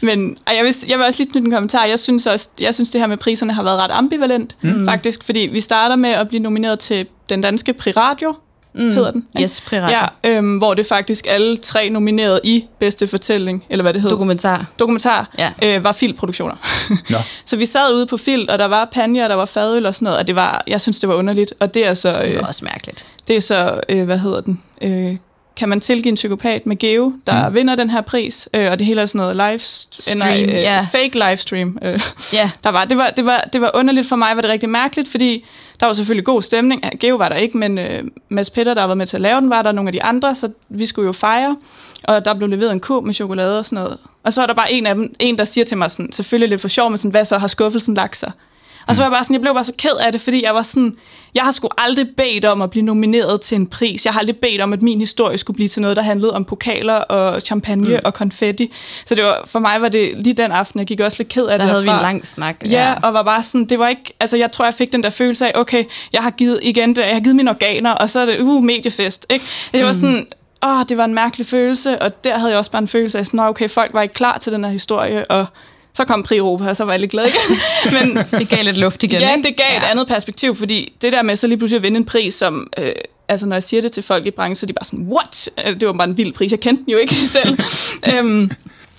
[0.01, 1.85] Men og jeg, vil, jeg vil også lige knytte en kommentar.
[1.85, 4.87] Jeg synes, også, jeg synes, det her med priserne har været ret ambivalent, mm.
[4.89, 8.35] faktisk, fordi vi starter med at blive nomineret til den danske Prix Radio,
[8.75, 8.91] mm.
[8.91, 9.27] hedder den.
[9.35, 9.43] ikke?
[9.45, 9.97] Yes, Radio.
[10.25, 14.15] Ja, øhm, hvor det faktisk alle tre nomineret i bedste fortælling, eller hvad det hedder.
[14.17, 14.67] Dokumentar.
[14.79, 15.53] Dokumentar, Ja.
[15.63, 16.55] øh, var filmproduktioner.
[17.11, 17.17] Nå.
[17.45, 19.95] så vi sad ude på Filt, og der var panje, og der var fadøl og
[19.95, 21.55] sådan noget, og det var, jeg synes, det var underligt.
[21.61, 23.07] Og det er så, Det øh, var også mærkeligt.
[23.29, 25.17] det er så øh, hvad hedder den, øh,
[25.57, 27.55] kan man tilgive en psykopat med Geo, der mm.
[27.55, 30.49] vinder den her pris, øh, og det hele er sådan noget live, Stream, nej, øh,
[30.49, 30.87] ja.
[30.93, 31.79] fake livestream.
[31.83, 32.01] Øh,
[32.33, 34.69] Ja, der var, det, var, det, var, det var underligt for mig, var det rigtig
[34.69, 35.45] mærkeligt, fordi
[35.81, 36.83] der var selvfølgelig god stemning.
[37.01, 39.51] Geo var der ikke, men øh, Mads Petter, der var med til at lave den,
[39.51, 41.57] var der nogle af de andre, så vi skulle jo fejre,
[42.05, 43.99] og der blev leveret en kurv med chokolade og sådan noget.
[44.23, 46.51] Og så er der bare en af dem, en der siger til mig sådan, selvfølgelig
[46.51, 48.33] lidt for sjov, men sådan, hvad så har skuffelsen lagt sig?
[48.89, 50.55] Og så var jeg bare sådan, jeg blev bare så ked af det, fordi jeg
[50.55, 50.97] var sådan,
[51.35, 54.05] jeg har sgu aldrig bedt om at blive nomineret til en pris.
[54.05, 56.45] Jeg har aldrig bedt om, at min historie skulle blive til noget, der handlede om
[56.45, 58.01] pokaler og champagne mm.
[58.05, 58.73] og konfetti.
[59.07, 61.47] Så det var, for mig var det lige den aften, jeg gik også lidt ked
[61.47, 62.57] af der det havde vi en lang snak.
[62.71, 65.11] Ja, og var bare sådan, det var ikke, altså jeg tror, jeg fik den der
[65.11, 68.21] følelse af, okay, jeg har givet igen, det, jeg har givet mine organer, og så
[68.21, 69.45] er det, uh, mediefest, ikke?
[69.73, 70.27] Det var sådan,
[70.67, 73.27] åh, det var en mærkelig følelse, og der havde jeg også bare en følelse af
[73.27, 75.47] sådan, "Nå, okay, folk var ikke klar til den her historie, og
[75.97, 77.59] så kom Pri Europa, og så var jeg lidt glad igen.
[78.15, 79.49] Men Det gav lidt luft igen, ja, ikke?
[79.49, 79.79] det gav ja.
[79.79, 82.67] et andet perspektiv, fordi det der med så lige pludselig at vinde en pris, som,
[82.79, 82.93] øh,
[83.29, 85.51] altså når jeg siger det til folk i branchen, så er de bare sådan, what?
[85.67, 87.59] Øh, Det var bare en vild pris, jeg kendte den jo ikke selv.
[88.17, 88.51] øhm,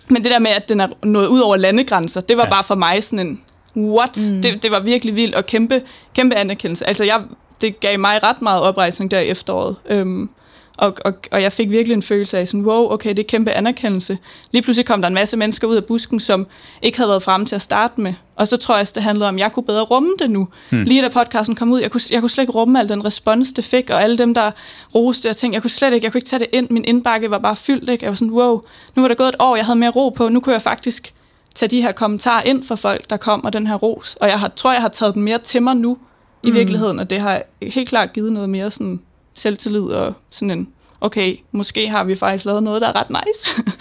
[0.07, 2.47] men det der med, at den er nået ud over landegrænser, det var Ja.
[2.47, 2.53] ja.
[2.53, 3.41] bare for mig sådan en,
[3.77, 4.17] what?
[4.29, 4.41] Mm.
[4.41, 5.81] Det, det var virkelig vildt, og kæmpe,
[6.15, 6.87] kæmpe anerkendelse.
[6.87, 7.21] Altså jeg,
[7.61, 9.75] det gav mig ret meget oprejsning der i efteråret.
[9.89, 10.29] Øhm,
[10.77, 13.51] Og, og, og jeg fik virkelig en følelse af sådan, wow, okay, det er kæmpe
[13.51, 14.17] anerkendelse.
[14.51, 16.47] Lige pludselig kom der en masse mennesker ud af busken, som
[16.81, 18.13] ikke havde været fremme til at starte med.
[18.35, 20.47] Og så tror jeg, at det handlede om, at jeg kunne bedre rumme det nu.
[20.69, 20.83] Hmm.
[20.83, 23.53] Lige da podcasten kom ud, jeg kunne, jeg kunne slet ikke rumme al den respons,
[23.53, 24.51] det fik, og alle dem, der
[24.95, 26.67] roste og tænkte, jeg kunne slet ikke, jeg kunne ikke tage det ind.
[26.69, 28.03] Min indbakke var bare fyldt, ikke?
[28.03, 28.61] Jeg var sådan, wow,
[28.95, 31.13] nu var der gået et år, jeg havde mere ro på, nu kunne jeg faktisk
[31.55, 34.17] tage de her kommentarer ind for folk, der kom, og den her ros.
[34.21, 35.97] Og jeg har, tror, jeg har taget den mere til mig nu,
[36.43, 36.55] i mm.
[36.55, 38.99] virkeligheden, og det har helt klart givet noget mere sådan
[39.35, 40.67] selvtillid og sådan en,
[41.01, 43.51] okay, måske har vi faktisk lavet noget, der er ret nice.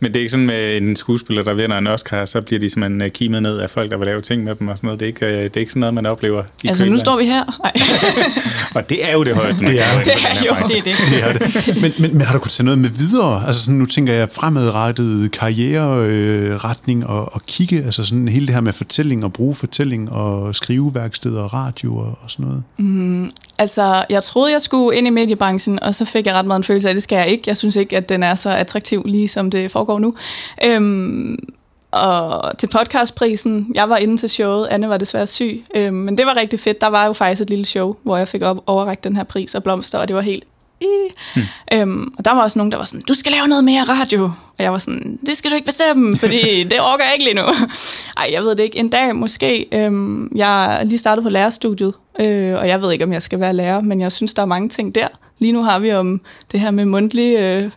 [0.00, 2.70] Men det er ikke sådan med en skuespiller, der vinder en Oscar, så bliver de
[2.70, 5.00] simpelthen øh, kimet ned af folk, der vil lave ting med dem og sådan noget.
[5.00, 7.16] Det er ikke, øh, det er ikke sådan noget, man oplever i Altså, nu står
[7.16, 7.44] vi her.
[7.62, 7.72] Nej.
[8.76, 10.94] og det er jo det højeste, man det er, det er jo det, det.
[11.10, 11.82] det, er det.
[11.82, 13.46] Men, men, men har du kunnet tage noget med videre?
[13.46, 18.54] Altså sådan, nu tænker jeg fremadrettet karriereretning øh, og, og kigge, altså sådan hele det
[18.54, 22.62] her med fortælling og bruge fortælling og skriveværksteder og radio og, og sådan noget.
[22.76, 26.58] Mm, altså, jeg troede, jeg skulle ind i mediebranchen, og så fik jeg ret meget
[26.58, 27.42] en følelse af, at det skal jeg ikke.
[27.46, 30.14] Jeg synes ikke, at den er så attraktiv, lige som det foregår nu.
[30.64, 31.38] Øhm,
[31.90, 36.26] og til podcastprisen, jeg var inde til showet, Anne var desværre syg, øhm, men det
[36.26, 36.80] var rigtig fedt.
[36.80, 39.54] Der var jo faktisk et lille show, hvor jeg fik op, overrækt den her pris
[39.54, 40.44] og blomster, og det var helt
[40.80, 41.42] Hmm.
[41.72, 44.24] Øhm, og der var også nogen, der var sådan, du skal lave noget mere radio.
[44.24, 46.38] Og jeg var sådan, det skal du ikke bestemme, fordi
[46.70, 47.42] det orker jeg ikke lige nu.
[48.16, 48.78] Ej, jeg ved det ikke.
[48.78, 49.66] En dag måske.
[49.72, 53.40] Øhm, jeg er lige startet på lærerstudiet, øh, og jeg ved ikke, om jeg skal
[53.40, 55.08] være lærer, men jeg synes, der er mange ting der.
[55.38, 56.20] Lige nu har vi om
[56.52, 57.70] det her med mundtlig, øh,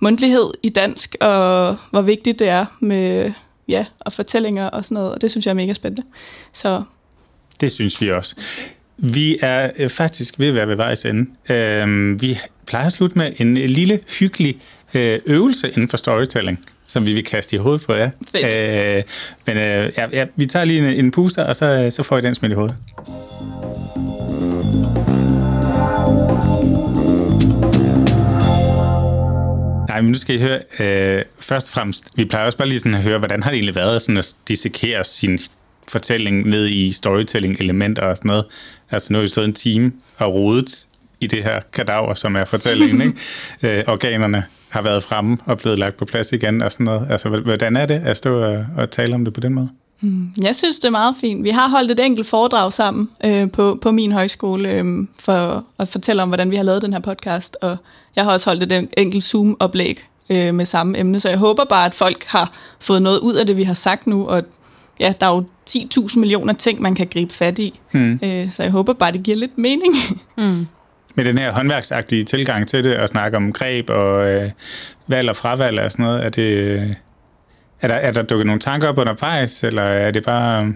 [0.00, 3.32] mundtlighed i dansk, og hvor vigtigt det er med
[3.68, 6.06] ja, og fortællinger og sådan noget, og det synes jeg er mega spændende.
[6.52, 6.82] Så
[7.60, 8.36] det synes vi også.
[8.96, 11.30] Vi er øh, faktisk ved at være ved vejs ende.
[11.54, 14.56] Øh, vi plejer at slutte med en lille, hyggelig
[14.94, 18.10] øh, øvelse inden for storytelling, som vi vil kaste i hovedet på jer.
[18.32, 18.54] Fedt.
[18.54, 19.02] Øh,
[19.46, 22.20] men øh, ja, ja, vi tager lige en, en puster, og så, så får I
[22.20, 22.76] den smidt i hovedet.
[29.88, 32.78] Nej, men nu skal I høre, øh, først og fremmest, vi plejer også bare lige
[32.78, 35.38] sådan at høre, hvordan har det egentlig været sådan at dissekere sin
[35.88, 38.44] fortælling ned i storytelling-elementer og sådan noget.
[38.90, 40.86] Altså nu har vi stået en time og rodet
[41.20, 43.00] i det her kadaver, som er fortællingen.
[43.62, 43.78] ikke?
[43.78, 47.06] Øh, organerne har været fremme og blevet lagt på plads igen og sådan noget.
[47.10, 49.68] Altså, hvordan er det at stå og, og tale om det på den måde?
[50.00, 51.44] Mm, jeg synes, det er meget fint.
[51.44, 54.84] Vi har holdt et enkelt foredrag sammen øh, på, på min højskole øh,
[55.20, 57.76] for at fortælle om, hvordan vi har lavet den her podcast, og
[58.16, 61.86] jeg har også holdt et enkelt Zoom-oplæg øh, med samme emne, så jeg håber bare,
[61.86, 64.42] at folk har fået noget ud af det, vi har sagt nu, og
[65.00, 67.80] ja, der er jo 10.000 millioner ting, man kan gribe fat i.
[67.92, 68.20] Mm.
[68.24, 69.94] Øh, så jeg håber bare, det giver lidt mening.
[70.38, 70.66] Mm.
[71.14, 74.50] Med den her håndværksagtige tilgang til det, og snakke om greb og øh,
[75.06, 76.96] valg og fravalg og sådan noget, er det...
[77.80, 80.74] Er der, er der dukket nogle tanker op undervejs, eller er det bare...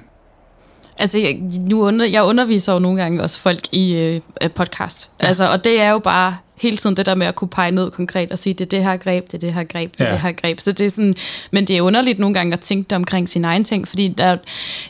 [0.98, 5.10] Altså, jeg, nu under, jeg underviser jo nogle gange også folk i øh, podcast.
[5.22, 5.26] Ja.
[5.26, 7.90] Altså, og det er jo bare hele tiden det der med at kunne pege ned
[7.90, 10.04] konkret og sige, det er det her greb, det er det her greb, det er
[10.04, 10.12] ja.
[10.12, 10.60] det her greb.
[10.60, 11.14] Så det er sådan,
[11.50, 14.36] men det er underligt nogle gange at tænke det omkring sin egen ting, fordi der,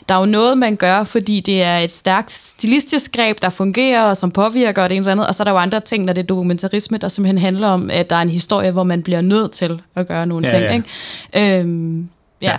[0.09, 4.01] der er jo noget, man gør, fordi det er et stærkt stilistisk greb, der fungerer
[4.01, 6.05] og som påvirker og det ene eller andet, og så er der jo andre ting,
[6.05, 9.03] når det er dokumentarisme, der simpelthen handler om, at der er en historie, hvor man
[9.03, 10.85] bliver nødt til at gøre nogle ja, ting.
[11.33, 11.41] Ja.
[11.43, 11.59] Ikke?
[11.59, 12.09] Øhm,
[12.41, 12.51] Ja.
[12.51, 12.57] ja.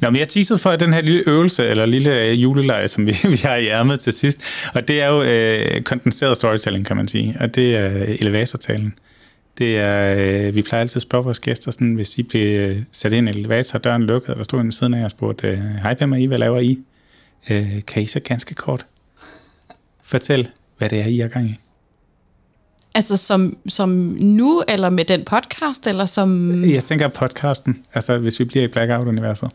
[0.00, 3.16] Nå, men jeg teasede for den her lille øvelse, eller lille øh, juleleje, som vi,
[3.34, 4.68] vi har i ærmet til sidst.
[4.74, 7.36] Og det er jo øh, kondenseret storytelling, kan man sige.
[7.40, 8.94] Og det er øh, elevatortalen.
[9.58, 12.82] Det er, øh, vi plejer altid at spørge vores gæster, sådan, hvis I bliver øh,
[12.92, 15.10] sat ind i elevator, døren lukket, og der stod en ved siden af jer og
[15.10, 16.78] spurgte, øh, hej er I, hvad laver I?
[17.50, 18.86] Øh, kan I så ganske kort
[20.04, 20.46] fortælle,
[20.78, 21.54] hvad det er, I er gang i?
[22.94, 23.88] Altså som, som
[24.20, 26.62] nu, eller med den podcast, eller som...
[26.64, 29.50] Jeg tænker podcasten, altså hvis vi bliver i Blackout-universet.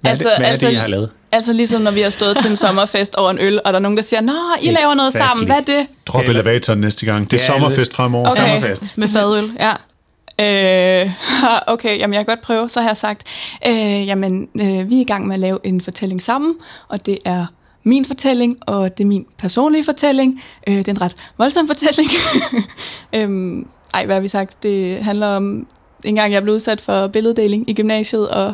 [0.00, 1.10] Hvad, altså, er det, hvad altså, er det, I har lavet?
[1.32, 3.82] Altså ligesom når vi har stået til en sommerfest over en øl, og der er
[3.82, 5.86] nogen, der siger, Nå, I laver noget sammen, hvad er det?
[6.06, 7.30] Drop elevatoren næste gang.
[7.30, 8.30] Det er ja, sommerfest fremover.
[8.30, 8.42] Okay.
[8.42, 8.98] Sommerfest.
[8.98, 9.72] Med fadøl, ja.
[10.40, 11.10] Øh,
[11.74, 12.68] okay, jamen jeg kan godt prøve.
[12.68, 13.22] Så har jeg sagt,
[13.66, 16.54] øh, jamen øh, vi er i gang med at lave en fortælling sammen,
[16.88, 17.46] og det er
[17.86, 20.42] min fortælling, og det er min personlige fortælling.
[20.66, 22.10] Øh, det er en ret voldsom fortælling.
[23.16, 24.62] øhm, ej, hvad har vi sagt?
[24.62, 25.66] Det handler om
[26.04, 28.52] en gang, jeg blev udsat for billeddeling i gymnasiet, og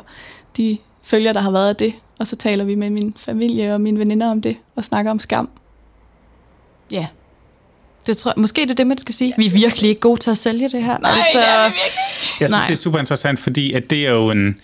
[0.57, 1.95] de følger, der har været af det.
[2.19, 5.19] Og så taler vi med min familie og mine veninder om det, og snakker om
[5.19, 5.49] skam.
[6.91, 7.07] Ja.
[8.07, 9.35] Det tror jeg, måske det er det, man skal sige.
[9.37, 10.99] Vi er virkelig ikke gode til at sælge det her.
[10.99, 11.83] Nej, altså, det er vi virkelig.
[12.41, 12.67] Jeg synes, Nej.
[12.67, 14.57] det er super interessant, fordi at det er jo en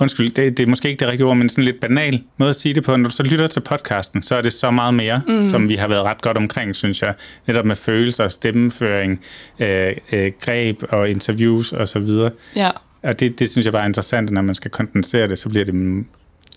[0.00, 2.56] undskyld, det, det er måske ikke det rigtige ord, men sådan lidt banal måde at
[2.56, 2.96] sige det på.
[2.96, 5.42] Når du så lytter til podcasten, så er det så meget mere, mm.
[5.42, 7.14] som vi har været ret godt omkring, synes jeg.
[7.46, 9.20] Netop med følelser, stemmeføring,
[9.58, 12.30] øh, øh, greb og interviews og så videre.
[12.56, 12.70] Ja.
[13.02, 15.64] Og det, det synes jeg bare er interessant, når man skal kondensere det, så bliver
[15.64, 15.74] det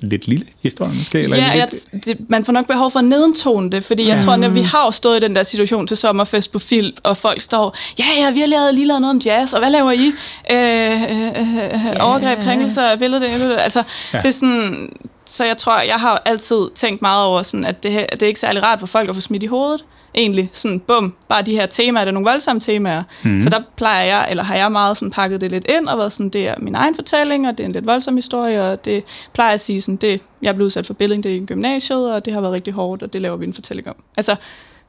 [0.10, 1.20] lidt lille historie måske?
[1.22, 4.22] Eller Ja, jeg, lidt, det, man får nok behov for at nedentone det, fordi jeg
[4.24, 7.18] tror, at vi har jo stået i den der situation til sommerfest på film, og
[7.18, 9.92] folk står, ja, ja, vi har lavet, lige lavet noget om jazz, og hvad laver
[9.92, 10.08] I?
[10.52, 14.18] Øh, øh, øh, overgreb, krænkelser, billeder, altså, Ja.
[14.18, 14.90] det er sådan,
[15.26, 18.24] så jeg tror, jeg har altid tænkt meget over, sådan, at det, her- at det
[18.24, 19.86] er ikke særlig rart for folk at få smidt i hovedet,
[20.16, 23.42] egentlig, sådan, bum, bare de her temaer, det er nogle voldsomme temaer, mm.
[23.42, 26.12] så der plejer jeg, eller har jeg meget sådan pakket det lidt ind, og været
[26.12, 29.04] sådan, det er min egen fortælling, og det er en lidt voldsom historie, og det
[29.34, 32.34] plejer jeg at sige sådan, det, jeg blev udsat for billeder i gymnasiet, og det
[32.34, 33.96] har været rigtig hårdt, og det laver vi en fortælling om.
[34.18, 34.36] Altså,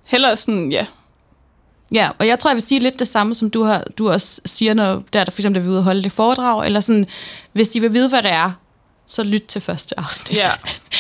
[0.05, 0.87] hellere sådan, ja,
[1.93, 4.41] Ja, og jeg tror, jeg vil sige lidt det samme, som du, har, du også
[4.45, 7.07] siger, når der, der for eksempel er vi ude og holde det foredrag, eller sådan,
[7.53, 8.51] hvis I vil vide, hvad det er,
[9.07, 10.39] så lyt til første afsnit.
[10.39, 10.51] ja,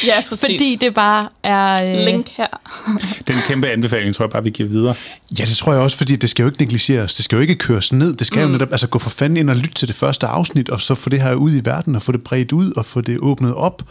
[0.06, 0.44] ja præcis.
[0.44, 1.98] Fordi det bare er...
[1.98, 2.46] Øh, Link her.
[3.28, 4.94] Den kæmpe anbefaling tror jeg bare, vi giver videre.
[5.38, 7.14] Ja, det tror jeg også, fordi det skal jo ikke negligeres.
[7.14, 8.16] Det skal jo ikke køres ned.
[8.16, 8.44] Det skal mm.
[8.46, 10.94] jo netop altså, gå for fanden ind og lytte til det første afsnit, og så
[10.94, 13.54] få det her ud i verden, og få det bredt ud, og få det åbnet
[13.54, 13.82] op,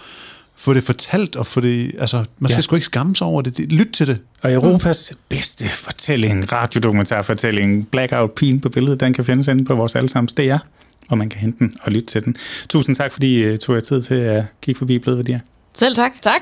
[0.55, 1.91] få det fortalt, og få det...
[1.99, 2.61] Altså, man skal Ja.
[2.61, 3.57] sgu ikke skamme sig over det.
[3.57, 4.19] det lyt til det.
[4.41, 9.95] Og Europas bedste fortælling, radiodokumentarfortælling, Blackout Pin på billedet, den kan findes inde på vores
[9.95, 10.57] allesammens DR,
[11.13, 12.35] hvor man kan hente den og lytte til den.
[12.69, 15.39] Tusind tak, fordi I tog jer tid til at kigge forbi Bløde Værdier.
[15.73, 16.11] Selv tak.
[16.21, 16.41] Tak.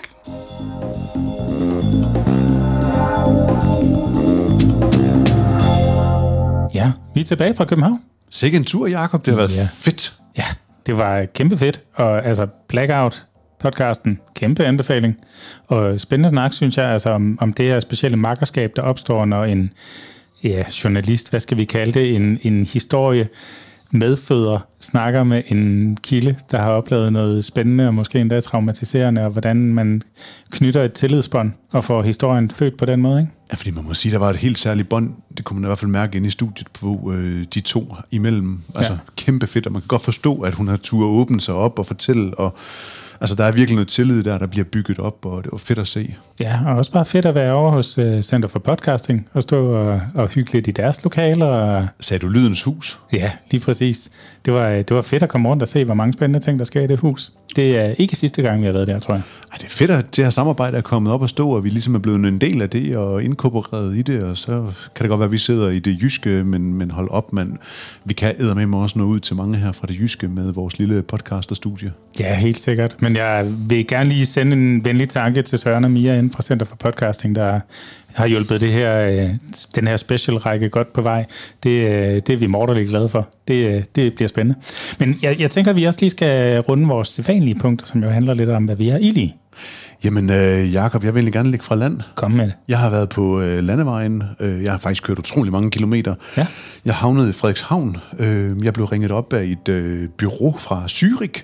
[6.76, 8.00] Ja, vi er tilbage fra København.
[8.30, 9.26] Sikke en tur, Jacob.
[9.26, 9.68] Det har været ja.
[9.74, 10.14] fedt.
[10.38, 10.46] Ja,
[10.86, 13.26] det var kæmpe fedt, og altså Blackout
[13.60, 15.18] podcasten, kæmpe anbefaling.
[15.68, 19.44] Og spændende snak, synes jeg, altså om, om det her specielle makkerskab, der opstår, når
[19.44, 19.74] en
[20.44, 23.28] ja, journalist, hvad skal vi kalde det, en, en historie
[23.92, 29.32] medføder snakker med en kilde, der har oplevet noget spændende og måske endda traumatiserende, og
[29.32, 30.02] hvordan man
[30.52, 33.32] knytter et tillidsbånd og får historien født på den måde, ikke?
[33.52, 35.14] Ja, fordi man må sige, der var et helt særligt bånd.
[35.38, 38.60] Det kunne man i hvert fald mærke inde i studiet på øh, de to imellem.
[38.76, 39.00] Altså ja.
[39.16, 41.86] kæmpe fedt, og man kan godt forstå, at hun har tur åbne sig op og
[41.86, 42.40] fortælle.
[42.40, 42.56] Og,
[43.22, 45.80] altså, der er virkelig noget tillid der, der bliver bygget op, og det var fedt
[45.80, 46.16] at se.
[46.40, 49.68] Ja, og også bare fedt at være over hos uh, Center for Podcasting og stå
[49.68, 51.46] og, og hygge lidt i deres lokaler.
[51.46, 53.00] Og, Sagde du Lydens Hus?
[53.14, 54.12] ja, lige præcis.
[54.46, 56.66] Det var, det var fedt at komme rundt og se, hvor mange spændende ting, der
[56.66, 57.32] sker i det hus.
[57.56, 59.24] Det er ikke sidste gang, vi har været der, tror jeg.
[59.52, 61.70] Ej, det er fedt, at det her samarbejde er kommet op og stå, og vi
[61.70, 64.66] ligesom er blevet en del af det og inkorporeret i det, og så
[64.96, 67.58] kan det godt være, at vi sidder i det jyske, men, men hold op, man.
[68.06, 68.36] Vi kan
[68.68, 71.58] med også nå ud til mange her fra det jyske med vores lille podcast og
[71.58, 71.92] studie.
[72.20, 73.02] Ja, helt sikkert.
[73.02, 76.44] Men jeg vil gerne lige sende en venlig tanke til Søren og Mia inden fra
[76.44, 77.60] Center for Podcasting, der
[78.14, 79.30] har hjulpet det her, øh,
[79.76, 81.26] den her special-række godt på vej.
[81.64, 83.30] Det, øh, det er vi morderligt glade for.
[83.48, 84.60] Det, øh, det bliver spændende.
[85.00, 88.10] Men jeg, jeg tænker, at vi også lige skal runde vores sædvanlige punkter, som jo
[88.10, 89.36] handler lidt om, hvad vi har i lige.
[90.04, 92.00] Jamen, øh, Jakob, jeg vil egentlig gerne ligge fra land.
[92.16, 92.54] Kom med det.
[92.68, 94.24] Jeg har været på øh, landevejen.
[94.40, 96.16] Øh, jeg har faktisk kørt utrolig mange kilometer.
[96.38, 96.48] Ja.
[96.86, 97.98] Jeg havnede i Frederikshavn.
[98.20, 101.44] Øh, jeg blev ringet op af et øh, bureau fra Zürich,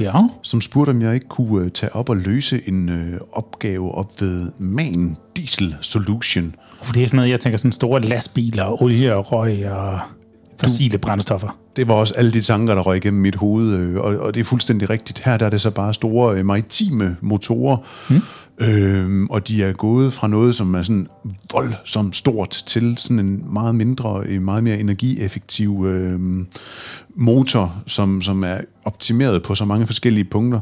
[0.00, 0.12] Ja.
[0.42, 4.12] som spurgte, om jeg ikke kunne øh, tage op og løse en øh, opgave op
[4.20, 6.54] ved Man Diesel Solution.
[6.80, 10.00] Uh, det er sådan noget, jeg tænker sådan store lastbiler, olie og røg og
[10.60, 11.58] fossile brændstoffer.
[11.76, 14.40] Det var også alle de tanker, der røg igennem mit hoved, øh, og, og det
[14.40, 15.22] er fuldstændig rigtigt.
[15.24, 17.76] Her der er det så bare store øh, maritime motorer,
[18.10, 18.20] mm.
[18.66, 21.06] øh, og de er gået fra noget, som er sådan
[21.52, 26.20] voldsomt stort, til sådan en meget mindre, øh, meget mere energieffektiv øh,
[27.16, 30.60] motor, som, som er optimeret på så mange forskellige punkter.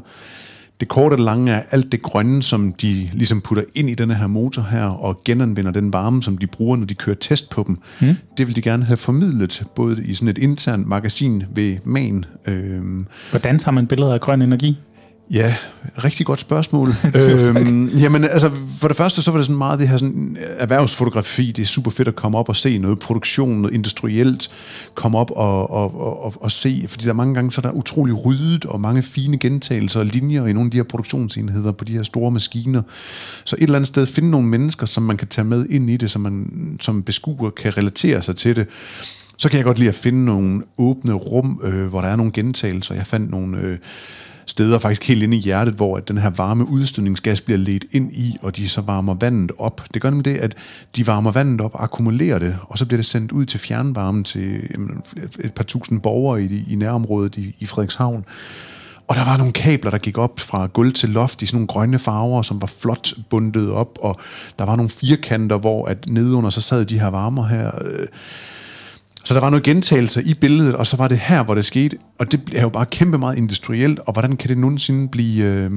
[0.81, 4.15] Det korte og lange er alt det grønne, som de ligesom putter ind i denne
[4.15, 7.65] her motor her, og genanvender den varme, som de bruger, når de kører test på
[7.67, 7.79] dem.
[8.01, 8.17] Mm.
[8.39, 12.25] Det vil de gerne have formidlet, både i sådan et internt magasin ved MAN.
[12.47, 14.79] Øhm, Hvordan tager man billeder af grøn energi?
[15.31, 15.55] Ja,
[16.05, 16.89] rigtig godt spørgsmål.
[17.57, 21.53] øhm, jamen, altså, for det første, så var det sådan meget det her sådan, erhvervsfotografi.
[21.53, 24.51] Det er super fedt at komme op og se noget produktion, noget industrielt.
[24.95, 27.71] Komme op og, og, og, og, se, fordi der er mange gange, så er der
[27.71, 31.85] utrolig ryddet og mange fine gentagelser og linjer i nogle af de her produktionsenheder på
[31.85, 32.83] de her store maskiner.
[33.45, 35.97] Så et eller andet sted finde nogle mennesker, som man kan tage med ind i
[35.97, 38.67] det, som man som beskuer kan relatere sig til det.
[39.39, 42.33] Så kan jeg godt lide at finde nogle åbne rum, øh, hvor der er nogle
[42.33, 42.95] gentagelser.
[42.95, 43.79] Jeg fandt nogle øh,
[44.47, 48.13] steder faktisk helt inde i hjertet, hvor at den her varme udstødningsgas bliver ledt ind
[48.13, 49.83] i, og de så varmer vandet op.
[49.95, 50.55] Det gør nemlig det, at
[50.97, 54.25] de varmer vandet op og akkumulerer det, og så bliver det sendt ud til fjernvarme
[54.25, 55.03] til jamen,
[55.41, 58.25] et par tusind borgere i, i nærområdet i, i Frederikshavn.
[59.09, 61.67] Og der var nogle kabler, der gik op fra gulv til loft i sådan nogle
[61.67, 64.21] grønne farver, som var flot bundet op, og
[64.59, 67.71] der var nogle firkanter, hvor at nedenunder så sad de her varmer her.
[67.85, 68.07] Øh,
[69.27, 71.97] så der var noget gentagelse i billedet, og så var det her, hvor det skete.
[72.19, 75.71] Og det er jo bare kæmpe meget industrielt, og hvordan kan det nogensinde blive øh,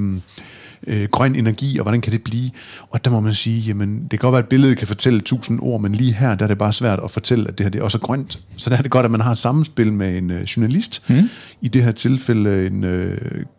[0.86, 2.50] øh, grøn energi, og hvordan kan det blive?
[2.90, 5.20] Og der må man sige, jamen, det kan godt være, at et billede kan fortælle
[5.20, 7.70] tusind ord, men lige her, der er det bare svært at fortælle, at det her
[7.70, 8.38] det er også grønt.
[8.56, 11.10] Så der er det godt, at man har et sammenspil med en øh, journalist.
[11.10, 11.28] Mm.
[11.60, 13.18] I det her tilfælde en, øh,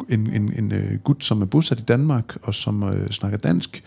[0.09, 3.83] en, en, en øh, gut, som er bosat i Danmark, og som øh, snakker dansk.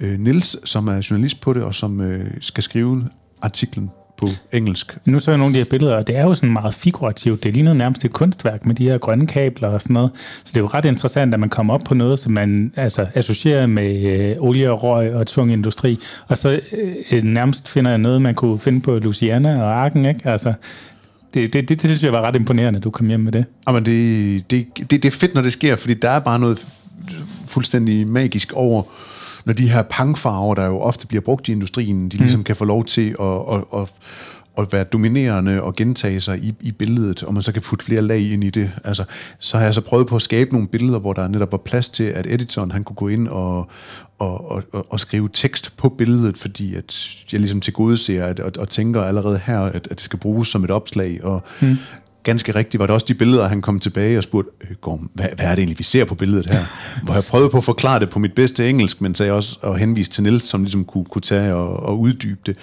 [0.00, 3.08] Øh, Nils, som er journalist på det, og som øh, skal skrive
[3.42, 3.90] artiklen
[4.20, 4.98] på engelsk.
[5.04, 7.44] Nu så jeg nogle af de her billeder, og det er jo sådan meget figurativt.
[7.44, 10.10] Det ligner nærmest et kunstværk med de her grønne kabler og sådan noget.
[10.16, 13.06] Så det er jo ret interessant, at man kommer op på noget, som man altså,
[13.14, 15.98] associerer med øh, olie og røg og tung industri.
[16.28, 16.60] Og så
[17.12, 20.20] øh, nærmest finder jeg noget, man kunne finde på Louisiana og Arken, ikke?
[20.24, 20.52] Altså,
[21.34, 23.44] det, det, det, det synes jeg var ret imponerende, at du kom hjem med det.
[23.68, 26.66] Jamen, det, det, det, det er fedt, når det sker, fordi der er bare noget
[27.46, 28.82] fuldstændig magisk over,
[29.44, 32.44] når de her pangfarver, der jo ofte bliver brugt i industrien, de ligesom mm.
[32.44, 33.92] kan få lov til at, at, at,
[34.58, 38.02] at være dominerende og gentage sig i, i billedet, og man så kan putte flere
[38.02, 38.70] lag ind i det.
[38.84, 39.04] Altså,
[39.38, 41.88] så har jeg så prøvet på at skabe nogle billeder, hvor der netop var plads
[41.88, 43.58] til, at editoren han kunne gå ind og,
[44.18, 48.24] og, og, og, og skrive tekst på billedet, fordi at jeg ligesom til gode ser
[48.24, 51.42] at, og, og tænker allerede her, at, at det skal bruges som et opslag, og
[51.60, 51.76] mm
[52.22, 55.26] ganske rigtigt var det også de billeder, han kom tilbage og spurgte, øh, Gorm, hvad,
[55.36, 56.60] hvad er det egentlig, vi ser på billedet her?
[57.04, 59.78] Hvor jeg prøvede på at forklare det på mit bedste engelsk, men sagde også at
[59.78, 62.56] henvise til Nils, som ligesom kunne, kunne tage og, og uddybe det.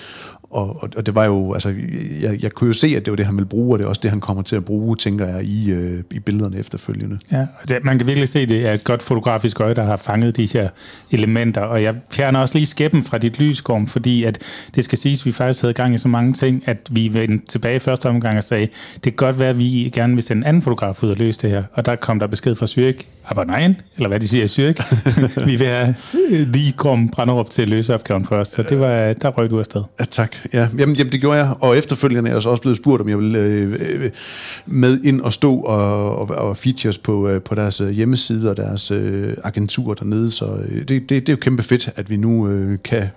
[0.49, 1.73] Og, og, og det var jo, altså,
[2.21, 3.89] jeg, jeg kunne jo se, at det var det, han ville bruge, og det er
[3.89, 7.19] også det, han kommer til at bruge, tænker jeg, i, øh, i billederne efterfølgende.
[7.31, 9.95] Ja, det, man kan virkelig se, at det er et godt fotografisk øje, der har
[9.95, 10.69] fanget de her
[11.11, 14.39] elementer, og jeg fjerner også lige skæppen fra dit lysgård, fordi at
[14.75, 17.45] det skal siges, at vi faktisk havde gang i så mange ting, at vi vendte
[17.45, 20.39] tilbage i første omgang og sagde, det kan godt være, at vi gerne vil sende
[20.39, 23.05] en anden fotograf ud og løse det her, og der kom der besked fra Zürich,
[23.29, 24.95] aber nein, eller hvad de siger i Zürich,
[25.49, 25.95] vi vil have
[26.27, 29.59] lige kom op til at løse opgaven for os, så det var, der røg du
[29.59, 29.83] afsted.
[29.99, 30.35] Ja, tak.
[30.53, 33.09] Ja, jamen, jamen, det gjorde jeg, og efterfølgende er jeg så også blevet spurgt, om
[33.09, 34.11] jeg vil øh, øh,
[34.65, 38.57] med ind og stå og, og, og features på, øh, på deres øh, hjemmeside og
[38.57, 42.17] deres øh, agentur dernede, så øh, det, det, det er jo kæmpe fedt, at vi
[42.17, 43.09] nu øh, kan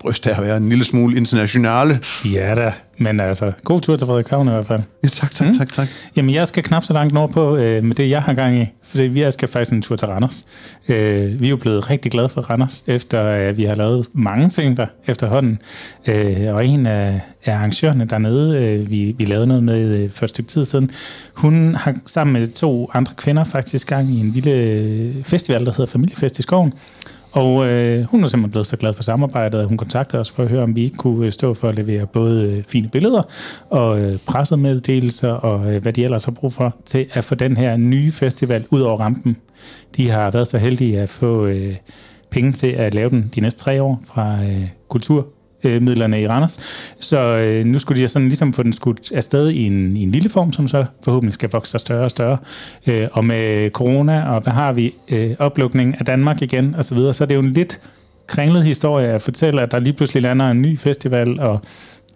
[0.00, 2.00] bryste af at være en lille smule internationale.
[2.24, 4.80] Ja da, men altså, god tur til Frederikshavn i hvert fald.
[5.02, 5.54] Ja, tak, tak, mm.
[5.54, 5.88] tak, tak.
[6.16, 9.02] Jamen, jeg skal knap så langt nordpå øh, med det, jeg har gang i, fordi
[9.02, 10.44] vi skal faktisk en tur til Randers.
[10.88, 14.48] Øh, vi er jo blevet rigtig glade for Randers, efter at vi har lavet mange
[14.48, 15.58] ting der efterhånden.
[16.06, 20.24] Øh, og en af, af arrangørerne dernede, øh, vi, vi lavede noget med øh, for
[20.24, 20.90] et stykke tid siden,
[21.34, 25.86] hun har sammen med to andre kvinder faktisk gang i en lille festival, der hedder
[25.86, 26.72] Familiefest i Skoven,
[27.32, 30.42] og øh, hun er simpelthen blevet så glad for samarbejdet, at hun kontaktede os for
[30.42, 33.22] at høre, om vi ikke kunne øh, stå for at levere både øh, fine billeder
[33.70, 37.56] og øh, pressemeddelelser og øh, hvad de ellers har brug for til at få den
[37.56, 39.36] her nye festival ud over rampen.
[39.96, 41.76] De har været så heldige at få øh,
[42.30, 45.26] penge til at lave den de næste tre år fra øh, Kultur
[45.64, 46.58] øh, midlerne i Randers.
[47.00, 50.10] Så øh, nu skulle de sådan ligesom få den skudt afsted i en, i en
[50.10, 52.38] lille form, som så forhåbentlig skal vokse sig større og større.
[52.86, 56.94] Øh, og med corona, og hvad har vi, øh, oplukning af Danmark igen, og så
[56.94, 57.80] videre, så er det jo en lidt
[58.26, 61.60] kringlet historie at fortælle, at der lige pludselig lander en ny festival, og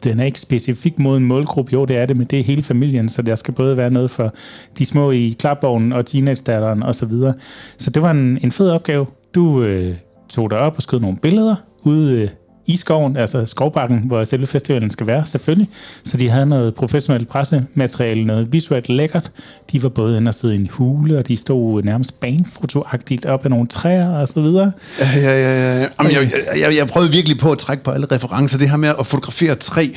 [0.04, 1.72] den er ikke specifik mod en målgruppe.
[1.72, 4.10] Jo, det er det, men det er hele familien, så der skal både være noget
[4.10, 4.34] for
[4.78, 7.34] de små i klapvognen og teenage-datteren og så videre.
[7.78, 9.06] Så det var en, en fed opgave.
[9.34, 9.94] Du øh,
[10.28, 11.54] tog dig op og skød nogle billeder
[11.84, 12.28] ude øh,
[12.72, 15.68] i skoven, altså skovbakken, hvor selve festivalen skal være, selvfølgelig.
[16.04, 19.32] Så de havde noget professionelt pressemateriale, noget visuelt lækkert.
[19.72, 23.44] De var både inde og sidde i en hule, og de stod nærmest banefotoagtigt op
[23.44, 24.72] ad nogle træer og så videre.
[25.00, 25.80] Ja, ja, ja.
[25.80, 25.88] ja.
[25.98, 26.30] Jamen, jeg,
[26.60, 28.58] jeg, jeg prøvede virkelig på at trække på alle referencer.
[28.58, 29.88] Det her med at fotografere træ,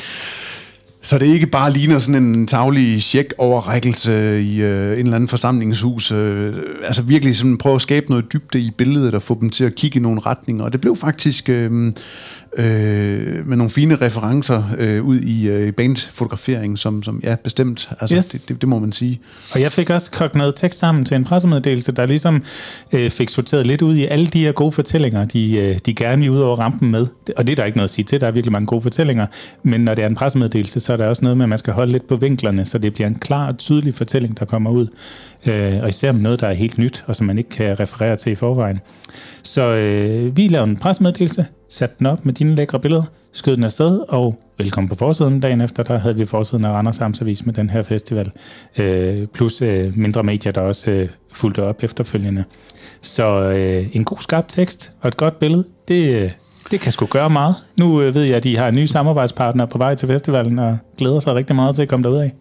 [1.05, 6.11] så det ikke bare ligner sådan en taglig check-overrækkelse i øh, en eller anden forsamlingshus.
[6.11, 9.63] Øh, altså virkelig sådan prøve at skabe noget dybde i billedet og få dem til
[9.63, 10.63] at kigge i nogle retninger.
[10.63, 11.93] Og det blev faktisk øh,
[12.57, 17.89] øh, med nogle fine referencer øh, ud i øh, bandfotografering, som, som ja, bestemt.
[17.99, 18.25] Altså, yes.
[18.25, 19.19] det, det, det må man sige.
[19.53, 22.43] Og jeg fik også kogt noget tekst sammen til en pressemeddelelse, der ligesom
[22.93, 26.21] øh, fik sorteret lidt ud i alle de her gode fortællinger, de, øh, de gerne
[26.21, 27.07] vil ud over rampen med.
[27.37, 29.25] Og det er der ikke noget at sige til, der er virkelig mange gode fortællinger.
[29.63, 31.73] Men når det er en pressemeddelelse, så er der også noget med, at man skal
[31.73, 34.87] holde lidt på vinklerne, så det bliver en klar og tydelig fortælling, der kommer ud.
[35.45, 38.15] Øh, og især med noget, der er helt nyt, og som man ikke kan referere
[38.15, 38.79] til i forvejen.
[39.43, 43.63] Så øh, vi lavede en pressemeddelelse, satte den op med dine lækre billeder, skød den
[43.63, 45.39] afsted, og velkommen på forsiden.
[45.39, 48.31] Dagen efter, der havde vi forsiden af Randers Amtsavis med den her festival.
[48.77, 52.43] Øh, plus øh, mindre medier, der også øh, fulgte op efterfølgende.
[53.01, 56.31] Så øh, en god skarp tekst og et godt billede, det, øh,
[56.71, 57.55] det kan sgu gøre meget.
[57.77, 60.77] Nu øh, ved jeg, at de har en ny samarbejdspartner på vej til festivalen, og
[60.97, 62.33] glæder sig rigtig meget til at komme derud af.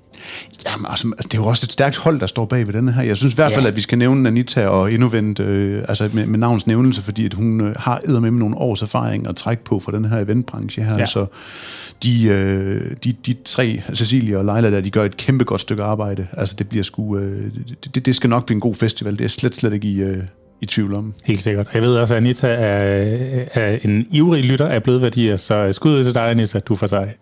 [0.67, 3.03] Jamen, altså, det er jo også et stærkt hold, der står bag ved denne her.
[3.03, 3.71] Jeg synes i hvert fald, ja.
[3.71, 7.35] at vi skal nævne Anita og Innovent, øh, altså med, med navns nævnelse, fordi at
[7.35, 10.99] hun øh, har med nogle års erfaring at trække på for den her eventbranche her.
[10.99, 11.07] Ja.
[11.07, 11.27] Så
[12.03, 15.83] de, øh, de, de tre, Cecilia og Leila, der, de gør et kæmpe godt stykke
[15.83, 16.27] arbejde.
[16.33, 17.43] Altså det bliver sgu, øh,
[17.95, 19.19] det, det skal nok blive en god festival.
[19.19, 20.19] Det er slet, slet ikke i, øh,
[20.61, 21.15] i tvivl om.
[21.25, 21.69] Helt sikkert.
[21.75, 26.05] Jeg ved også, at Anita er, er en ivrig lytter af bløde værdier, så skud
[26.05, 27.15] til dig, Anita, du får sig.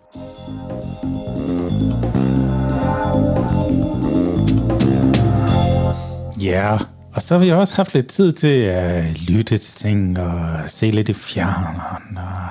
[6.42, 6.78] Ja,
[7.14, 10.90] og så har vi også haft lidt tid til at lytte til ting og se
[10.90, 12.48] lidt i fjerneren og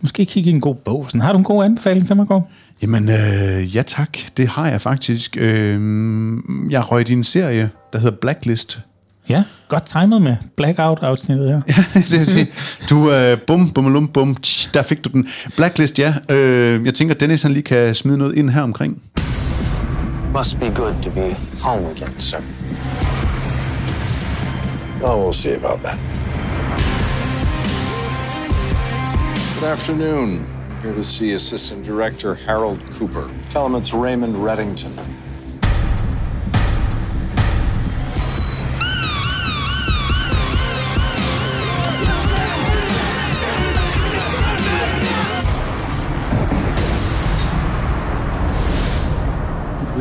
[0.00, 1.06] måske kigge i en god bog.
[1.08, 2.50] Sådan, har du en god anbefaling til mig, Gård?
[2.82, 5.36] Jamen, øh, ja tak, det har jeg faktisk.
[5.40, 5.80] Øh,
[6.70, 8.80] jeg røg i en serie, der hedder Blacklist.
[9.28, 11.60] Ja, godt timet med Blackout-afsnittet her.
[12.10, 12.48] det vil sige,
[12.90, 15.28] du, øh, bum, bum, bum, bum, tsch, der fik du den.
[15.56, 16.14] Blacklist, ja.
[16.30, 19.02] Øh, jeg tænker, Dennis han lige kan smide noget ind her omkring.
[20.34, 22.38] Must be good to be home again, sir.
[25.02, 25.98] Oh, we'll see about that.
[29.60, 30.46] Good afternoon.
[30.70, 33.30] I'm here to see Assistant Director Harold Cooper.
[33.50, 35.17] Tell him it's Raymond Reddington.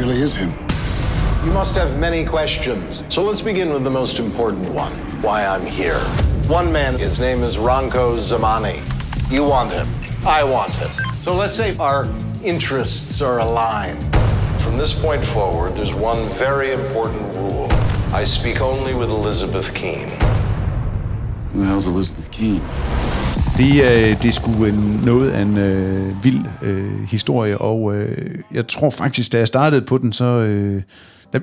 [0.07, 0.53] Really is him.
[1.45, 3.03] You must have many questions.
[3.09, 5.99] So let's begin with the most important one why I'm here.
[6.47, 8.79] One man, his name is Ronko Zamani.
[9.29, 9.87] You want him.
[10.25, 10.89] I want him.
[11.23, 12.07] So let's say our
[12.41, 14.01] interests are aligned.
[14.61, 17.67] From this point forward, there's one very important rule
[18.13, 20.09] I speak only with Elizabeth Keene.
[21.51, 22.61] Who the hell's Elizabeth Keene?
[23.57, 28.35] Det, øh, det er sgu en, noget af en øh, vild øh, historie, og øh,
[28.53, 30.25] jeg tror faktisk, da jeg startede på den, så...
[30.25, 30.81] Øh,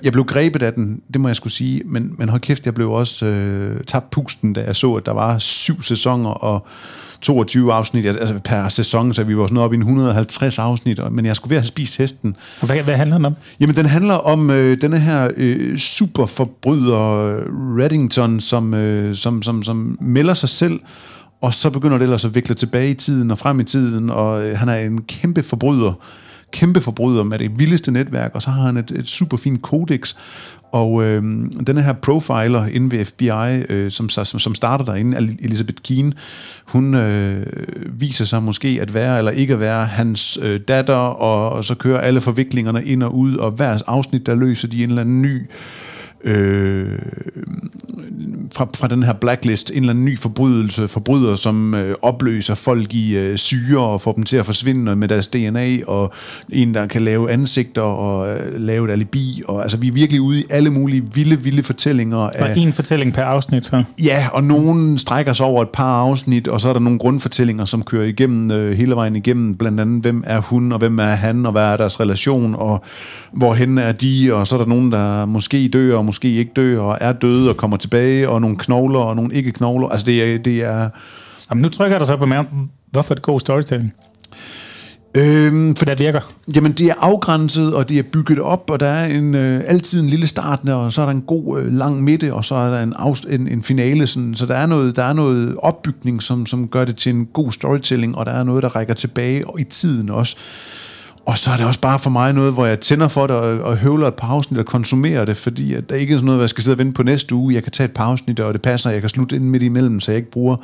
[0.05, 2.75] jeg blev grebet af den, det må jeg skulle sige, men, men hold kæft, jeg
[2.75, 6.67] blev også øh, tabt pusten, da jeg så, at der var syv sæsoner og
[7.21, 11.27] 22 afsnit altså per sæson, så vi var sådan op i en 150 afsnit, men
[11.27, 12.37] jeg skulle ved at have spist hesten.
[12.61, 13.35] Og hvad, hvad handler den om?
[13.61, 17.37] Jamen, den handler om øh, denne her øh, superforbryder
[17.79, 20.81] Reddington, som, øh, som, som, som melder sig selv,
[21.45, 24.47] og så begynder det ellers at vikle tilbage i tiden og frem i tiden, og
[24.47, 25.93] øh, han er en kæmpe forbryder,
[26.53, 30.15] kæmpe forbryder med det vildeste netværk, og så har han et, et super fint kodex,
[30.73, 31.23] og øh,
[31.67, 36.13] den her profiler inde ved FBI, øh, som, som, som starter derinde, Elizabeth Keane,
[36.65, 37.47] hun øh,
[38.01, 41.75] viser sig måske at være eller ikke at være hans øh, datter, og, og så
[41.75, 45.23] kører alle forviklingerne ind og ud, og hver afsnit, der løser de en eller anden
[45.23, 45.47] ny øh,
[48.55, 52.95] fra, fra den her blacklist, en eller anden ny forbrydelse, forbryder, som øh, opløser folk
[52.95, 56.13] i øh, syre og får dem til at forsvinde med deres DNA, og
[56.49, 59.43] en, der kan lave ansigter og øh, lave et alibi.
[59.49, 62.19] Og, altså, vi er virkelig ude i alle mulige vilde, vilde fortællinger.
[62.19, 63.85] Af, og en fortælling per afsnit, så?
[64.05, 67.65] Ja, og nogen strækker sig over et par afsnit, og så er der nogle grundfortællinger,
[67.65, 71.05] som kører igennem øh, hele vejen igennem, blandt andet, hvem er hun, og hvem er
[71.05, 72.85] han, og hvad er deres relation, og
[73.33, 76.81] hvorhen er de, og så er der nogen, der måske dør, og måske ikke dør,
[76.81, 79.89] og er døde og kommer tilbage, og nogle knogler og nogle ikke-knogler.
[79.89, 80.39] Altså det er...
[80.39, 80.89] Det er
[81.51, 82.71] Jamen, nu trykker der så på maven.
[82.91, 83.95] Hvorfor er det god storytelling?
[85.17, 86.21] Øhm, for det virker.
[86.57, 90.03] Jamen, det er afgrænset, og det er bygget op, og der er en, øh, altid
[90.03, 92.71] en lille start, og så er der en god øh, lang midte, og så er
[92.71, 94.07] der en, afst- en, en finale.
[94.07, 97.27] Sådan, så der er, noget, der er noget opbygning, som, som gør det til en
[97.27, 100.37] god storytelling, og der er noget, der rækker tilbage og i tiden også.
[101.27, 103.59] Og så er det også bare for mig noget, hvor jeg tænder for det og,
[103.61, 106.37] og høvler et par afsnit og konsumerer det, fordi at der ikke er sådan noget,
[106.37, 107.55] hvor jeg skal sidde og vente på næste uge.
[107.55, 108.91] Jeg kan tage et par afsnit, og det passer.
[108.91, 110.57] Jeg kan slutte ind midt imellem, så jeg ikke bruger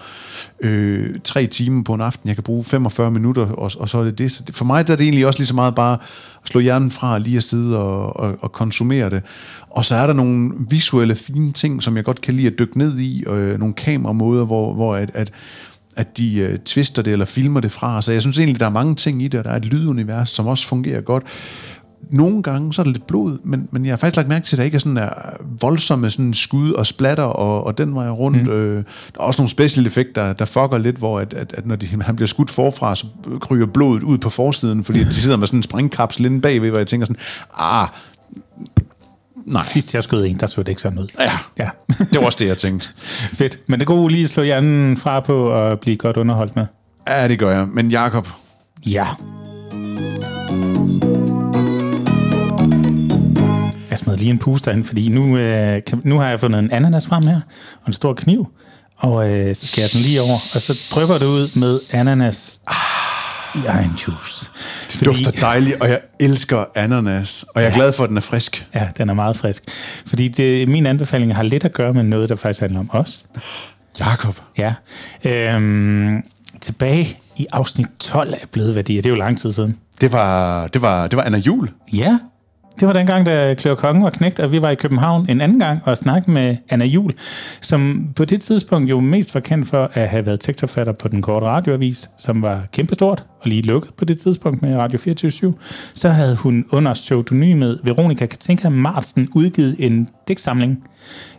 [0.60, 2.28] øh, tre timer på en aften.
[2.28, 4.32] Jeg kan bruge 45 minutter, og, og så er det det.
[4.32, 5.98] Så det, for mig der er det egentlig også lige så meget bare
[6.42, 9.22] at slå hjernen fra lige at sidde og, og, og konsumere det.
[9.70, 12.78] Og så er der nogle visuelle fine ting, som jeg godt kan lide at dykke
[12.78, 15.32] ned i, og øh, nogle kameramåder, hvor, hvor at, at
[16.00, 18.02] at de øh, twister det eller filmer det fra.
[18.02, 20.30] Så jeg synes egentlig, der er mange ting i det, og der er et lydunivers,
[20.30, 21.22] som også fungerer godt.
[22.10, 24.56] Nogle gange så er der lidt blod, men, men jeg har faktisk lagt mærke til,
[24.56, 25.08] at der ikke er sådan der
[25.60, 28.42] voldsomme sådan skud og splatter, og, og den vej rundt.
[28.42, 28.52] Mm.
[28.52, 28.76] Øh,
[29.14, 31.76] der er også nogle special effekter, der, der fucker lidt, hvor at, at, at når
[31.76, 33.06] de, han bliver skudt forfra, så
[33.40, 36.78] kryger blodet ud på forsiden, fordi de sidder med sådan en springkapsel inde bagved, hvor
[36.78, 37.22] jeg tænker sådan,
[37.58, 37.88] ah,
[39.46, 39.62] Nej.
[39.64, 41.06] Sidst jeg skød en, der så det ikke sådan ud.
[41.18, 41.70] Ja, ja.
[41.88, 42.88] det var også det, jeg tænkte.
[43.38, 43.58] Fedt.
[43.66, 46.66] Men det går lige at slå hjernen fra på og blive godt underholdt med.
[47.08, 47.68] Ja, det gør jeg.
[47.68, 48.28] Men Jakob
[48.86, 49.06] Ja.
[53.90, 57.06] Jeg smed lige en puster ind, fordi nu, øh, nu har jeg fundet en ananas
[57.06, 57.40] frem her,
[57.80, 58.46] og en stor kniv,
[58.96, 62.60] og øh, så skærer den lige over, og så drypper det ud med ananas.
[62.66, 63.09] Ah
[63.54, 64.50] i egen juice.
[64.86, 65.04] Det Fordi...
[65.04, 67.76] dufter dejligt, og jeg elsker ananas, og jeg er ja.
[67.76, 68.66] glad for, at den er frisk.
[68.74, 69.62] Ja, den er meget frisk.
[70.06, 73.26] Fordi det, min anbefaling har lidt at gøre med noget, der faktisk handler om os.
[74.00, 74.40] Jakob.
[74.58, 74.74] Ja.
[75.24, 76.22] Øhm,
[76.60, 79.02] tilbage i afsnit 12 af Bløde Værdier.
[79.02, 79.78] Det er jo lang tid siden.
[80.00, 81.70] Det var, det var, det var Anna Jul.
[81.92, 82.18] Ja.
[82.80, 85.58] Det var dengang, da Klør Kongen var knægt, og vi var i København en anden
[85.58, 87.12] gang og snakkede med Anna Jul,
[87.60, 91.22] som på det tidspunkt jo mest var kendt for at have været tekstforfatter på Den
[91.22, 95.54] Korte Radioavis, som var kæmpestort og lige lukket på det tidspunkt med Radio 24
[95.94, 100.84] Så havde hun under pseudonymet Veronika Katinka Marsten udgivet en digtsamling,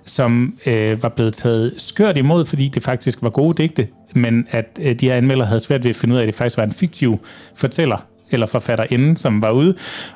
[0.05, 4.79] som øh, var blevet taget skørt imod, fordi det faktisk var gode digte, men at
[4.81, 6.63] øh, de her anmeldere havde svært ved at finde ud af, at det faktisk var
[6.63, 7.19] en fiktiv
[7.55, 9.75] fortæller, eller forfatterinde, som var ude.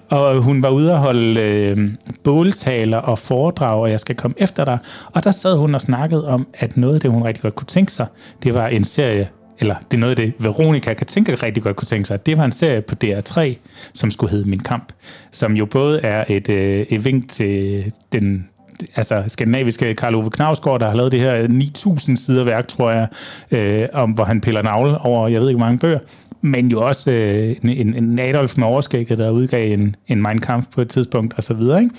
[0.09, 1.89] Og hun var ude at holde øh,
[2.23, 4.77] båltaler og foredrag, og jeg skal komme efter dig.
[5.13, 7.67] Og der sad hun og snakkede om, at noget af det, hun rigtig godt kunne
[7.67, 8.07] tænke sig,
[8.43, 9.29] det var en serie,
[9.59, 12.25] eller det er noget af det, Veronica kan tænke rigtig godt kunne tænke sig.
[12.25, 13.55] Det var en serie på DR3,
[13.93, 14.93] som skulle hedde Min Kamp,
[15.31, 18.47] som jo både er et, øh, et vink til den
[18.95, 23.07] altså skandinaviske Karl Ove Knavsgaard, der har lavet det her 9000 sider værk, tror jeg,
[23.51, 25.99] øh, om hvor han piller navle over, jeg ved ikke, hvor mange bøger,
[26.45, 30.65] men jo også øh, en, en Adolf med overskægget, der udgav en, en Mein Kampf
[30.75, 31.81] på et tidspunkt, og så videre.
[31.81, 31.95] Ikke?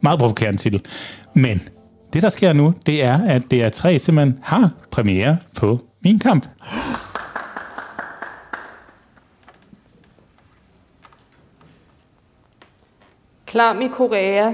[0.00, 0.82] Meget provokerende titel.
[1.34, 1.62] Men
[2.12, 6.46] det, der sker nu, det er, at DR3 simpelthen har premiere på Min Kamp.
[13.46, 14.52] Klam i Korea.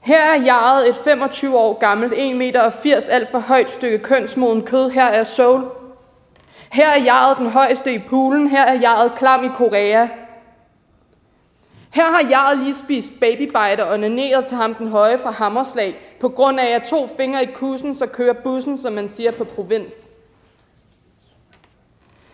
[0.00, 4.90] Her er jaret et 25 år gammelt, 1,80 meter alt for højt stykke kønsmoden kød.
[4.90, 5.83] Her er Seoul.
[6.74, 8.48] Her er jaret den højeste i poolen.
[8.48, 10.08] Her er jaret klam i Korea.
[11.90, 16.28] Her har jaret lige spist babybite og onaneret til ham den høje fra Hammerslag, på
[16.28, 20.10] grund af at to fingre i kussen, så kører bussen, som man siger på provins.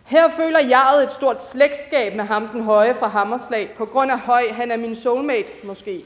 [0.04, 4.18] Her føler jaret et stort slægtskab med ham den høje fra Hammerslag, på grund af
[4.18, 6.04] høj, han er min soulmate måske.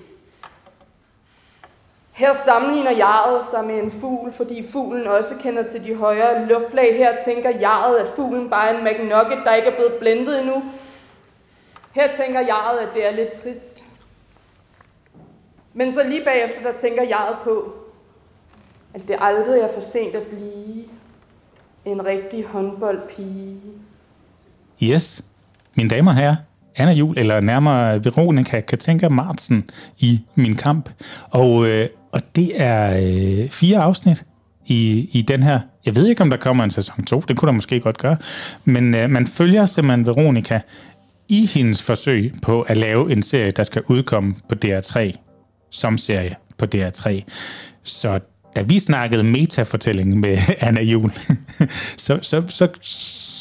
[2.14, 6.96] Her sammenligner jaret sig med en fugl, fordi fuglen også kender til de højere luftlag.
[6.96, 10.62] Her tænker jaret, at fuglen bare er en McNugget, der ikke er blevet blendet endnu.
[11.92, 13.84] Her tænker jaret, at det er lidt trist.
[15.72, 17.74] Men så lige bagefter, der tænker jaret på,
[18.94, 20.84] at det aldrig er for sent at blive
[21.84, 23.60] en rigtig håndboldpige.
[24.82, 25.24] Yes,
[25.74, 26.36] mine damer og herrer,
[26.76, 30.90] Anna Jul, eller nærmere Veronika Katinka Martsen i Min Kamp.
[31.30, 34.24] Og, øh, og det er øh, fire afsnit
[34.66, 35.60] i, i den her.
[35.86, 38.16] Jeg ved ikke, om der kommer en sæson 2, det kunne der måske godt gøre.
[38.64, 40.60] Men øh, man følger simpelthen Veronika
[41.28, 45.12] i hendes forsøg på at lave en serie, der skal udkomme på DR3,
[45.70, 47.20] som serie på DR3.
[47.82, 48.20] Så
[48.56, 51.12] da vi snakkede metafortælling med Anna Jul,
[52.04, 52.68] så, så, så,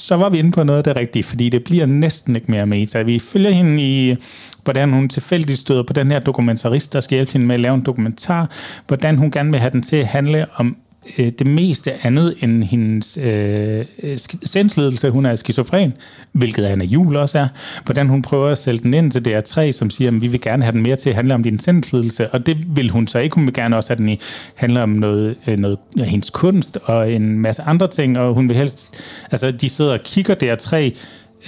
[0.03, 2.65] så var vi inde på noget af det rigtige, fordi det bliver næsten ikke mere
[2.65, 3.01] meta.
[3.01, 4.15] Vi følger hende i,
[4.63, 7.75] hvordan hun tilfældigt støder på den her dokumentarist, der skal hjælpe hende med at lave
[7.75, 8.51] en dokumentar,
[8.87, 10.77] hvordan hun gerne vil have den til at handle om
[11.17, 15.09] øh, det meste andet end hendes øh, øh sindsledelse.
[15.09, 15.93] Hun er skizofren,
[16.31, 17.47] hvilket Anna Jul også er.
[17.85, 20.63] Hvordan hun prøver at sælge den ind til DR3, som siger, at vi vil gerne
[20.63, 22.29] have den mere til at handle om din sindsledelse.
[22.29, 23.35] Og det vil hun så ikke.
[23.35, 24.19] Hun vil gerne også have den i
[24.55, 28.19] handle om noget, øh, noget af hendes kunst og en masse andre ting.
[28.19, 28.95] Og hun vil helst...
[29.31, 30.97] Altså, de sidder og kigger DR3...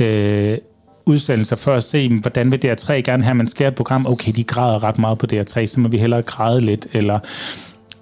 [0.03, 0.57] Øh,
[1.05, 4.05] udsendelser for at se, hvordan vil DR3 gerne have, at man skærer et program.
[4.07, 6.87] Okay, de græder ret meget på DR3, så må vi hellere græde lidt.
[6.93, 7.19] Eller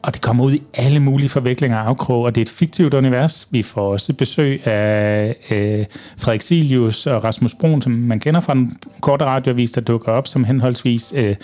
[0.03, 2.93] og det kommer ud i alle mulige forviklinger og afkrog, og det er et fiktivt
[2.93, 3.47] univers.
[3.51, 5.85] Vi får også besøg af øh,
[6.17, 10.27] Frederik Silius og Rasmus Brun, som man kender fra den korte radioavis, der dukker op
[10.27, 11.35] som henholdsvis øh,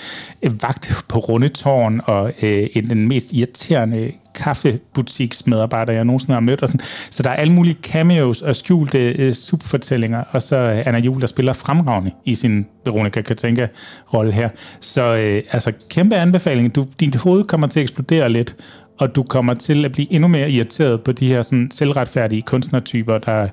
[0.61, 4.11] vagt på Rundetårn og øh, den mest irriterende
[4.44, 6.61] kaffebutiksmedarbejder, jeg nogensinde har mødt.
[6.61, 6.86] Og sådan.
[7.11, 11.22] Så der er alle mulige cameos og skjulte øh, subfortællinger, og så øh, Anna Jul,
[11.22, 14.49] der spiller fremragende i sin Veronica Katinka-rolle her.
[14.80, 16.76] Så øh, altså, kæmpe anbefaling.
[16.76, 18.56] Du, din hoved kommer til at eksplodere lidt,
[18.98, 23.18] og du kommer til at blive endnu mere irriteret på de her sådan, selvretfærdige kunstnertyper,
[23.18, 23.48] der,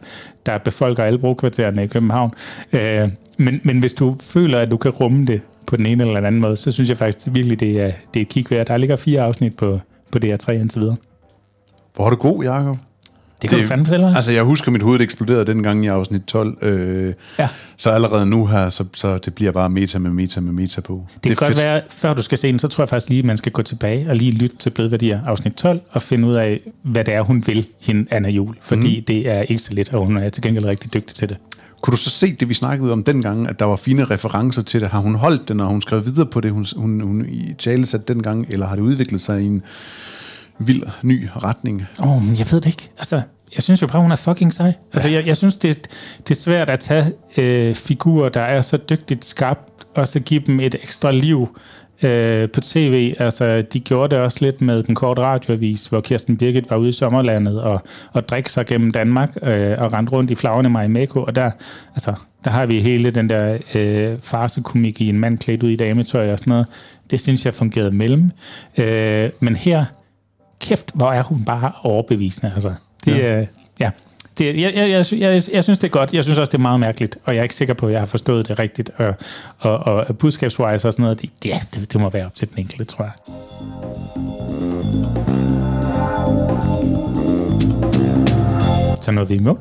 [0.47, 2.31] der befolker alle brokvartererne i København.
[2.73, 3.09] Øh,
[3.39, 6.25] men, men hvis du føler, at du kan rumme det på den ene eller den
[6.25, 8.67] anden måde, så synes jeg faktisk virkelig, det er, det er et kig værd.
[8.67, 9.81] Der ligger fire afsnit på,
[10.13, 10.97] på DR3 indtil videre.
[11.95, 12.77] Hvor er du god, Jacob.
[13.43, 16.23] Det kan det, du fandme selv Altså, jeg husker, mit hoved eksploderede dengang i afsnit
[16.23, 16.59] 12.
[16.63, 17.49] Øh, ja.
[17.77, 21.05] Så allerede nu her, så, så det bliver bare meta med meta med meta på.
[21.15, 21.65] Det, det kan godt fedt.
[21.65, 23.63] være, før du skal se den, så tror jeg faktisk lige, at man skal gå
[23.63, 27.21] tilbage og lige lytte til Blødværdier afsnit 12 og finde ud af, hvad det er,
[27.21, 28.57] hun vil, hende Anna Jul.
[28.61, 29.05] Fordi mm.
[29.05, 31.37] det er ikke så let, og hun er til gengæld rigtig dygtig til det.
[31.81, 34.81] Kunne du så se det, vi snakkede om dengang, at der var fine referencer til
[34.81, 34.89] det?
[34.89, 37.87] Har hun holdt det, når hun skrev videre på det, hun, hun, hun i tale
[37.87, 39.63] satte dengang, eller har det udviklet sig i en
[40.59, 41.87] vild ny retning?
[42.01, 42.91] Åh, oh, jeg ved det ikke.
[42.99, 43.21] Altså,
[43.55, 44.73] jeg synes jo bare, hun er fucking sej.
[44.93, 45.89] Altså, jeg, jeg synes, det,
[46.19, 50.43] det er svært at tage øh, figurer, der er så dygtigt skabt, og så give
[50.47, 51.59] dem et ekstra liv
[52.03, 53.15] øh, på tv.
[53.19, 56.89] Altså, de gjorde det også lidt med den korte radioavis, hvor Kirsten Birgit var ude
[56.89, 57.83] i sommerlandet og,
[58.13, 61.23] og drikke sig gennem Danmark øh, og rendte rundt i flagrende Marimekko.
[61.23, 61.51] Og der,
[61.95, 62.15] altså,
[62.45, 66.33] der har vi hele den der øh, farsekomik i en mand klædt ud i dametøj
[66.33, 66.67] og sådan noget.
[67.11, 68.31] Det synes jeg fungerede mellem.
[68.79, 69.85] Øh, men her,
[70.61, 72.53] kæft, hvor er hun bare overbevisende.
[72.55, 72.75] Altså,
[73.05, 73.41] det, ja.
[73.41, 73.47] Øh,
[73.81, 73.91] ja.
[74.39, 76.15] Det, jeg, jeg, jeg, jeg, jeg synes, det er godt.
[76.15, 78.01] Jeg synes også, det er meget mærkeligt, og jeg er ikke sikker på, at jeg
[78.01, 78.91] har forstået det rigtigt.
[78.97, 79.15] Og,
[79.59, 82.59] og, og budskabswise og sådan noget, det, ja, det, det må være op til den
[82.59, 83.13] enkelte, tror jeg.
[89.03, 89.61] Så nåede vi i mål.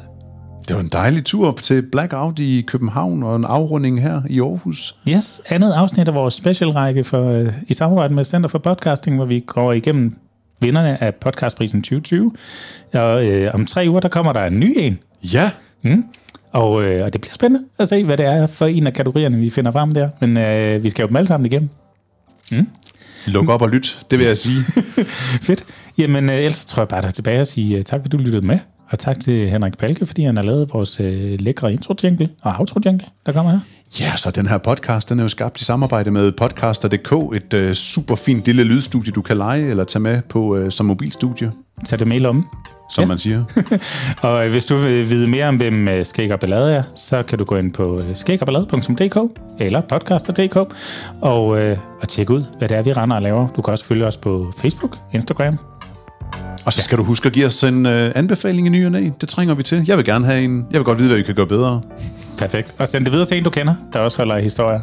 [0.67, 4.95] Det var en dejlig tur til Blackout i København og en afrunding her i Aarhus.
[5.09, 9.25] Yes, andet afsnit af vores specialrække for, øh, i samarbejde med Center for Podcasting, hvor
[9.25, 10.17] vi går igennem
[10.59, 12.31] vinderne af podcastprisen 2020.
[12.93, 14.99] Og øh, om tre uger, der kommer der en ny en.
[15.23, 15.51] Ja.
[15.81, 16.05] Mm.
[16.51, 19.37] Og, øh, og det bliver spændende at se, hvad det er for en af kategorierne,
[19.37, 20.09] vi finder frem der.
[20.21, 21.69] Men øh, vi skal jo dem alle sammen igennem.
[22.51, 22.67] Mm.
[23.27, 24.83] Luk op og lyt, det vil jeg sige.
[25.47, 25.65] Fedt.
[25.97, 28.23] Jamen, øh, ellers tror jeg bare, der er tilbage at sige uh, tak, fordi du
[28.23, 28.59] lyttede med.
[28.89, 31.93] Og tak til Henrik Palke, fordi han har lavet vores øh, lækre intro
[32.41, 33.59] og outro der kommer her.
[33.99, 37.73] Ja, så den her podcast, den er jo skabt i samarbejde med podcaster.dk, et øh,
[37.73, 41.51] super fint lille lydstudie, du kan lege eller tage med på øh, som mobilstudie.
[41.85, 42.45] Tag det med om.
[42.89, 43.07] Som ja.
[43.07, 43.43] man siger.
[44.27, 47.23] og øh, hvis du vil vide mere om, hvem øh, Skæg og Ballade er, så
[47.23, 49.17] kan du gå ind på øh, skægogballade.dk
[49.59, 50.55] eller podcaster.dk
[51.21, 53.47] og, øh, og tjekke ud, hvad det er, vi render og laver.
[53.47, 55.57] Du kan også følge os på Facebook, Instagram,
[56.65, 56.97] og så skal ja.
[56.97, 59.09] du huske at give os en uh, anbefaling i ny og næ.
[59.21, 59.83] Det trænger vi til.
[59.87, 60.67] Jeg vil gerne have en.
[60.71, 61.81] Jeg vil godt vide, hvad vi kan gøre bedre.
[62.37, 62.75] Perfekt.
[62.79, 64.81] Og send det videre til en, du kender, der også holder historier.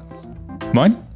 [0.74, 1.11] Moin.